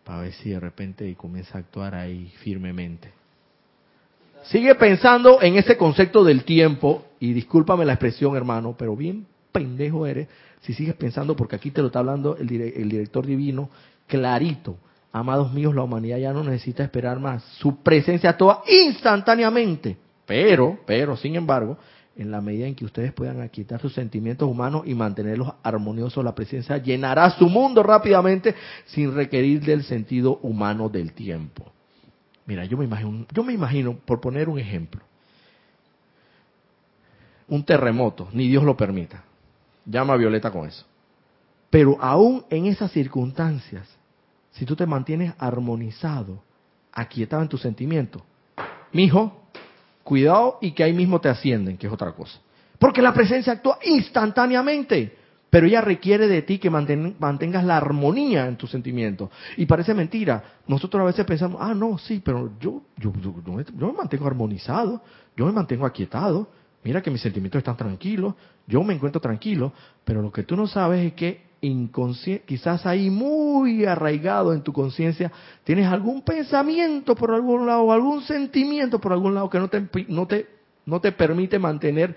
para 0.02 0.22
ver 0.22 0.32
si 0.32 0.50
de 0.50 0.60
repente 0.60 1.14
comienza 1.16 1.58
a 1.58 1.60
actuar 1.60 1.94
ahí 1.94 2.32
firmemente. 2.38 3.12
Sigue 4.44 4.74
pensando 4.76 5.42
en 5.42 5.56
ese 5.56 5.76
concepto 5.76 6.24
del 6.24 6.44
tiempo, 6.44 7.04
y 7.18 7.32
discúlpame 7.32 7.84
la 7.84 7.94
expresión, 7.94 8.36
hermano, 8.36 8.74
pero 8.78 8.96
bien 8.96 9.26
pendejo 9.56 10.06
eres 10.06 10.28
si 10.60 10.74
sigues 10.74 10.94
pensando, 10.94 11.36
porque 11.36 11.56
aquí 11.56 11.70
te 11.70 11.80
lo 11.80 11.86
está 11.86 12.00
hablando 12.00 12.36
el, 12.36 12.46
director 12.46 13.24
divino, 13.24 13.70
clarito. 14.06 14.76
Amados 15.12 15.52
míos, 15.52 15.74
la 15.74 15.82
humanidad 15.82 16.18
ya 16.18 16.32
no 16.32 16.44
necesita 16.44 16.82
esperar 16.82 17.18
más. 17.20 17.42
Su 17.58 17.82
presencia 17.82 18.30
actúa 18.30 18.62
instantáneamente. 18.66 19.96
Pero, 20.26 20.78
pero, 20.84 21.16
sin 21.16 21.36
embargo, 21.36 21.78
en 22.16 22.30
la 22.30 22.40
medida 22.40 22.66
en 22.66 22.74
que 22.74 22.84
ustedes 22.84 23.12
puedan 23.12 23.40
aquietar 23.40 23.80
sus 23.80 23.94
sentimientos 23.94 24.48
humanos 24.48 24.82
y 24.86 24.94
mantenerlos 24.94 25.52
armoniosos, 25.62 26.24
la 26.24 26.34
presencia 26.34 26.76
llenará 26.78 27.30
su 27.30 27.48
mundo 27.48 27.82
rápidamente 27.82 28.54
sin 28.86 29.14
requerir 29.14 29.64
del 29.64 29.84
sentido 29.84 30.38
humano 30.42 30.88
del 30.88 31.12
tiempo. 31.12 31.64
Mira, 32.44 32.64
yo 32.64 32.76
me 32.76 32.84
imagino, 32.84 33.26
yo 33.32 33.44
me 33.44 33.52
imagino, 33.52 33.96
por 34.04 34.20
poner 34.20 34.48
un 34.48 34.58
ejemplo, 34.58 35.00
un 37.48 37.64
terremoto, 37.64 38.28
ni 38.32 38.48
Dios 38.48 38.64
lo 38.64 38.76
permita. 38.76 39.25
Llama 39.86 40.14
a 40.14 40.16
Violeta 40.16 40.50
con 40.50 40.66
eso. 40.66 40.84
Pero 41.70 41.96
aún 42.00 42.44
en 42.50 42.66
esas 42.66 42.90
circunstancias, 42.90 43.88
si 44.50 44.64
tú 44.64 44.76
te 44.76 44.86
mantienes 44.86 45.32
armonizado, 45.38 46.42
aquietado 46.92 47.42
en 47.42 47.48
tus 47.48 47.62
sentimientos, 47.62 48.22
mijo, 48.92 49.48
cuidado 50.02 50.58
y 50.60 50.72
que 50.72 50.84
ahí 50.84 50.92
mismo 50.92 51.20
te 51.20 51.28
ascienden, 51.28 51.76
que 51.76 51.86
es 51.86 51.92
otra 51.92 52.12
cosa. 52.12 52.38
Porque 52.78 53.02
la 53.02 53.14
presencia 53.14 53.54
actúa 53.54 53.78
instantáneamente, 53.84 55.16
pero 55.50 55.66
ella 55.66 55.80
requiere 55.80 56.26
de 56.26 56.42
ti 56.42 56.58
que 56.58 56.70
mantengas 56.70 57.64
la 57.64 57.76
armonía 57.76 58.46
en 58.46 58.56
tus 58.56 58.70
sentimientos. 58.70 59.30
Y 59.56 59.66
parece 59.66 59.94
mentira. 59.94 60.42
Nosotros 60.66 61.00
a 61.00 61.06
veces 61.06 61.24
pensamos, 61.24 61.58
ah, 61.60 61.74
no, 61.74 61.98
sí, 61.98 62.20
pero 62.24 62.52
yo, 62.60 62.82
yo, 62.96 63.12
yo, 63.20 63.34
yo 63.44 63.86
me 63.86 63.92
mantengo 63.92 64.26
armonizado, 64.26 65.02
yo 65.36 65.46
me 65.46 65.52
mantengo 65.52 65.86
aquietado, 65.86 66.48
mira 66.86 67.02
que 67.02 67.10
mis 67.10 67.20
sentimientos 67.20 67.58
están 67.58 67.76
tranquilos, 67.76 68.34
yo 68.68 68.80
me 68.84 68.94
encuentro 68.94 69.20
tranquilo, 69.20 69.72
pero 70.04 70.22
lo 70.22 70.30
que 70.30 70.44
tú 70.44 70.54
no 70.54 70.68
sabes 70.68 71.04
es 71.04 71.12
que 71.14 71.44
quizás 72.46 72.86
ahí 72.86 73.10
muy 73.10 73.84
arraigado 73.84 74.54
en 74.54 74.62
tu 74.62 74.72
conciencia 74.72 75.32
tienes 75.64 75.88
algún 75.88 76.22
pensamiento 76.22 77.16
por 77.16 77.32
algún 77.32 77.66
lado, 77.66 77.90
algún 77.90 78.22
sentimiento 78.22 79.00
por 79.00 79.12
algún 79.12 79.34
lado 79.34 79.50
que 79.50 79.58
no 79.58 79.66
te, 79.66 79.84
no 80.06 80.28
te, 80.28 80.46
no 80.84 81.00
te 81.00 81.10
permite 81.10 81.58
mantener 81.58 82.14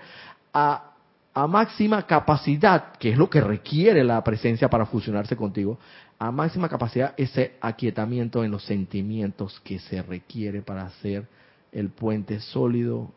a, 0.54 0.92
a 1.34 1.46
máxima 1.48 2.06
capacidad, 2.06 2.92
que 2.92 3.10
es 3.10 3.18
lo 3.18 3.28
que 3.28 3.40
requiere 3.40 4.04
la 4.04 4.22
presencia 4.22 4.70
para 4.70 4.86
fusionarse 4.86 5.34
contigo, 5.34 5.80
a 6.16 6.30
máxima 6.30 6.68
capacidad 6.68 7.12
ese 7.16 7.56
aquietamiento 7.60 8.44
en 8.44 8.52
los 8.52 8.64
sentimientos 8.66 9.58
que 9.64 9.80
se 9.80 10.00
requiere 10.00 10.62
para 10.62 10.82
hacer 10.82 11.26
el 11.72 11.88
puente 11.88 12.38
sólido 12.38 13.10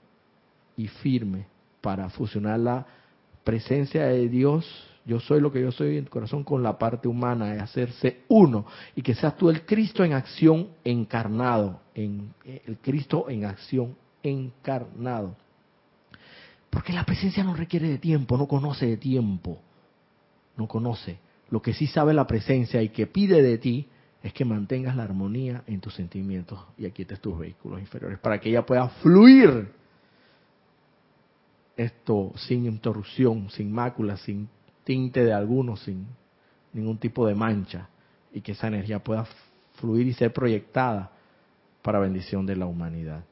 y 0.77 0.87
firme 0.87 1.47
para 1.81 2.09
fusionar 2.09 2.59
la 2.59 2.85
presencia 3.43 4.05
de 4.05 4.29
Dios, 4.29 4.65
yo 5.05 5.19
soy 5.19 5.41
lo 5.41 5.51
que 5.51 5.61
yo 5.61 5.71
soy 5.71 5.97
en 5.97 6.03
el 6.03 6.09
corazón 6.09 6.43
con 6.43 6.63
la 6.63 6.77
parte 6.77 7.07
humana, 7.07 7.53
de 7.53 7.59
hacerse 7.59 8.21
uno 8.29 8.65
y 8.95 9.01
que 9.01 9.15
seas 9.15 9.35
tú 9.35 9.49
el 9.49 9.65
Cristo 9.65 10.03
en 10.03 10.13
acción 10.13 10.69
encarnado, 10.83 11.81
en, 11.93 12.33
el 12.45 12.77
Cristo 12.77 13.29
en 13.29 13.45
acción 13.45 13.95
encarnado. 14.23 15.35
Porque 16.69 16.93
la 16.93 17.03
presencia 17.03 17.43
no 17.43 17.53
requiere 17.53 17.89
de 17.89 17.97
tiempo, 17.97 18.37
no 18.37 18.47
conoce 18.47 18.87
de 18.87 18.97
tiempo, 18.97 19.59
no 20.57 20.67
conoce. 20.67 21.17
Lo 21.49 21.61
que 21.61 21.73
sí 21.73 21.85
sabe 21.85 22.13
la 22.13 22.25
presencia 22.25 22.81
y 22.81 22.89
que 22.89 23.05
pide 23.05 23.43
de 23.43 23.57
ti 23.57 23.87
es 24.23 24.31
que 24.31 24.45
mantengas 24.45 24.95
la 24.95 25.03
armonía 25.03 25.63
en 25.67 25.81
tus 25.81 25.93
sentimientos 25.93 26.57
y 26.77 26.85
aquietes 26.85 27.19
tus 27.19 27.37
vehículos 27.37 27.81
inferiores 27.81 28.17
para 28.19 28.39
que 28.39 28.49
ella 28.49 28.65
pueda 28.65 28.87
fluir 28.87 29.82
esto 31.75 32.31
sin 32.35 32.65
interrupción, 32.65 33.49
sin 33.49 33.71
mácula, 33.71 34.17
sin 34.17 34.49
tinte 34.83 35.23
de 35.23 35.33
alguno, 35.33 35.75
sin 35.75 36.05
ningún 36.73 36.97
tipo 36.97 37.25
de 37.27 37.35
mancha, 37.35 37.89
y 38.33 38.41
que 38.41 38.53
esa 38.53 38.67
energía 38.67 38.99
pueda 38.99 39.27
fluir 39.75 40.07
y 40.07 40.13
ser 40.13 40.33
proyectada 40.33 41.11
para 41.81 41.99
bendición 41.99 42.45
de 42.45 42.55
la 42.55 42.65
humanidad. 42.65 43.23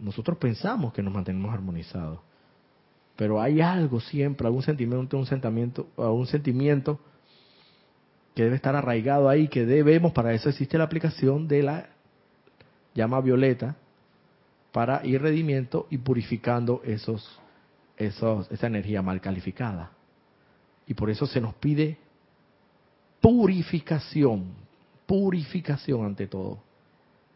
Nosotros 0.00 0.38
pensamos 0.38 0.92
que 0.92 1.02
nos 1.02 1.12
mantenemos 1.12 1.52
armonizados, 1.52 2.20
pero 3.16 3.40
hay 3.40 3.60
algo 3.60 4.00
siempre, 4.00 4.46
algún 4.46 4.62
sentimiento, 4.62 5.18
un 5.18 5.26
sentimiento, 5.26 5.88
algún 5.96 6.26
sentimiento 6.26 7.00
que 8.34 8.44
debe 8.44 8.56
estar 8.56 8.76
arraigado 8.76 9.28
ahí, 9.28 9.48
que 9.48 9.66
debemos, 9.66 10.12
para 10.12 10.32
eso 10.32 10.48
existe 10.48 10.78
la 10.78 10.84
aplicación 10.84 11.48
de 11.48 11.62
la 11.64 11.88
llama 12.94 13.20
violeta, 13.20 13.76
para 14.78 15.04
ir 15.04 15.20
redimiendo 15.20 15.88
y 15.90 15.98
purificando 15.98 16.82
esos, 16.84 17.28
esos, 17.96 18.48
esa 18.52 18.68
energía 18.68 19.02
mal 19.02 19.20
calificada. 19.20 19.90
Y 20.86 20.94
por 20.94 21.10
eso 21.10 21.26
se 21.26 21.40
nos 21.40 21.52
pide 21.54 21.98
purificación, 23.20 24.52
purificación 25.04 26.04
ante 26.06 26.28
todo. 26.28 26.58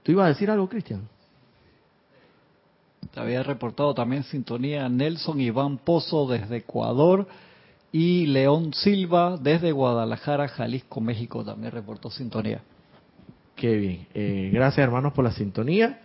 ¿Tú 0.04 0.12
ibas 0.12 0.26
a 0.26 0.28
decir 0.28 0.52
algo, 0.52 0.68
Cristian? 0.68 1.08
Te 3.12 3.18
había 3.18 3.42
reportado 3.42 3.92
también 3.92 4.22
sintonía 4.22 4.88
Nelson 4.88 5.40
Iván 5.40 5.78
Pozo 5.78 6.28
desde 6.28 6.58
Ecuador 6.58 7.26
y 7.90 8.26
León 8.26 8.72
Silva 8.72 9.36
desde 9.36 9.72
Guadalajara, 9.72 10.46
Jalisco, 10.46 11.00
México 11.00 11.44
también 11.44 11.72
reportó 11.72 12.08
sintonía. 12.08 12.60
Qué 13.56 13.74
bien. 13.74 14.06
Eh, 14.14 14.50
gracias 14.52 14.84
hermanos 14.84 15.12
por 15.12 15.24
la 15.24 15.32
sintonía. 15.32 16.02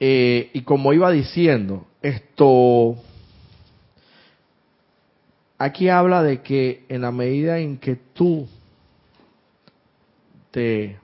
Eh, 0.00 0.50
y 0.52 0.62
como 0.62 0.92
iba 0.92 1.10
diciendo, 1.10 1.86
esto, 2.02 2.96
aquí 5.58 5.88
habla 5.88 6.22
de 6.22 6.42
que 6.42 6.84
en 6.88 7.02
la 7.02 7.12
medida 7.12 7.58
en 7.58 7.78
que 7.78 7.96
tú 7.96 8.46
te 10.50 10.98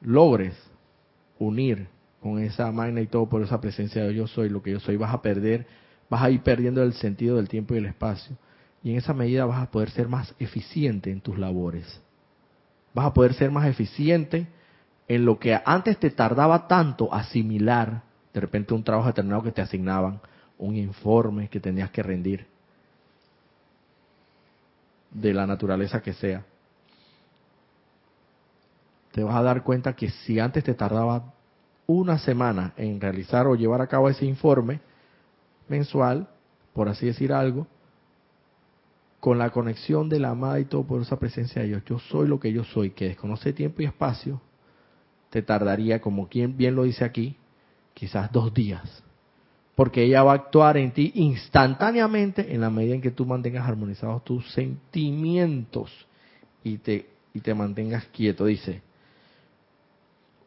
logres 0.00 0.54
unir 1.38 1.86
con 2.20 2.38
esa 2.38 2.70
magna 2.72 3.00
y 3.00 3.06
todo 3.06 3.28
por 3.28 3.42
esa 3.42 3.60
presencia 3.60 4.04
de 4.04 4.14
yo 4.14 4.26
soy, 4.26 4.48
lo 4.48 4.62
que 4.62 4.72
yo 4.72 4.80
soy, 4.80 4.96
vas 4.96 5.14
a 5.14 5.22
perder, 5.22 5.66
vas 6.08 6.22
a 6.22 6.30
ir 6.30 6.40
perdiendo 6.42 6.82
el 6.82 6.94
sentido 6.94 7.36
del 7.36 7.48
tiempo 7.48 7.74
y 7.74 7.78
el 7.78 7.86
espacio. 7.86 8.36
Y 8.82 8.90
en 8.90 8.98
esa 8.98 9.14
medida 9.14 9.44
vas 9.44 9.62
a 9.62 9.70
poder 9.70 9.90
ser 9.90 10.08
más 10.08 10.34
eficiente 10.38 11.10
en 11.10 11.20
tus 11.20 11.38
labores. 11.38 12.00
Vas 12.94 13.06
a 13.06 13.14
poder 13.14 13.34
ser 13.34 13.50
más 13.50 13.66
eficiente 13.66 14.46
en 15.08 15.24
lo 15.24 15.38
que 15.38 15.58
antes 15.64 15.98
te 15.98 16.10
tardaba 16.10 16.66
tanto 16.66 17.12
asimilar, 17.12 18.02
de 18.32 18.40
repente 18.40 18.74
un 18.74 18.82
trabajo 18.82 19.08
determinado 19.08 19.42
que 19.42 19.52
te 19.52 19.62
asignaban, 19.62 20.20
un 20.58 20.76
informe 20.76 21.48
que 21.48 21.60
tenías 21.60 21.90
que 21.90 22.02
rendir, 22.02 22.46
de 25.10 25.32
la 25.32 25.46
naturaleza 25.46 26.02
que 26.02 26.12
sea. 26.12 26.44
Te 29.12 29.22
vas 29.22 29.36
a 29.36 29.42
dar 29.42 29.62
cuenta 29.62 29.94
que 29.94 30.10
si 30.10 30.38
antes 30.38 30.64
te 30.64 30.74
tardaba 30.74 31.32
una 31.86 32.18
semana 32.18 32.72
en 32.76 33.00
realizar 33.00 33.46
o 33.46 33.54
llevar 33.54 33.80
a 33.80 33.86
cabo 33.86 34.08
ese 34.08 34.26
informe 34.26 34.80
mensual, 35.68 36.28
por 36.74 36.88
así 36.88 37.06
decir 37.06 37.32
algo, 37.32 37.66
con 39.20 39.38
la 39.38 39.50
conexión 39.50 40.08
de 40.08 40.20
la 40.20 40.30
amada 40.30 40.60
y 40.60 40.66
todo 40.66 40.84
por 40.84 41.00
esa 41.00 41.18
presencia 41.18 41.62
de 41.62 41.68
Dios, 41.68 41.84
yo 41.86 41.98
soy 41.98 42.28
lo 42.28 42.38
que 42.38 42.52
yo 42.52 42.64
soy, 42.64 42.90
que 42.90 43.08
desconoce 43.08 43.52
tiempo 43.52 43.82
y 43.82 43.86
espacio, 43.86 44.40
te 45.30 45.42
tardaría, 45.42 46.00
como 46.00 46.28
quien 46.28 46.56
bien 46.56 46.74
lo 46.74 46.84
dice 46.84 47.04
aquí, 47.04 47.36
quizás 47.94 48.30
dos 48.32 48.52
días. 48.52 49.02
Porque 49.74 50.04
ella 50.04 50.22
va 50.22 50.32
a 50.32 50.36
actuar 50.36 50.76
en 50.76 50.92
ti 50.92 51.12
instantáneamente 51.14 52.54
en 52.54 52.62
la 52.62 52.70
medida 52.70 52.94
en 52.94 53.02
que 53.02 53.10
tú 53.10 53.26
mantengas 53.26 53.68
armonizados 53.68 54.24
tus 54.24 54.50
sentimientos 54.52 55.90
y 56.64 56.78
te, 56.78 57.06
y 57.34 57.40
te 57.40 57.54
mantengas 57.54 58.06
quieto. 58.06 58.46
Dice, 58.46 58.80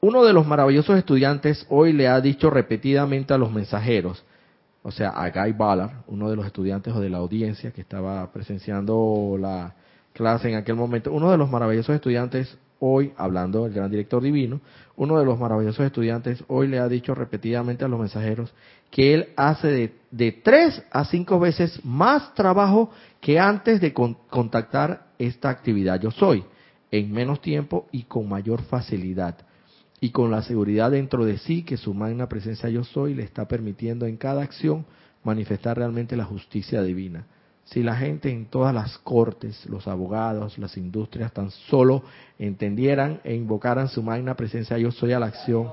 uno 0.01 0.23
de 0.23 0.33
los 0.33 0.47
maravillosos 0.47 0.97
estudiantes 0.97 1.65
hoy 1.69 1.93
le 1.93 2.07
ha 2.07 2.19
dicho 2.21 2.49
repetidamente 2.49 3.33
a 3.33 3.37
los 3.37 3.51
mensajeros, 3.51 4.23
o 4.81 4.91
sea, 4.91 5.09
a 5.09 5.29
Guy 5.29 5.51
Ballard, 5.51 5.91
uno 6.07 6.29
de 6.29 6.37
los 6.37 6.45
estudiantes 6.45 6.93
o 6.95 7.01
de 7.01 7.09
la 7.09 7.17
audiencia 7.17 7.71
que 7.71 7.81
estaba 7.81 8.31
presenciando 8.31 9.37
la 9.39 9.75
clase 10.13 10.49
en 10.49 10.55
aquel 10.55 10.75
momento, 10.75 11.11
uno 11.11 11.29
de 11.31 11.37
los 11.37 11.49
maravillosos 11.49 11.95
estudiantes 11.95 12.57
hoy, 12.79 13.13
hablando 13.17 13.63
del 13.63 13.73
gran 13.73 13.91
director 13.91 14.21
divino, 14.21 14.61
uno 14.95 15.19
de 15.19 15.25
los 15.25 15.39
maravillosos 15.39 15.85
estudiantes 15.85 16.43
hoy 16.47 16.67
le 16.67 16.79
ha 16.79 16.87
dicho 16.87 17.13
repetidamente 17.13 17.85
a 17.85 17.87
los 17.87 17.99
mensajeros 17.99 18.53
que 18.91 19.13
él 19.13 19.29
hace 19.35 19.67
de, 19.67 19.95
de 20.11 20.31
tres 20.31 20.83
a 20.91 21.05
cinco 21.05 21.39
veces 21.39 21.79
más 21.83 22.33
trabajo 22.33 22.89
que 23.21 23.39
antes 23.39 23.81
de 23.81 23.93
contactar 23.93 25.07
esta 25.19 25.49
actividad 25.49 25.99
yo 25.99 26.11
soy, 26.11 26.43
en 26.91 27.11
menos 27.11 27.41
tiempo 27.41 27.87
y 27.91 28.03
con 28.03 28.27
mayor 28.27 28.63
facilidad 28.63 29.37
y 30.01 30.11
con 30.11 30.31
la 30.31 30.41
seguridad 30.41 30.91
dentro 30.91 31.25
de 31.25 31.37
sí 31.37 31.63
que 31.63 31.77
su 31.77 31.93
magna 31.93 32.29
presencia 32.29 32.69
yo 32.69 32.83
soy 32.83 33.13
le 33.13 33.23
está 33.23 33.47
permitiendo 33.47 34.05
en 34.05 34.17
cada 34.17 34.41
acción 34.41 34.85
manifestar 35.23 35.77
realmente 35.77 36.15
la 36.15 36.25
justicia 36.25 36.81
divina. 36.81 37.25
Si 37.71 37.83
la 37.83 37.95
gente 37.95 38.31
en 38.31 38.47
todas 38.47 38.73
las 38.73 38.97
cortes, 38.99 39.63
los 39.67 39.87
abogados, 39.87 40.57
las 40.57 40.75
industrias 40.75 41.31
tan 41.31 41.51
solo 41.51 42.01
entendieran 42.39 43.21
e 43.23 43.35
invocaran 43.35 43.87
su 43.87 44.01
magna 44.01 44.33
presencia 44.33 44.77
yo 44.79 44.91
soy 44.91 45.13
a 45.13 45.19
la 45.19 45.27
acción, 45.27 45.71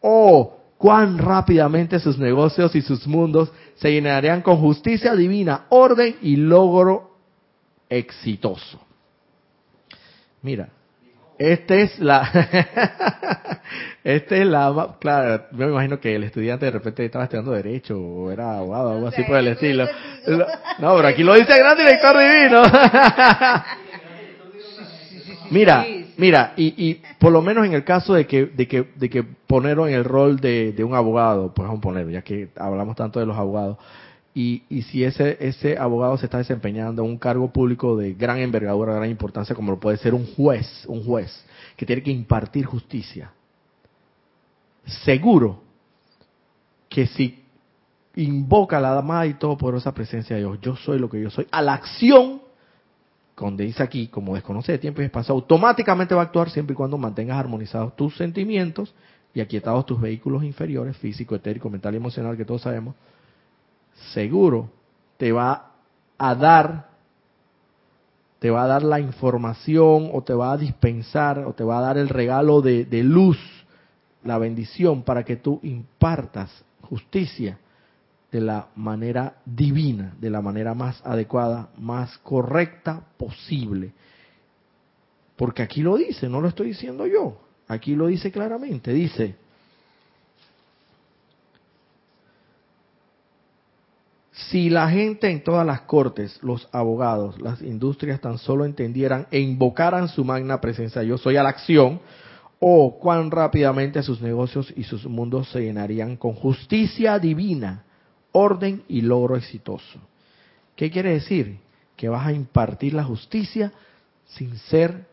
oh, 0.00 0.56
cuán 0.78 1.18
rápidamente 1.18 2.00
sus 2.00 2.18
negocios 2.18 2.74
y 2.74 2.80
sus 2.80 3.06
mundos 3.06 3.52
se 3.74 3.92
llenarían 3.92 4.40
con 4.40 4.56
justicia 4.56 5.14
divina, 5.14 5.66
orden 5.68 6.16
y 6.22 6.36
logro 6.36 7.10
exitoso. 7.90 8.80
Mira, 10.40 10.70
esta 11.50 11.74
es 11.74 11.98
la, 11.98 12.22
esta 14.04 14.36
es 14.36 14.46
la, 14.46 14.96
claro, 15.00 15.44
yo 15.50 15.66
me 15.66 15.72
imagino 15.72 15.98
que 15.98 16.14
el 16.14 16.24
estudiante 16.24 16.66
de 16.66 16.70
repente 16.70 17.04
estaba 17.04 17.24
estudiando 17.24 17.52
derecho 17.52 17.98
o 17.98 18.30
era 18.30 18.58
abogado 18.58 18.90
o 18.90 18.94
algo 18.94 19.08
así 19.08 19.22
por 19.24 19.36
el 19.36 19.48
estilo. 19.48 19.86
No, 20.78 20.94
pero 20.94 21.08
aquí 21.08 21.24
lo 21.24 21.34
dice 21.34 21.52
el 21.52 21.58
gran 21.58 21.76
director 21.76 22.16
divino. 22.16 22.62
Mira, 25.50 25.84
mira, 26.16 26.54
y, 26.56 26.74
y 26.78 27.02
por 27.18 27.30
lo 27.30 27.42
menos 27.42 27.66
en 27.66 27.74
el 27.74 27.84
caso 27.84 28.14
de 28.14 28.26
que, 28.26 28.46
de 28.46 28.66
que, 28.66 28.86
de 28.94 29.10
que 29.10 29.22
ponerlo 29.22 29.86
en 29.86 29.94
el 29.94 30.04
rol 30.04 30.40
de, 30.40 30.72
de 30.72 30.82
un 30.82 30.94
abogado, 30.94 31.52
pues 31.52 31.66
vamos 31.66 31.80
a 31.80 31.82
ponerlo, 31.82 32.10
ya 32.10 32.22
que 32.22 32.48
hablamos 32.56 32.96
tanto 32.96 33.20
de 33.20 33.26
los 33.26 33.36
abogados, 33.36 33.76
y, 34.34 34.62
si 34.90 35.04
ese, 35.04 35.36
ese 35.40 35.76
abogado 35.76 36.16
se 36.16 36.24
está 36.24 36.38
desempeñando 36.38 37.04
en 37.04 37.10
un 37.10 37.18
cargo 37.18 37.52
público 37.52 37.96
de 37.96 38.14
gran 38.14 38.38
envergadura, 38.38 38.94
gran 38.94 39.10
importancia, 39.10 39.54
como 39.54 39.72
lo 39.72 39.80
puede 39.80 39.98
ser 39.98 40.14
un 40.14 40.26
juez, 40.34 40.84
un 40.86 41.04
juez, 41.04 41.44
que 41.76 41.84
tiene 41.84 42.02
que 42.02 42.10
impartir 42.10 42.64
justicia, 42.64 43.32
seguro 45.04 45.60
que 46.88 47.06
si 47.06 47.42
invoca 48.16 48.80
la 48.80 48.90
dama 48.90 49.26
y 49.26 49.34
todo 49.34 49.56
por 49.56 49.74
esa 49.74 49.92
presencia 49.92 50.36
de 50.36 50.42
Dios, 50.42 50.58
yo 50.62 50.76
soy 50.76 50.98
lo 50.98 51.10
que 51.10 51.20
yo 51.20 51.30
soy, 51.30 51.46
a 51.50 51.60
la 51.60 51.74
acción, 51.74 52.40
donde 53.36 53.64
dice 53.64 53.82
aquí, 53.82 54.08
como 54.08 54.34
desconoce 54.34 54.72
de 54.72 54.78
tiempo 54.78 55.02
y 55.02 55.06
espacio, 55.06 55.34
automáticamente 55.34 56.14
va 56.14 56.22
a 56.22 56.24
actuar 56.24 56.48
siempre 56.48 56.74
y 56.74 56.76
cuando 56.76 56.96
mantengas 56.96 57.38
armonizados 57.38 57.96
tus 57.96 58.16
sentimientos 58.16 58.94
y 59.34 59.40
aquietados 59.40 59.84
tus 59.84 60.00
vehículos 60.00 60.44
inferiores, 60.44 60.96
físico, 60.96 61.34
etérico, 61.34 61.68
mental 61.68 61.94
y 61.94 61.96
emocional, 61.96 62.36
que 62.36 62.44
todos 62.44 62.62
sabemos, 62.62 62.94
seguro 64.12 64.70
te 65.16 65.32
va 65.32 65.72
a 66.18 66.34
dar 66.34 66.92
te 68.38 68.50
va 68.50 68.64
a 68.64 68.66
dar 68.66 68.82
la 68.82 68.98
información 68.98 70.10
o 70.12 70.22
te 70.22 70.34
va 70.34 70.50
a 70.50 70.56
dispensar 70.56 71.38
o 71.46 71.52
te 71.52 71.62
va 71.62 71.78
a 71.78 71.82
dar 71.82 71.96
el 71.96 72.08
regalo 72.08 72.60
de, 72.60 72.84
de 72.84 73.04
luz, 73.04 73.38
la 74.24 74.36
bendición 74.36 75.04
para 75.04 75.24
que 75.24 75.36
tú 75.36 75.60
impartas 75.62 76.64
justicia 76.80 77.60
de 78.32 78.40
la 78.40 78.66
manera 78.74 79.36
divina, 79.44 80.14
de 80.18 80.28
la 80.28 80.40
manera 80.40 80.74
más 80.74 81.00
adecuada, 81.06 81.68
más 81.78 82.18
correcta 82.18 83.04
posible. 83.16 83.92
Porque 85.36 85.62
aquí 85.62 85.80
lo 85.82 85.96
dice, 85.96 86.28
no 86.28 86.40
lo 86.40 86.48
estoy 86.48 86.68
diciendo 86.68 87.06
yo, 87.06 87.38
aquí 87.68 87.94
lo 87.94 88.08
dice 88.08 88.32
claramente, 88.32 88.92
dice, 88.92 89.36
Si 94.48 94.70
la 94.70 94.88
gente 94.88 95.30
en 95.30 95.44
todas 95.44 95.66
las 95.66 95.82
cortes, 95.82 96.38
los 96.42 96.68
abogados, 96.72 97.40
las 97.40 97.60
industrias 97.62 98.20
tan 98.20 98.38
solo 98.38 98.64
entendieran 98.64 99.26
e 99.30 99.40
invocaran 99.40 100.08
su 100.08 100.24
magna 100.24 100.60
presencia, 100.60 101.02
yo 101.02 101.18
soy 101.18 101.36
a 101.36 101.42
la 101.42 101.50
acción, 101.50 102.00
o 102.58 102.98
cuán 102.98 103.30
rápidamente 103.30 104.02
sus 104.02 104.20
negocios 104.20 104.72
y 104.76 104.84
sus 104.84 105.04
mundos 105.06 105.50
se 105.50 105.60
llenarían 105.60 106.16
con 106.16 106.34
justicia 106.34 107.18
divina, 107.18 107.84
orden 108.32 108.84
y 108.88 109.00
logro 109.00 109.36
exitoso. 109.36 109.98
¿Qué 110.76 110.90
quiere 110.90 111.12
decir? 111.14 111.58
Que 111.96 112.08
vas 112.08 112.26
a 112.26 112.32
impartir 112.32 112.94
la 112.94 113.04
justicia 113.04 113.72
sin 114.26 114.56
ser, 114.56 115.06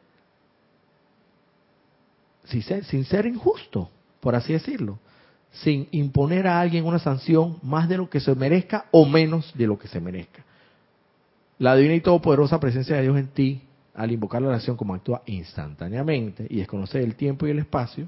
sin 2.46 2.62
ser, 2.62 2.86
sin 2.86 3.04
ser 3.04 3.26
injusto, 3.26 3.90
por 4.22 4.36
así 4.36 4.54
decirlo 4.54 5.00
sin 5.52 5.88
imponer 5.92 6.48
a 6.48 6.60
alguien 6.60 6.86
una 6.86 7.00
sanción 7.00 7.58
más 7.64 7.90
de 7.90 7.98
lo 7.98 8.10
que 8.10 8.20
se 8.20 8.36
merezca 8.36 8.86
o 8.92 9.06
menos 9.06 9.52
de 9.56 9.68
lo 9.68 9.78
que 9.78 9.88
se 9.88 10.00
merezca. 10.00 10.46
La 11.58 11.76
divina 11.76 11.96
y 11.96 12.02
todopoderosa 12.02 12.60
presencia 12.60 12.96
de 12.96 13.04
Dios 13.04 13.18
en 13.18 13.28
ti, 13.28 13.62
al 13.94 14.12
invocar 14.12 14.42
la 14.42 14.50
oración 14.50 14.78
como 14.78 14.94
actúa 14.94 15.24
instantáneamente 15.26 16.46
y 16.50 16.58
desconocer 16.58 17.02
el 17.02 17.16
tiempo 17.16 17.48
y 17.48 17.52
el 17.52 17.60
espacio, 17.60 18.08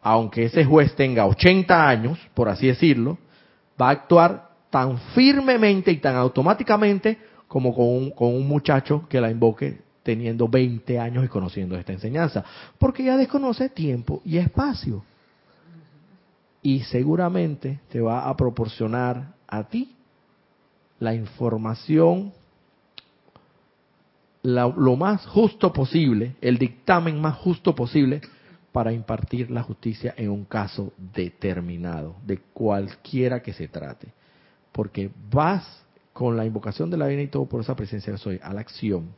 aunque 0.00 0.44
ese 0.44 0.64
juez 0.64 0.94
tenga 0.94 1.26
80 1.26 1.88
años, 1.88 2.18
por 2.34 2.48
así 2.48 2.68
decirlo, 2.68 3.18
va 3.80 3.88
a 3.88 3.92
actuar 3.92 4.50
tan 4.70 4.98
firmemente 5.14 5.90
y 5.90 5.96
tan 5.96 6.14
automáticamente 6.14 7.18
como 7.48 7.74
con 7.74 7.86
un, 7.86 8.10
con 8.10 8.34
un 8.34 8.46
muchacho 8.46 9.06
que 9.08 9.20
la 9.20 9.30
invoque 9.30 9.80
teniendo 10.02 10.48
20 10.48 10.98
años 10.98 11.24
y 11.24 11.28
conociendo 11.28 11.76
esta 11.76 11.92
enseñanza, 11.92 12.44
porque 12.78 13.04
ya 13.04 13.16
desconoce 13.16 13.70
tiempo 13.70 14.22
y 14.24 14.38
espacio 14.38 15.02
y 16.68 16.80
seguramente 16.80 17.80
te 17.88 17.98
va 17.98 18.28
a 18.28 18.36
proporcionar 18.36 19.32
a 19.46 19.68
ti 19.68 19.96
la 20.98 21.14
información 21.14 22.34
lo 24.42 24.96
más 24.96 25.26
justo 25.28 25.72
posible, 25.72 26.36
el 26.42 26.58
dictamen 26.58 27.22
más 27.22 27.38
justo 27.38 27.74
posible 27.74 28.20
para 28.70 28.92
impartir 28.92 29.50
la 29.50 29.62
justicia 29.62 30.12
en 30.18 30.28
un 30.28 30.44
caso 30.44 30.92
determinado, 30.98 32.16
de 32.26 32.36
cualquiera 32.36 33.40
que 33.40 33.54
se 33.54 33.68
trate. 33.68 34.12
Porque 34.70 35.10
vas 35.30 35.64
con 36.12 36.36
la 36.36 36.44
invocación 36.44 36.90
de 36.90 36.98
la 36.98 37.06
divina 37.06 37.22
y 37.22 37.28
todo 37.28 37.46
por 37.46 37.62
esa 37.62 37.76
presencia 37.76 38.12
de 38.12 38.18
soy 38.18 38.40
a 38.42 38.52
la 38.52 38.60
acción. 38.60 39.08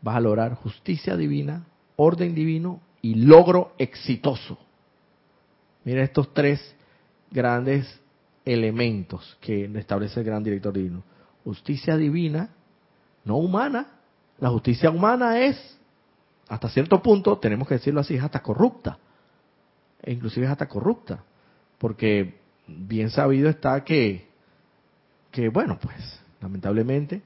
Vas 0.00 0.16
a 0.16 0.20
lograr 0.20 0.54
justicia 0.54 1.18
divina, 1.18 1.66
orden 1.96 2.34
divino 2.34 2.80
y 3.02 3.14
logro 3.14 3.74
exitoso. 3.76 4.56
Mira 5.84 6.02
estos 6.02 6.32
tres 6.32 6.74
grandes 7.30 8.00
elementos 8.44 9.36
que 9.40 9.64
establece 9.76 10.20
el 10.20 10.26
gran 10.26 10.42
director 10.42 10.72
divino. 10.72 11.02
Justicia 11.44 11.96
divina, 11.96 12.50
no 13.24 13.36
humana. 13.36 13.88
La 14.38 14.50
justicia 14.50 14.90
humana 14.90 15.40
es, 15.40 15.78
hasta 16.48 16.68
cierto 16.68 17.02
punto, 17.02 17.38
tenemos 17.38 17.68
que 17.68 17.74
decirlo 17.74 18.00
así, 18.00 18.16
es 18.16 18.22
hasta 18.22 18.42
corrupta. 18.42 18.98
E 20.02 20.12
inclusive 20.12 20.46
es 20.46 20.52
hasta 20.52 20.68
corrupta. 20.68 21.22
Porque 21.78 22.38
bien 22.66 23.10
sabido 23.10 23.48
está 23.48 23.84
que, 23.84 24.26
que 25.30 25.48
bueno, 25.48 25.78
pues, 25.80 26.20
lamentablemente, 26.40 27.22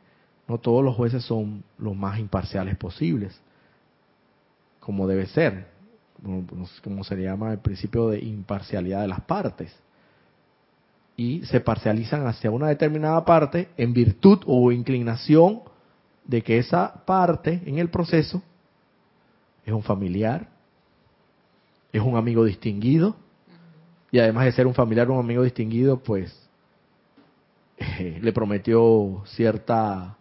no 0.48 0.58
todos 0.58 0.84
los 0.84 0.96
jueces 0.96 1.24
son 1.24 1.62
los 1.78 1.94
más 1.94 2.18
imparciales 2.18 2.76
posibles, 2.76 3.38
como 4.80 5.06
debe 5.06 5.26
ser, 5.26 5.77
como 6.82 7.04
se 7.04 7.16
llama 7.16 7.52
el 7.52 7.58
principio 7.58 8.08
de 8.08 8.18
imparcialidad 8.20 9.02
de 9.02 9.08
las 9.08 9.20
partes. 9.22 9.74
Y 11.16 11.44
se 11.46 11.60
parcializan 11.60 12.26
hacia 12.26 12.50
una 12.50 12.68
determinada 12.68 13.24
parte 13.24 13.68
en 13.76 13.92
virtud 13.92 14.40
o 14.46 14.70
inclinación 14.70 15.62
de 16.24 16.42
que 16.42 16.58
esa 16.58 17.04
parte 17.04 17.62
en 17.64 17.78
el 17.78 17.88
proceso 17.88 18.42
es 19.64 19.72
un 19.72 19.82
familiar, 19.82 20.48
es 21.92 22.02
un 22.02 22.16
amigo 22.16 22.44
distinguido, 22.44 23.16
y 24.10 24.18
además 24.18 24.44
de 24.44 24.52
ser 24.52 24.66
un 24.66 24.74
familiar 24.74 25.10
un 25.10 25.18
amigo 25.18 25.42
distinguido, 25.42 25.98
pues 25.98 26.34
eh, 27.76 28.18
le 28.22 28.32
prometió 28.32 29.22
cierta 29.26 30.16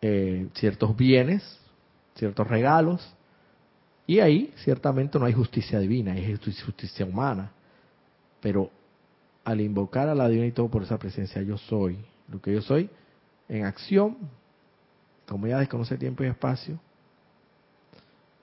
eh, 0.00 0.48
ciertos 0.54 0.96
bienes, 0.96 1.58
ciertos 2.14 2.46
regalos, 2.46 3.14
y 4.06 4.20
ahí 4.20 4.52
ciertamente 4.58 5.18
no 5.18 5.24
hay 5.24 5.32
justicia 5.32 5.80
divina, 5.80 6.16
es 6.16 6.38
justicia 6.62 7.04
humana. 7.04 7.50
Pero 8.40 8.70
al 9.44 9.60
invocar 9.60 10.08
a 10.08 10.14
la 10.14 10.28
divina 10.28 10.46
y 10.46 10.52
todo 10.52 10.68
por 10.68 10.82
esa 10.82 10.98
presencia, 10.98 11.42
yo 11.42 11.58
soy, 11.58 11.98
lo 12.28 12.40
que 12.40 12.52
yo 12.52 12.62
soy, 12.62 12.88
en 13.48 13.64
acción, 13.64 14.16
como 15.26 15.46
ya 15.46 15.58
desconoce 15.58 15.96
tiempo 15.96 16.22
y 16.22 16.28
espacio, 16.28 16.78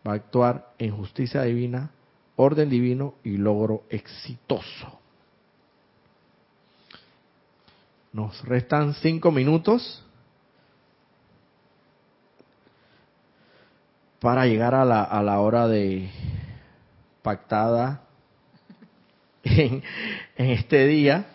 va 0.06 0.14
a 0.14 0.16
actuar 0.16 0.74
en 0.78 0.96
justicia 0.96 1.44
divina, 1.44 1.92
orden 2.36 2.70
divino 2.70 3.16
y 3.24 3.38
logro 3.38 3.84
exitoso. 3.90 5.00
Nos 8.12 8.44
restan 8.44 8.94
cinco 8.96 9.32
minutos 9.32 10.04
para 14.24 14.46
llegar 14.46 14.74
a 14.74 14.86
la, 14.86 15.04
a 15.04 15.22
la 15.22 15.42
hora 15.42 15.68
de 15.68 16.10
pactada 17.22 18.04
en, 19.44 19.84
este 20.38 20.88
día. 20.88 21.26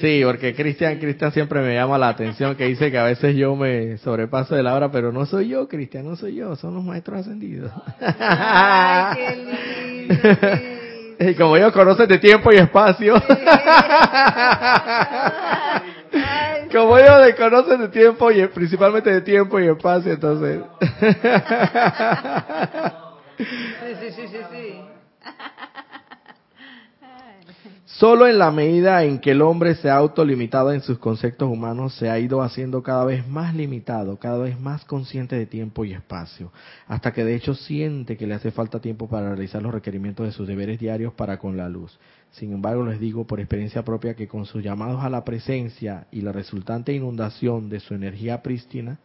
Sí, 0.00 0.22
porque 0.24 0.56
Cristian, 0.56 0.98
Cristian 0.98 1.30
siempre 1.30 1.60
me 1.60 1.74
llama 1.74 1.96
la 1.96 2.08
atención 2.08 2.56
que 2.56 2.64
dice 2.64 2.90
que 2.90 2.98
a 2.98 3.04
veces 3.04 3.36
yo 3.36 3.54
me 3.54 3.98
sobrepaso 3.98 4.56
de 4.56 4.64
la 4.64 4.74
hora, 4.74 4.90
pero 4.90 5.12
no 5.12 5.26
soy 5.26 5.50
yo, 5.50 5.68
Cristian, 5.68 6.04
no 6.04 6.16
soy 6.16 6.34
yo, 6.34 6.56
son 6.56 6.74
los 6.74 6.82
maestros 6.82 7.20
ascendidos. 7.20 7.70
Ay, 8.00 9.16
qué 9.16 9.36
lindo. 11.20 11.30
Y 11.30 11.34
como 11.34 11.56
ellos 11.56 11.72
conocen 11.72 12.08
de 12.08 12.18
tiempo 12.18 12.52
y 12.52 12.56
espacio. 12.56 13.14
Como 16.68 16.96
ellos 16.96 17.34
conocen 17.36 17.80
de 17.80 17.88
tiempo 17.88 18.30
y 18.30 18.46
principalmente 18.48 19.10
de 19.10 19.20
tiempo 19.20 19.58
y 19.60 19.68
espacio, 19.68 20.12
entonces. 20.12 20.62
sí, 23.38 23.44
sí, 24.00 24.10
sí, 24.10 24.28
sí, 24.28 24.38
sí. 24.50 24.80
Solo 27.98 28.28
en 28.28 28.38
la 28.38 28.52
medida 28.52 29.02
en 29.02 29.18
que 29.18 29.32
el 29.32 29.42
hombre 29.42 29.74
se 29.74 29.90
ha 29.90 29.96
autolimitado 29.96 30.72
en 30.72 30.82
sus 30.82 30.98
conceptos 30.98 31.48
humanos, 31.50 31.94
se 31.94 32.08
ha 32.08 32.16
ido 32.20 32.42
haciendo 32.42 32.80
cada 32.80 33.04
vez 33.04 33.26
más 33.26 33.56
limitado, 33.56 34.18
cada 34.18 34.38
vez 34.38 34.60
más 34.60 34.84
consciente 34.84 35.34
de 35.34 35.46
tiempo 35.46 35.84
y 35.84 35.94
espacio, 35.94 36.52
hasta 36.86 37.12
que 37.12 37.24
de 37.24 37.34
hecho 37.34 37.54
siente 37.54 38.16
que 38.16 38.28
le 38.28 38.34
hace 38.34 38.52
falta 38.52 38.78
tiempo 38.78 39.08
para 39.08 39.30
realizar 39.30 39.60
los 39.62 39.72
requerimientos 39.72 40.26
de 40.26 40.32
sus 40.32 40.46
deberes 40.46 40.78
diarios 40.78 41.12
para 41.14 41.38
con 41.38 41.56
la 41.56 41.68
luz. 41.68 41.98
Sin 42.32 42.52
embargo, 42.52 42.84
les 42.84 43.00
digo 43.00 43.26
por 43.26 43.40
experiencia 43.40 43.84
propia 43.84 44.14
que 44.14 44.28
con 44.28 44.46
sus 44.46 44.62
llamados 44.62 45.02
a 45.02 45.10
la 45.10 45.24
presencia 45.24 46.06
y 46.12 46.20
la 46.20 46.32
resultante 46.32 46.92
inundación 46.92 47.68
de 47.68 47.80
su 47.80 47.94
energía 47.94 48.42
prístina, 48.42 48.98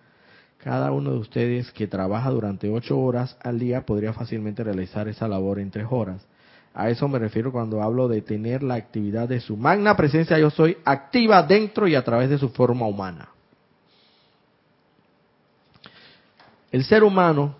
cada 0.57 0.91
uno 0.91 1.11
de 1.11 1.17
ustedes 1.17 1.71
que 1.71 1.87
trabaja 1.87 2.29
durante 2.29 2.69
ocho 2.69 2.99
horas 2.99 3.37
al 3.41 3.59
día 3.59 3.85
podría 3.85 4.13
fácilmente 4.13 4.63
realizar 4.63 5.07
esa 5.07 5.27
labor 5.27 5.59
en 5.59 5.71
tres 5.71 5.87
horas 5.89 6.25
a 6.73 6.89
eso 6.89 7.07
me 7.07 7.19
refiero 7.19 7.51
cuando 7.51 7.83
hablo 7.83 8.07
de 8.07 8.21
tener 8.21 8.63
la 8.63 8.75
actividad 8.75 9.29
de 9.29 9.39
su 9.39 9.55
magna 9.55 9.95
presencia 9.95 10.39
yo 10.39 10.49
soy 10.49 10.77
activa 10.83 11.43
dentro 11.43 11.87
y 11.87 11.93
a 11.93 12.03
través 12.03 12.29
de 12.29 12.39
su 12.39 12.49
forma 12.49 12.87
humana. 12.87 13.29
El 16.71 16.83
ser 16.83 17.03
humano, 17.03 17.55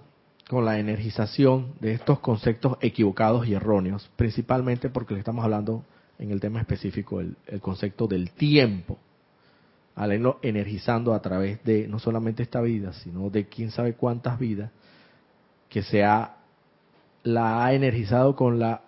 con 0.49 0.65
la 0.65 0.79
energización 0.79 1.73
de 1.79 1.93
estos 1.93 2.19
conceptos 2.19 2.77
equivocados 2.81 3.47
y 3.47 3.53
erróneos, 3.53 4.09
principalmente 4.15 4.89
porque 4.89 5.13
le 5.13 5.19
estamos 5.19 5.43
hablando 5.43 5.85
en 6.19 6.31
el 6.31 6.39
tema 6.39 6.59
específico 6.59 7.19
el, 7.19 7.35
concepto 7.61 8.07
del 8.07 8.31
tiempo, 8.31 8.97
al 9.95 10.11
energizando 10.41 11.13
a 11.13 11.21
través 11.21 11.63
de 11.63 11.87
no 11.87 11.99
solamente 11.99 12.43
esta 12.43 12.61
vida, 12.61 12.93
sino 12.93 13.29
de 13.29 13.47
quién 13.47 13.71
sabe 13.71 13.93
cuántas 13.93 14.39
vidas, 14.39 14.71
que 15.69 15.83
se 15.83 16.03
ha, 16.03 16.37
la 17.23 17.65
ha 17.65 17.73
energizado 17.73 18.35
con 18.35 18.59
la 18.59 18.81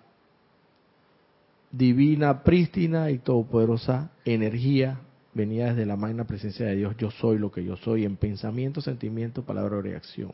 divina, 1.72 2.44
prístina 2.44 3.12
y 3.12 3.20
todopoderosa 3.20 4.12
energía 4.24 5.00
venía 5.34 5.68
desde 5.68 5.86
la 5.86 5.98
magna 5.98 6.26
presencia 6.26 6.66
de 6.66 6.76
Dios. 6.76 6.96
Yo 6.98 7.12
soy 7.12 7.38
lo 7.38 7.52
que 7.52 7.64
yo 7.64 7.76
soy 7.76 8.06
en 8.06 8.16
pensamiento, 8.16 8.82
sentimiento, 8.82 9.44
palabra 9.44 9.78
o 9.78 9.82
reacción. 9.82 10.32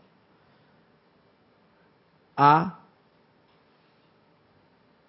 Ha 2.36 2.80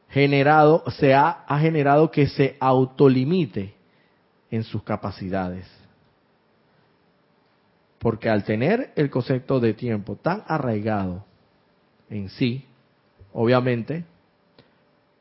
generado, 0.09 0.85
se 0.99 1.15
ha, 1.15 1.45
ha 1.47 1.59
generado 1.59 2.11
que 2.11 2.27
se 2.27 2.57
autolimite 2.61 3.75
en 4.51 4.65
sus 4.65 4.83
capacidades. 4.83 5.67
Porque 7.99 8.29
al 8.29 8.45
tener 8.45 8.93
el 8.97 9.11
concepto 9.11 9.61
de 9.61 9.75
tiempo 9.75 10.17
tan 10.17 10.43
arraigado 10.47 11.25
en 12.11 12.29
sí, 12.29 12.67
obviamente 13.33 14.05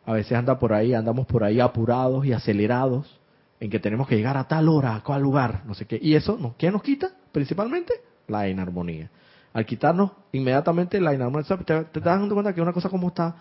a 0.06 0.14
veces 0.14 0.34
anda 0.34 0.60
por 0.60 0.74
ahí, 0.74 0.94
andamos 0.94 1.28
por 1.28 1.44
ahí 1.44 1.60
apurados 1.60 2.26
y 2.26 2.34
acelerados 2.34 3.20
en 3.60 3.70
que 3.70 3.80
tenemos 3.80 4.08
que 4.08 4.18
llegar 4.18 4.36
a 4.36 4.48
tal 4.48 4.68
hora, 4.68 4.96
a 4.96 5.04
cual 5.04 5.22
lugar, 5.22 5.62
no 5.66 5.76
sé 5.76 5.86
qué. 5.86 6.00
Y 6.02 6.16
eso, 6.16 6.56
¿qué 6.58 6.72
nos 6.72 6.82
quita? 6.82 7.12
Principalmente 7.32 7.94
la 8.28 8.50
inarmonía. 8.50 9.10
Al 9.54 9.66
quitarnos 9.66 10.12
inmediatamente 10.32 11.00
la 11.02 11.14
inarmonía, 11.14 11.48
te, 11.48 11.84
te 11.86 12.00
das 12.00 12.20
dando 12.20 12.34
cuenta 12.34 12.54
que 12.54 12.62
una 12.62 12.74
cosa 12.74 12.90
como 12.90 13.10
está 13.10 13.36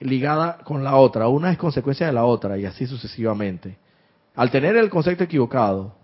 ligada 0.00 0.58
con 0.64 0.82
la 0.82 0.96
otra, 0.96 1.28
una 1.28 1.50
es 1.52 1.58
consecuencia 1.58 2.06
de 2.06 2.12
la 2.12 2.24
otra 2.24 2.58
y 2.58 2.64
así 2.64 2.86
sucesivamente. 2.86 3.78
Al 4.34 4.50
tener 4.50 4.76
el 4.76 4.90
concepto 4.90 5.24
equivocado, 5.24 5.94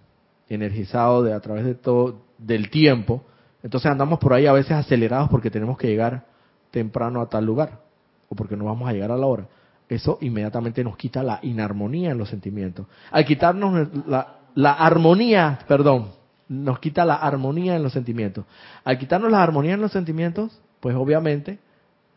energizado 0.48 1.22
de 1.22 1.32
a 1.32 1.40
través 1.40 1.64
de 1.64 1.74
todo 1.74 2.20
del 2.38 2.70
tiempo, 2.70 3.24
entonces 3.62 3.90
andamos 3.90 4.18
por 4.20 4.32
ahí 4.32 4.46
a 4.46 4.52
veces 4.52 4.72
acelerados 4.72 5.28
porque 5.28 5.50
tenemos 5.50 5.76
que 5.76 5.88
llegar 5.88 6.26
temprano 6.70 7.20
a 7.20 7.28
tal 7.28 7.44
lugar 7.44 7.80
o 8.28 8.34
porque 8.34 8.56
no 8.56 8.66
vamos 8.66 8.88
a 8.88 8.92
llegar 8.92 9.10
a 9.10 9.16
la 9.16 9.26
hora 9.26 9.48
eso 9.88 10.18
inmediatamente 10.20 10.84
nos 10.84 10.96
quita 10.96 11.22
la 11.22 11.40
inarmonía 11.42 12.10
en 12.10 12.18
los 12.18 12.28
sentimientos. 12.28 12.86
Al 13.10 13.24
quitarnos 13.24 13.88
la, 14.06 14.72
armonía, 14.72 15.58
perdón, 15.66 16.10
nos 16.48 16.78
quita 16.78 17.04
la 17.04 17.14
armonía 17.14 17.76
en 17.76 17.82
los 17.82 17.92
sentimientos. 17.92 18.44
Al 18.84 18.98
quitarnos 18.98 19.30
la 19.30 19.42
armonía 19.42 19.74
en 19.74 19.80
los 19.80 19.92
sentimientos, 19.92 20.60
pues 20.80 20.96
obviamente 20.96 21.58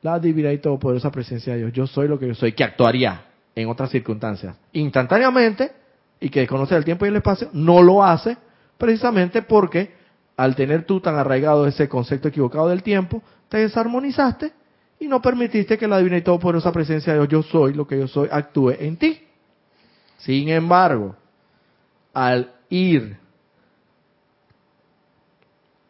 la 0.02 0.20
divina 0.20 0.52
y 0.52 0.58
todopoderosa 0.58 1.12
presencia 1.12 1.54
de 1.54 1.60
Dios, 1.60 1.74
yo 1.74 1.88
soy 1.88 2.08
lo 2.08 2.18
que 2.18 2.28
yo 2.28 2.36
soy, 2.36 2.54
que 2.54 2.64
actuaría 2.64 3.26
en 3.54 3.70
otras 3.70 3.92
circunstancias 3.92 4.56
instantáneamente 4.72 5.72
y 6.20 6.30
que 6.30 6.42
desconoce 6.42 6.76
el 6.76 6.86
tiempo 6.86 7.06
y 7.06 7.10
el 7.10 7.18
espacio, 7.18 7.50
no 7.54 7.82
lo 7.82 8.04
hace 8.04 8.38
precisamente 8.78 9.42
porque 9.42 9.94
al 10.38 10.56
tener 10.56 10.86
tú 10.86 11.00
tan 11.02 11.16
arraigado 11.16 11.68
ese 11.68 11.88
concepto 11.88 12.30
equivocado 12.30 12.70
del 12.70 12.82
tiempo, 12.82 13.22
te 13.50 13.58
desarmonizaste 13.58 14.54
y 15.00 15.08
no 15.08 15.22
permitiste 15.22 15.78
que 15.78 15.88
la 15.88 15.98
divina 15.98 16.18
y 16.18 16.58
esa 16.58 16.72
presencia 16.72 17.14
de 17.14 17.20
Dios, 17.20 17.30
yo 17.30 17.44
soy 17.44 17.74
lo 17.74 17.86
que 17.86 18.00
yo 18.00 18.08
soy, 18.08 18.30
actúe 18.32 18.72
en 18.80 18.98
ti. 18.98 19.20
Sin 20.18 20.50
embargo, 20.50 21.16
al 22.14 22.54
ir 22.70 23.18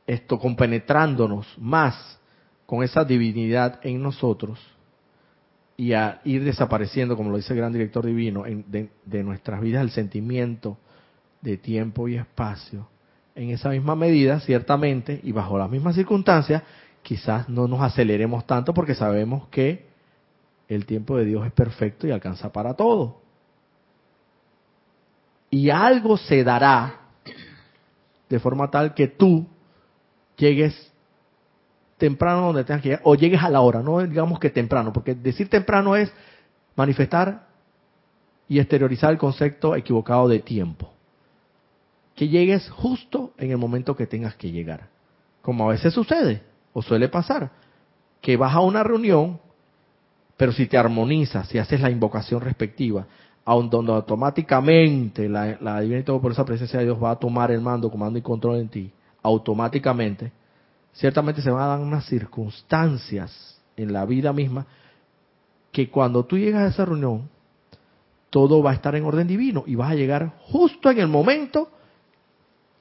esto 0.08 0.40
compenetrándonos 0.40 1.48
más 1.58 2.20
con 2.66 2.84
esa 2.84 3.04
divinidad 3.04 3.80
en 3.84 4.02
nosotros 4.02 4.60
y 5.78 5.94
a 5.94 6.22
ir 6.26 6.44
desapareciendo, 6.44 7.18
como 7.18 7.32
lo 7.32 7.38
dice 7.38 7.54
el 7.54 7.60
gran 7.60 7.74
director 7.74 8.06
divino, 8.06 8.44
de, 8.44 8.90
de 9.06 9.24
nuestras 9.24 9.62
vidas 9.62 9.82
el 9.82 9.92
sentimiento 9.92 10.78
de 11.42 11.58
tiempo 11.58 12.08
y 12.08 12.16
espacio, 12.16 12.88
en 13.34 13.50
esa 13.50 13.70
misma 13.70 13.96
medida, 13.96 14.40
ciertamente, 14.42 15.20
y 15.24 15.32
bajo 15.32 15.58
las 15.58 15.70
mismas 15.70 15.96
circunstancias, 15.96 16.62
quizás 17.02 17.50
no 17.50 17.68
nos 17.68 17.82
aceleremos 17.82 18.46
tanto 18.46 18.74
porque 18.74 18.94
sabemos 18.94 19.48
que 19.48 19.90
el 20.68 20.86
tiempo 20.86 21.18
de 21.18 21.26
Dios 21.26 21.46
es 21.46 21.52
perfecto 21.52 22.08
y 22.08 22.12
alcanza 22.12 22.52
para 22.52 22.76
todo. 22.76 23.22
y 25.52 25.70
algo 25.70 26.18
se 26.18 26.44
dará 26.44 27.02
de 28.30 28.40
forma 28.40 28.72
tal 28.72 28.96
que 28.96 29.10
tú 29.10 29.46
llegues 30.42 30.92
temprano 31.98 32.48
donde 32.48 32.64
tengas 32.64 32.82
que 32.82 32.90
llegar, 32.90 33.02
o 33.06 33.16
llegues 33.16 33.42
a 33.44 33.50
la 33.50 33.62
hora, 33.62 33.82
no 33.82 34.00
digamos 34.00 34.40
que 34.40 34.50
temprano, 34.50 34.92
porque 34.92 35.14
decir 35.14 35.50
temprano 35.50 35.96
es 35.96 36.12
manifestar 36.76 37.48
y 38.50 38.60
exteriorizar 38.60 39.12
el 39.12 39.20
concepto 39.20 39.76
equivocado 39.76 40.28
de 40.28 40.40
tiempo. 40.40 40.92
Que 42.16 42.28
llegues 42.28 42.70
justo 42.72 43.34
en 43.38 43.52
el 43.52 43.58
momento 43.58 43.96
que 43.96 44.08
tengas 44.08 44.36
que 44.36 44.52
llegar. 44.52 44.90
Como 45.42 45.66
a 45.66 45.74
veces 45.74 45.94
sucede, 45.94 46.42
o 46.74 46.82
suele 46.82 47.08
pasar, 47.08 47.52
que 48.20 48.36
vas 48.36 48.54
a 48.54 48.62
una 48.62 48.84
reunión, 48.84 49.40
pero 50.38 50.52
si 50.52 50.66
te 50.66 50.78
armonizas, 50.78 51.48
si 51.48 51.60
haces 51.60 51.82
la 51.82 51.92
invocación 51.92 52.42
respectiva, 52.42 53.06
aun 53.46 53.70
donde 53.70 53.94
automáticamente 53.94 55.30
la, 55.30 55.58
la 55.62 55.82
divina 55.82 56.00
y 56.00 56.04
todo 56.04 56.20
por 56.20 56.32
esa 56.32 56.46
presencia 56.46 56.80
de 56.80 56.86
Dios 56.86 57.02
va 57.02 57.12
a 57.12 57.20
tomar 57.20 57.52
el 57.52 57.62
mando, 57.62 57.92
comando 57.92 58.18
y 58.18 58.22
control 58.22 58.60
en 58.60 58.70
ti, 58.70 58.92
automáticamente, 59.24 60.32
ciertamente 60.94 61.42
se 61.42 61.52
van 61.52 61.64
a 61.64 61.68
dar 61.68 61.80
unas 61.80 62.06
circunstancias 62.06 63.62
en 63.78 63.94
la 63.94 64.06
vida 64.06 64.34
misma 64.34 64.66
que 65.72 65.90
cuando 65.90 66.26
tú 66.26 66.38
llegas 66.38 66.64
a 66.64 66.68
esa 66.68 66.86
reunión, 66.86 67.30
todo 68.30 68.64
va 68.64 68.72
a 68.72 68.74
estar 68.74 68.96
en 68.96 69.06
orden 69.06 69.28
divino 69.28 69.64
y 69.68 69.76
vas 69.76 69.92
a 69.92 69.96
llegar 69.96 70.34
justo 70.40 70.90
en 70.90 71.00
el 71.00 71.08
momento, 71.08 71.70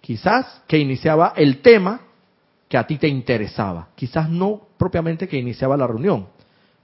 quizás, 0.00 0.62
que 0.66 0.78
iniciaba 0.78 1.32
el 1.36 1.60
tema 1.60 2.00
que 2.68 2.78
a 2.78 2.86
ti 2.86 2.98
te 2.98 3.08
interesaba. 3.08 3.88
Quizás 3.96 4.30
no 4.30 4.68
propiamente 4.78 5.28
que 5.28 5.36
iniciaba 5.36 5.76
la 5.76 5.86
reunión, 5.86 6.28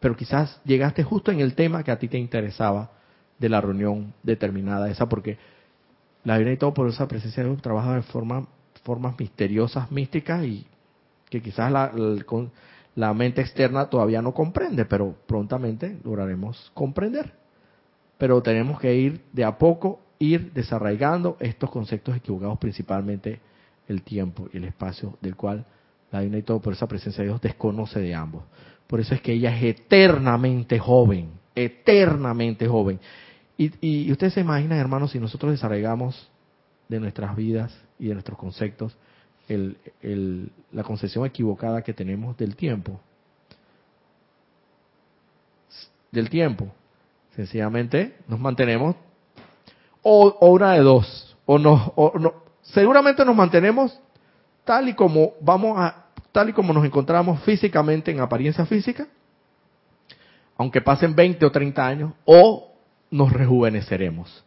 pero 0.01 0.17
quizás 0.17 0.61
llegaste 0.65 1.05
justo 1.05 1.31
en 1.31 1.41
el 1.41 1.55
tema 1.55 1.83
que 1.83 1.93
a 1.93 1.99
ti 1.99 2.09
te 2.09 2.19
interesaba 2.19 2.91
de 3.39 3.49
la 3.49 3.61
reunión 3.61 4.13
determinada 4.23 4.91
esa, 4.91 5.09
porque 5.09 5.39
la 6.25 6.39
vida 6.39 6.51
y 6.51 6.57
todo 6.57 6.75
por 6.75 6.89
esa 6.89 7.07
presencia 7.07 7.43
de 7.43 7.51
Dios 7.51 7.63
trabaja 7.63 7.95
de 7.95 8.03
forma, 8.03 8.49
formas 8.87 9.19
misteriosas, 9.19 9.91
místicas 9.91 10.45
y 10.45 10.65
que 11.29 11.43
quizás 11.43 11.73
la, 11.73 13.15
mente 13.15 13.41
externa 13.41 13.91
todavía 13.91 14.23
no 14.23 14.33
comprende, 14.33 14.85
pero 14.85 15.17
prontamente 15.27 15.99
lograremos 16.05 16.71
comprender. 16.73 17.33
Pero 18.17 18.41
tenemos 18.43 18.79
que 18.79 18.95
ir 18.95 19.21
de 19.33 19.45
a 19.45 19.59
poco, 19.59 20.01
ir 20.21 20.53
desarraigando 20.53 21.37
estos 21.41 21.69
conceptos 21.69 22.17
equivocados, 22.17 22.59
principalmente 22.59 23.41
el 23.89 24.03
tiempo 24.03 24.49
y 24.53 24.59
el 24.59 24.65
espacio, 24.65 25.19
del 25.21 25.35
cual 25.35 25.67
la 26.13 26.21
Divina 26.21 26.39
y 26.39 26.43
todo 26.43 26.61
por 26.61 26.73
esa 26.73 26.87
presencia 26.87 27.23
de 27.23 27.31
Dios 27.31 27.41
desconoce 27.41 27.99
de 28.01 28.15
ambos. 28.15 28.45
Por 28.87 29.01
eso 29.01 29.17
es 29.17 29.21
que 29.21 29.33
ella 29.33 29.55
es 29.55 29.65
eternamente 29.65 30.79
joven, 30.79 31.31
eternamente 31.57 32.69
joven. 32.69 33.01
Y, 33.59 33.73
y, 33.81 34.13
ustedes 34.13 34.35
se 34.35 34.41
imaginan, 34.41 34.79
hermanos, 34.79 35.11
si 35.11 35.19
nosotros 35.19 35.51
desarraigamos 35.51 36.31
de 36.89 37.01
nuestras 37.01 37.35
vidas 37.35 37.86
y 37.99 38.09
de 38.09 38.15
nuestros 38.15 38.39
conceptos 38.39 38.97
el, 39.49 40.51
la 40.73 40.83
concepción 40.83 41.25
equivocada 41.25 41.83
que 41.83 41.93
tenemos 41.93 42.37
del 42.37 42.57
tiempo. 42.57 43.01
Del 46.11 46.31
tiempo. 46.31 46.73
Sencillamente 47.35 48.17
nos 48.29 48.41
mantenemos 48.41 48.97
o, 50.03 50.49
una 50.49 50.73
de 50.73 50.81
dos. 50.81 51.37
O, 51.45 51.59
no, 51.59 51.93
o 51.97 52.19
no, 52.19 52.35
seguramente 52.63 53.25
nos 53.25 53.37
mantenemos 53.37 53.99
tal 54.65 54.89
y 54.89 54.95
como 54.95 55.35
vamos 55.41 55.79
a 55.79 56.07
tal 56.33 56.49
y 56.49 56.53
como 56.53 56.73
nos 56.73 56.85
encontramos 56.85 57.43
físicamente 57.45 58.11
en 58.11 58.21
apariencia 58.21 58.67
física, 58.67 59.07
aunque 60.57 60.81
pasen 60.81 61.15
20 61.15 61.47
o 61.47 61.53
30 61.53 61.87
años, 61.87 62.13
o 62.25 62.73
nos 63.11 63.33
rejuveneceremos. 63.33 64.45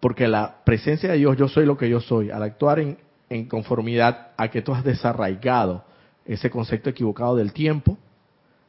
Porque 0.00 0.26
la 0.26 0.64
presencia 0.64 1.10
de 1.10 1.18
Dios, 1.18 1.36
yo 1.36 1.46
soy 1.46 1.66
lo 1.66 1.76
que 1.76 1.88
yo 1.88 2.00
soy, 2.00 2.30
al 2.30 2.42
actuar 2.42 2.80
en, 2.80 2.98
conformidad 3.48 4.32
a 4.36 4.48
que 4.48 4.62
tú 4.62 4.74
has 4.74 4.82
desarraigado 4.82 5.84
ese 6.24 6.50
concepto 6.50 6.90
equivocado 6.90 7.36
del 7.36 7.52
tiempo, 7.52 7.96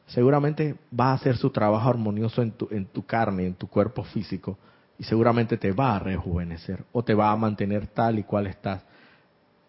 seguramente 0.06 0.76
va 0.98 1.10
a 1.10 1.14
hacer 1.14 1.36
su 1.36 1.50
trabajo 1.50 1.88
armonioso 1.88 2.42
en 2.42 2.52
tu, 2.52 2.68
en 2.70 2.86
tu 2.86 3.04
carne, 3.04 3.46
en 3.46 3.54
tu 3.54 3.66
cuerpo 3.66 4.04
físico, 4.04 4.58
y 4.98 5.04
seguramente 5.04 5.56
te 5.56 5.72
va 5.72 5.96
a 5.96 5.98
rejuvenecer 5.98 6.84
o 6.92 7.02
te 7.02 7.14
va 7.14 7.32
a 7.32 7.36
mantener 7.36 7.88
tal 7.88 8.18
y 8.18 8.22
cual 8.22 8.46
estás, 8.46 8.84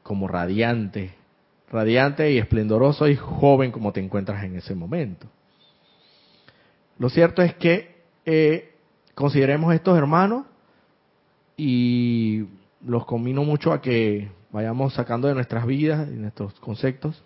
como 0.03 0.27
radiante, 0.27 1.15
radiante 1.71 2.31
y 2.31 2.37
esplendoroso 2.37 3.07
y 3.07 3.15
joven 3.15 3.71
como 3.71 3.91
te 3.91 3.99
encuentras 3.99 4.43
en 4.43 4.57
ese 4.57 4.75
momento. 4.75 5.27
Lo 6.99 7.09
cierto 7.09 7.41
es 7.41 7.55
que 7.55 8.03
eh, 8.25 8.75
consideremos 9.15 9.73
estos 9.73 9.97
hermanos 9.97 10.45
y 11.57 12.45
los 12.85 13.05
combino 13.05 13.43
mucho 13.43 13.71
a 13.71 13.81
que 13.81 14.29
vayamos 14.51 14.93
sacando 14.93 15.27
de 15.27 15.35
nuestras 15.35 15.65
vidas 15.65 16.07
y 16.09 16.15
nuestros 16.15 16.53
conceptos, 16.59 17.23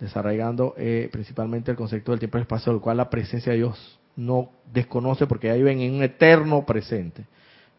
desarraigando 0.00 0.74
eh, 0.76 1.08
principalmente 1.10 1.70
el 1.70 1.76
concepto 1.76 2.12
del 2.12 2.20
tiempo 2.20 2.38
y 2.38 2.42
espacio, 2.42 2.72
el 2.72 2.80
cual 2.80 2.96
la 2.96 3.10
presencia 3.10 3.52
de 3.52 3.58
Dios 3.58 3.98
no 4.16 4.50
desconoce 4.72 5.26
porque 5.26 5.50
ahí 5.50 5.62
ven 5.62 5.80
en 5.80 5.94
un 5.94 6.02
eterno 6.02 6.64
presente, 6.64 7.26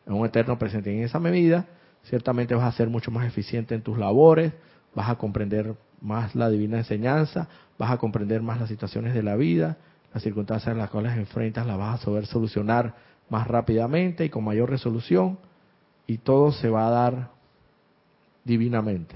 en 0.06 0.14
un 0.14 0.26
eterno 0.26 0.58
presente. 0.58 0.92
Y 0.94 0.98
en 0.98 1.04
esa 1.04 1.20
medida, 1.20 1.68
ciertamente 2.04 2.56
vas 2.56 2.66
a 2.66 2.78
ser 2.78 2.90
mucho 2.90 3.12
más 3.12 3.26
eficiente 3.26 3.76
en 3.76 3.82
tus 3.82 3.98
labores, 3.98 4.54
vas 4.96 5.10
a 5.10 5.16
comprender 5.16 5.76
más 6.02 6.36
la 6.36 6.50
divina 6.50 6.78
enseñanza, 6.78 7.48
vas 7.78 7.92
a 7.92 7.98
comprender 7.98 8.42
más 8.42 8.60
las 8.60 8.70
situaciones 8.70 9.14
de 9.14 9.24
la 9.24 9.36
vida, 9.36 9.78
las 10.14 10.24
circunstancias 10.24 10.72
en 10.74 10.80
las 10.80 10.90
cuales 10.90 11.16
enfrentas 11.18 11.68
las 11.68 11.78
vas 11.78 12.02
a 12.02 12.06
saber 12.06 12.26
solucionar 12.26 12.96
más 13.30 13.48
rápidamente 13.48 14.26
y 14.26 14.30
con 14.30 14.44
mayor 14.44 14.70
resolución 14.70 15.38
y 16.10 16.18
todo 16.18 16.52
se 16.52 16.70
va 16.70 16.88
a 16.88 16.90
dar 16.90 17.30
divinamente. 18.44 19.16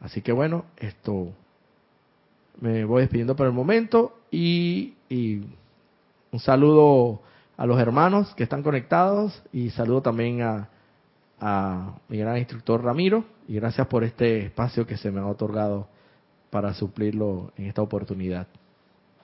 Así 0.00 0.22
que 0.22 0.32
bueno, 0.32 0.64
esto 0.76 1.28
me 2.60 2.84
voy 2.84 3.02
despidiendo 3.02 3.36
por 3.36 3.46
el 3.46 3.52
momento 3.52 4.18
y, 4.32 4.94
un 5.08 6.40
saludo 6.40 7.20
a 7.56 7.64
los 7.64 7.78
hermanos 7.78 8.34
que 8.34 8.42
están 8.42 8.64
conectados 8.64 9.40
y 9.52 9.70
saludo 9.70 10.02
también 10.02 10.42
a, 10.42 10.68
a 11.40 11.94
mi 12.08 12.18
gran 12.18 12.38
instructor 12.38 12.82
Ramiro 12.82 13.24
y 13.46 13.54
gracias 13.54 13.86
por 13.86 14.02
este 14.02 14.46
espacio 14.46 14.84
que 14.84 14.96
se 14.96 15.12
me 15.12 15.20
ha 15.20 15.26
otorgado 15.26 15.86
para 16.50 16.74
suplirlo 16.74 17.52
en 17.56 17.66
esta 17.66 17.82
oportunidad. 17.82 18.48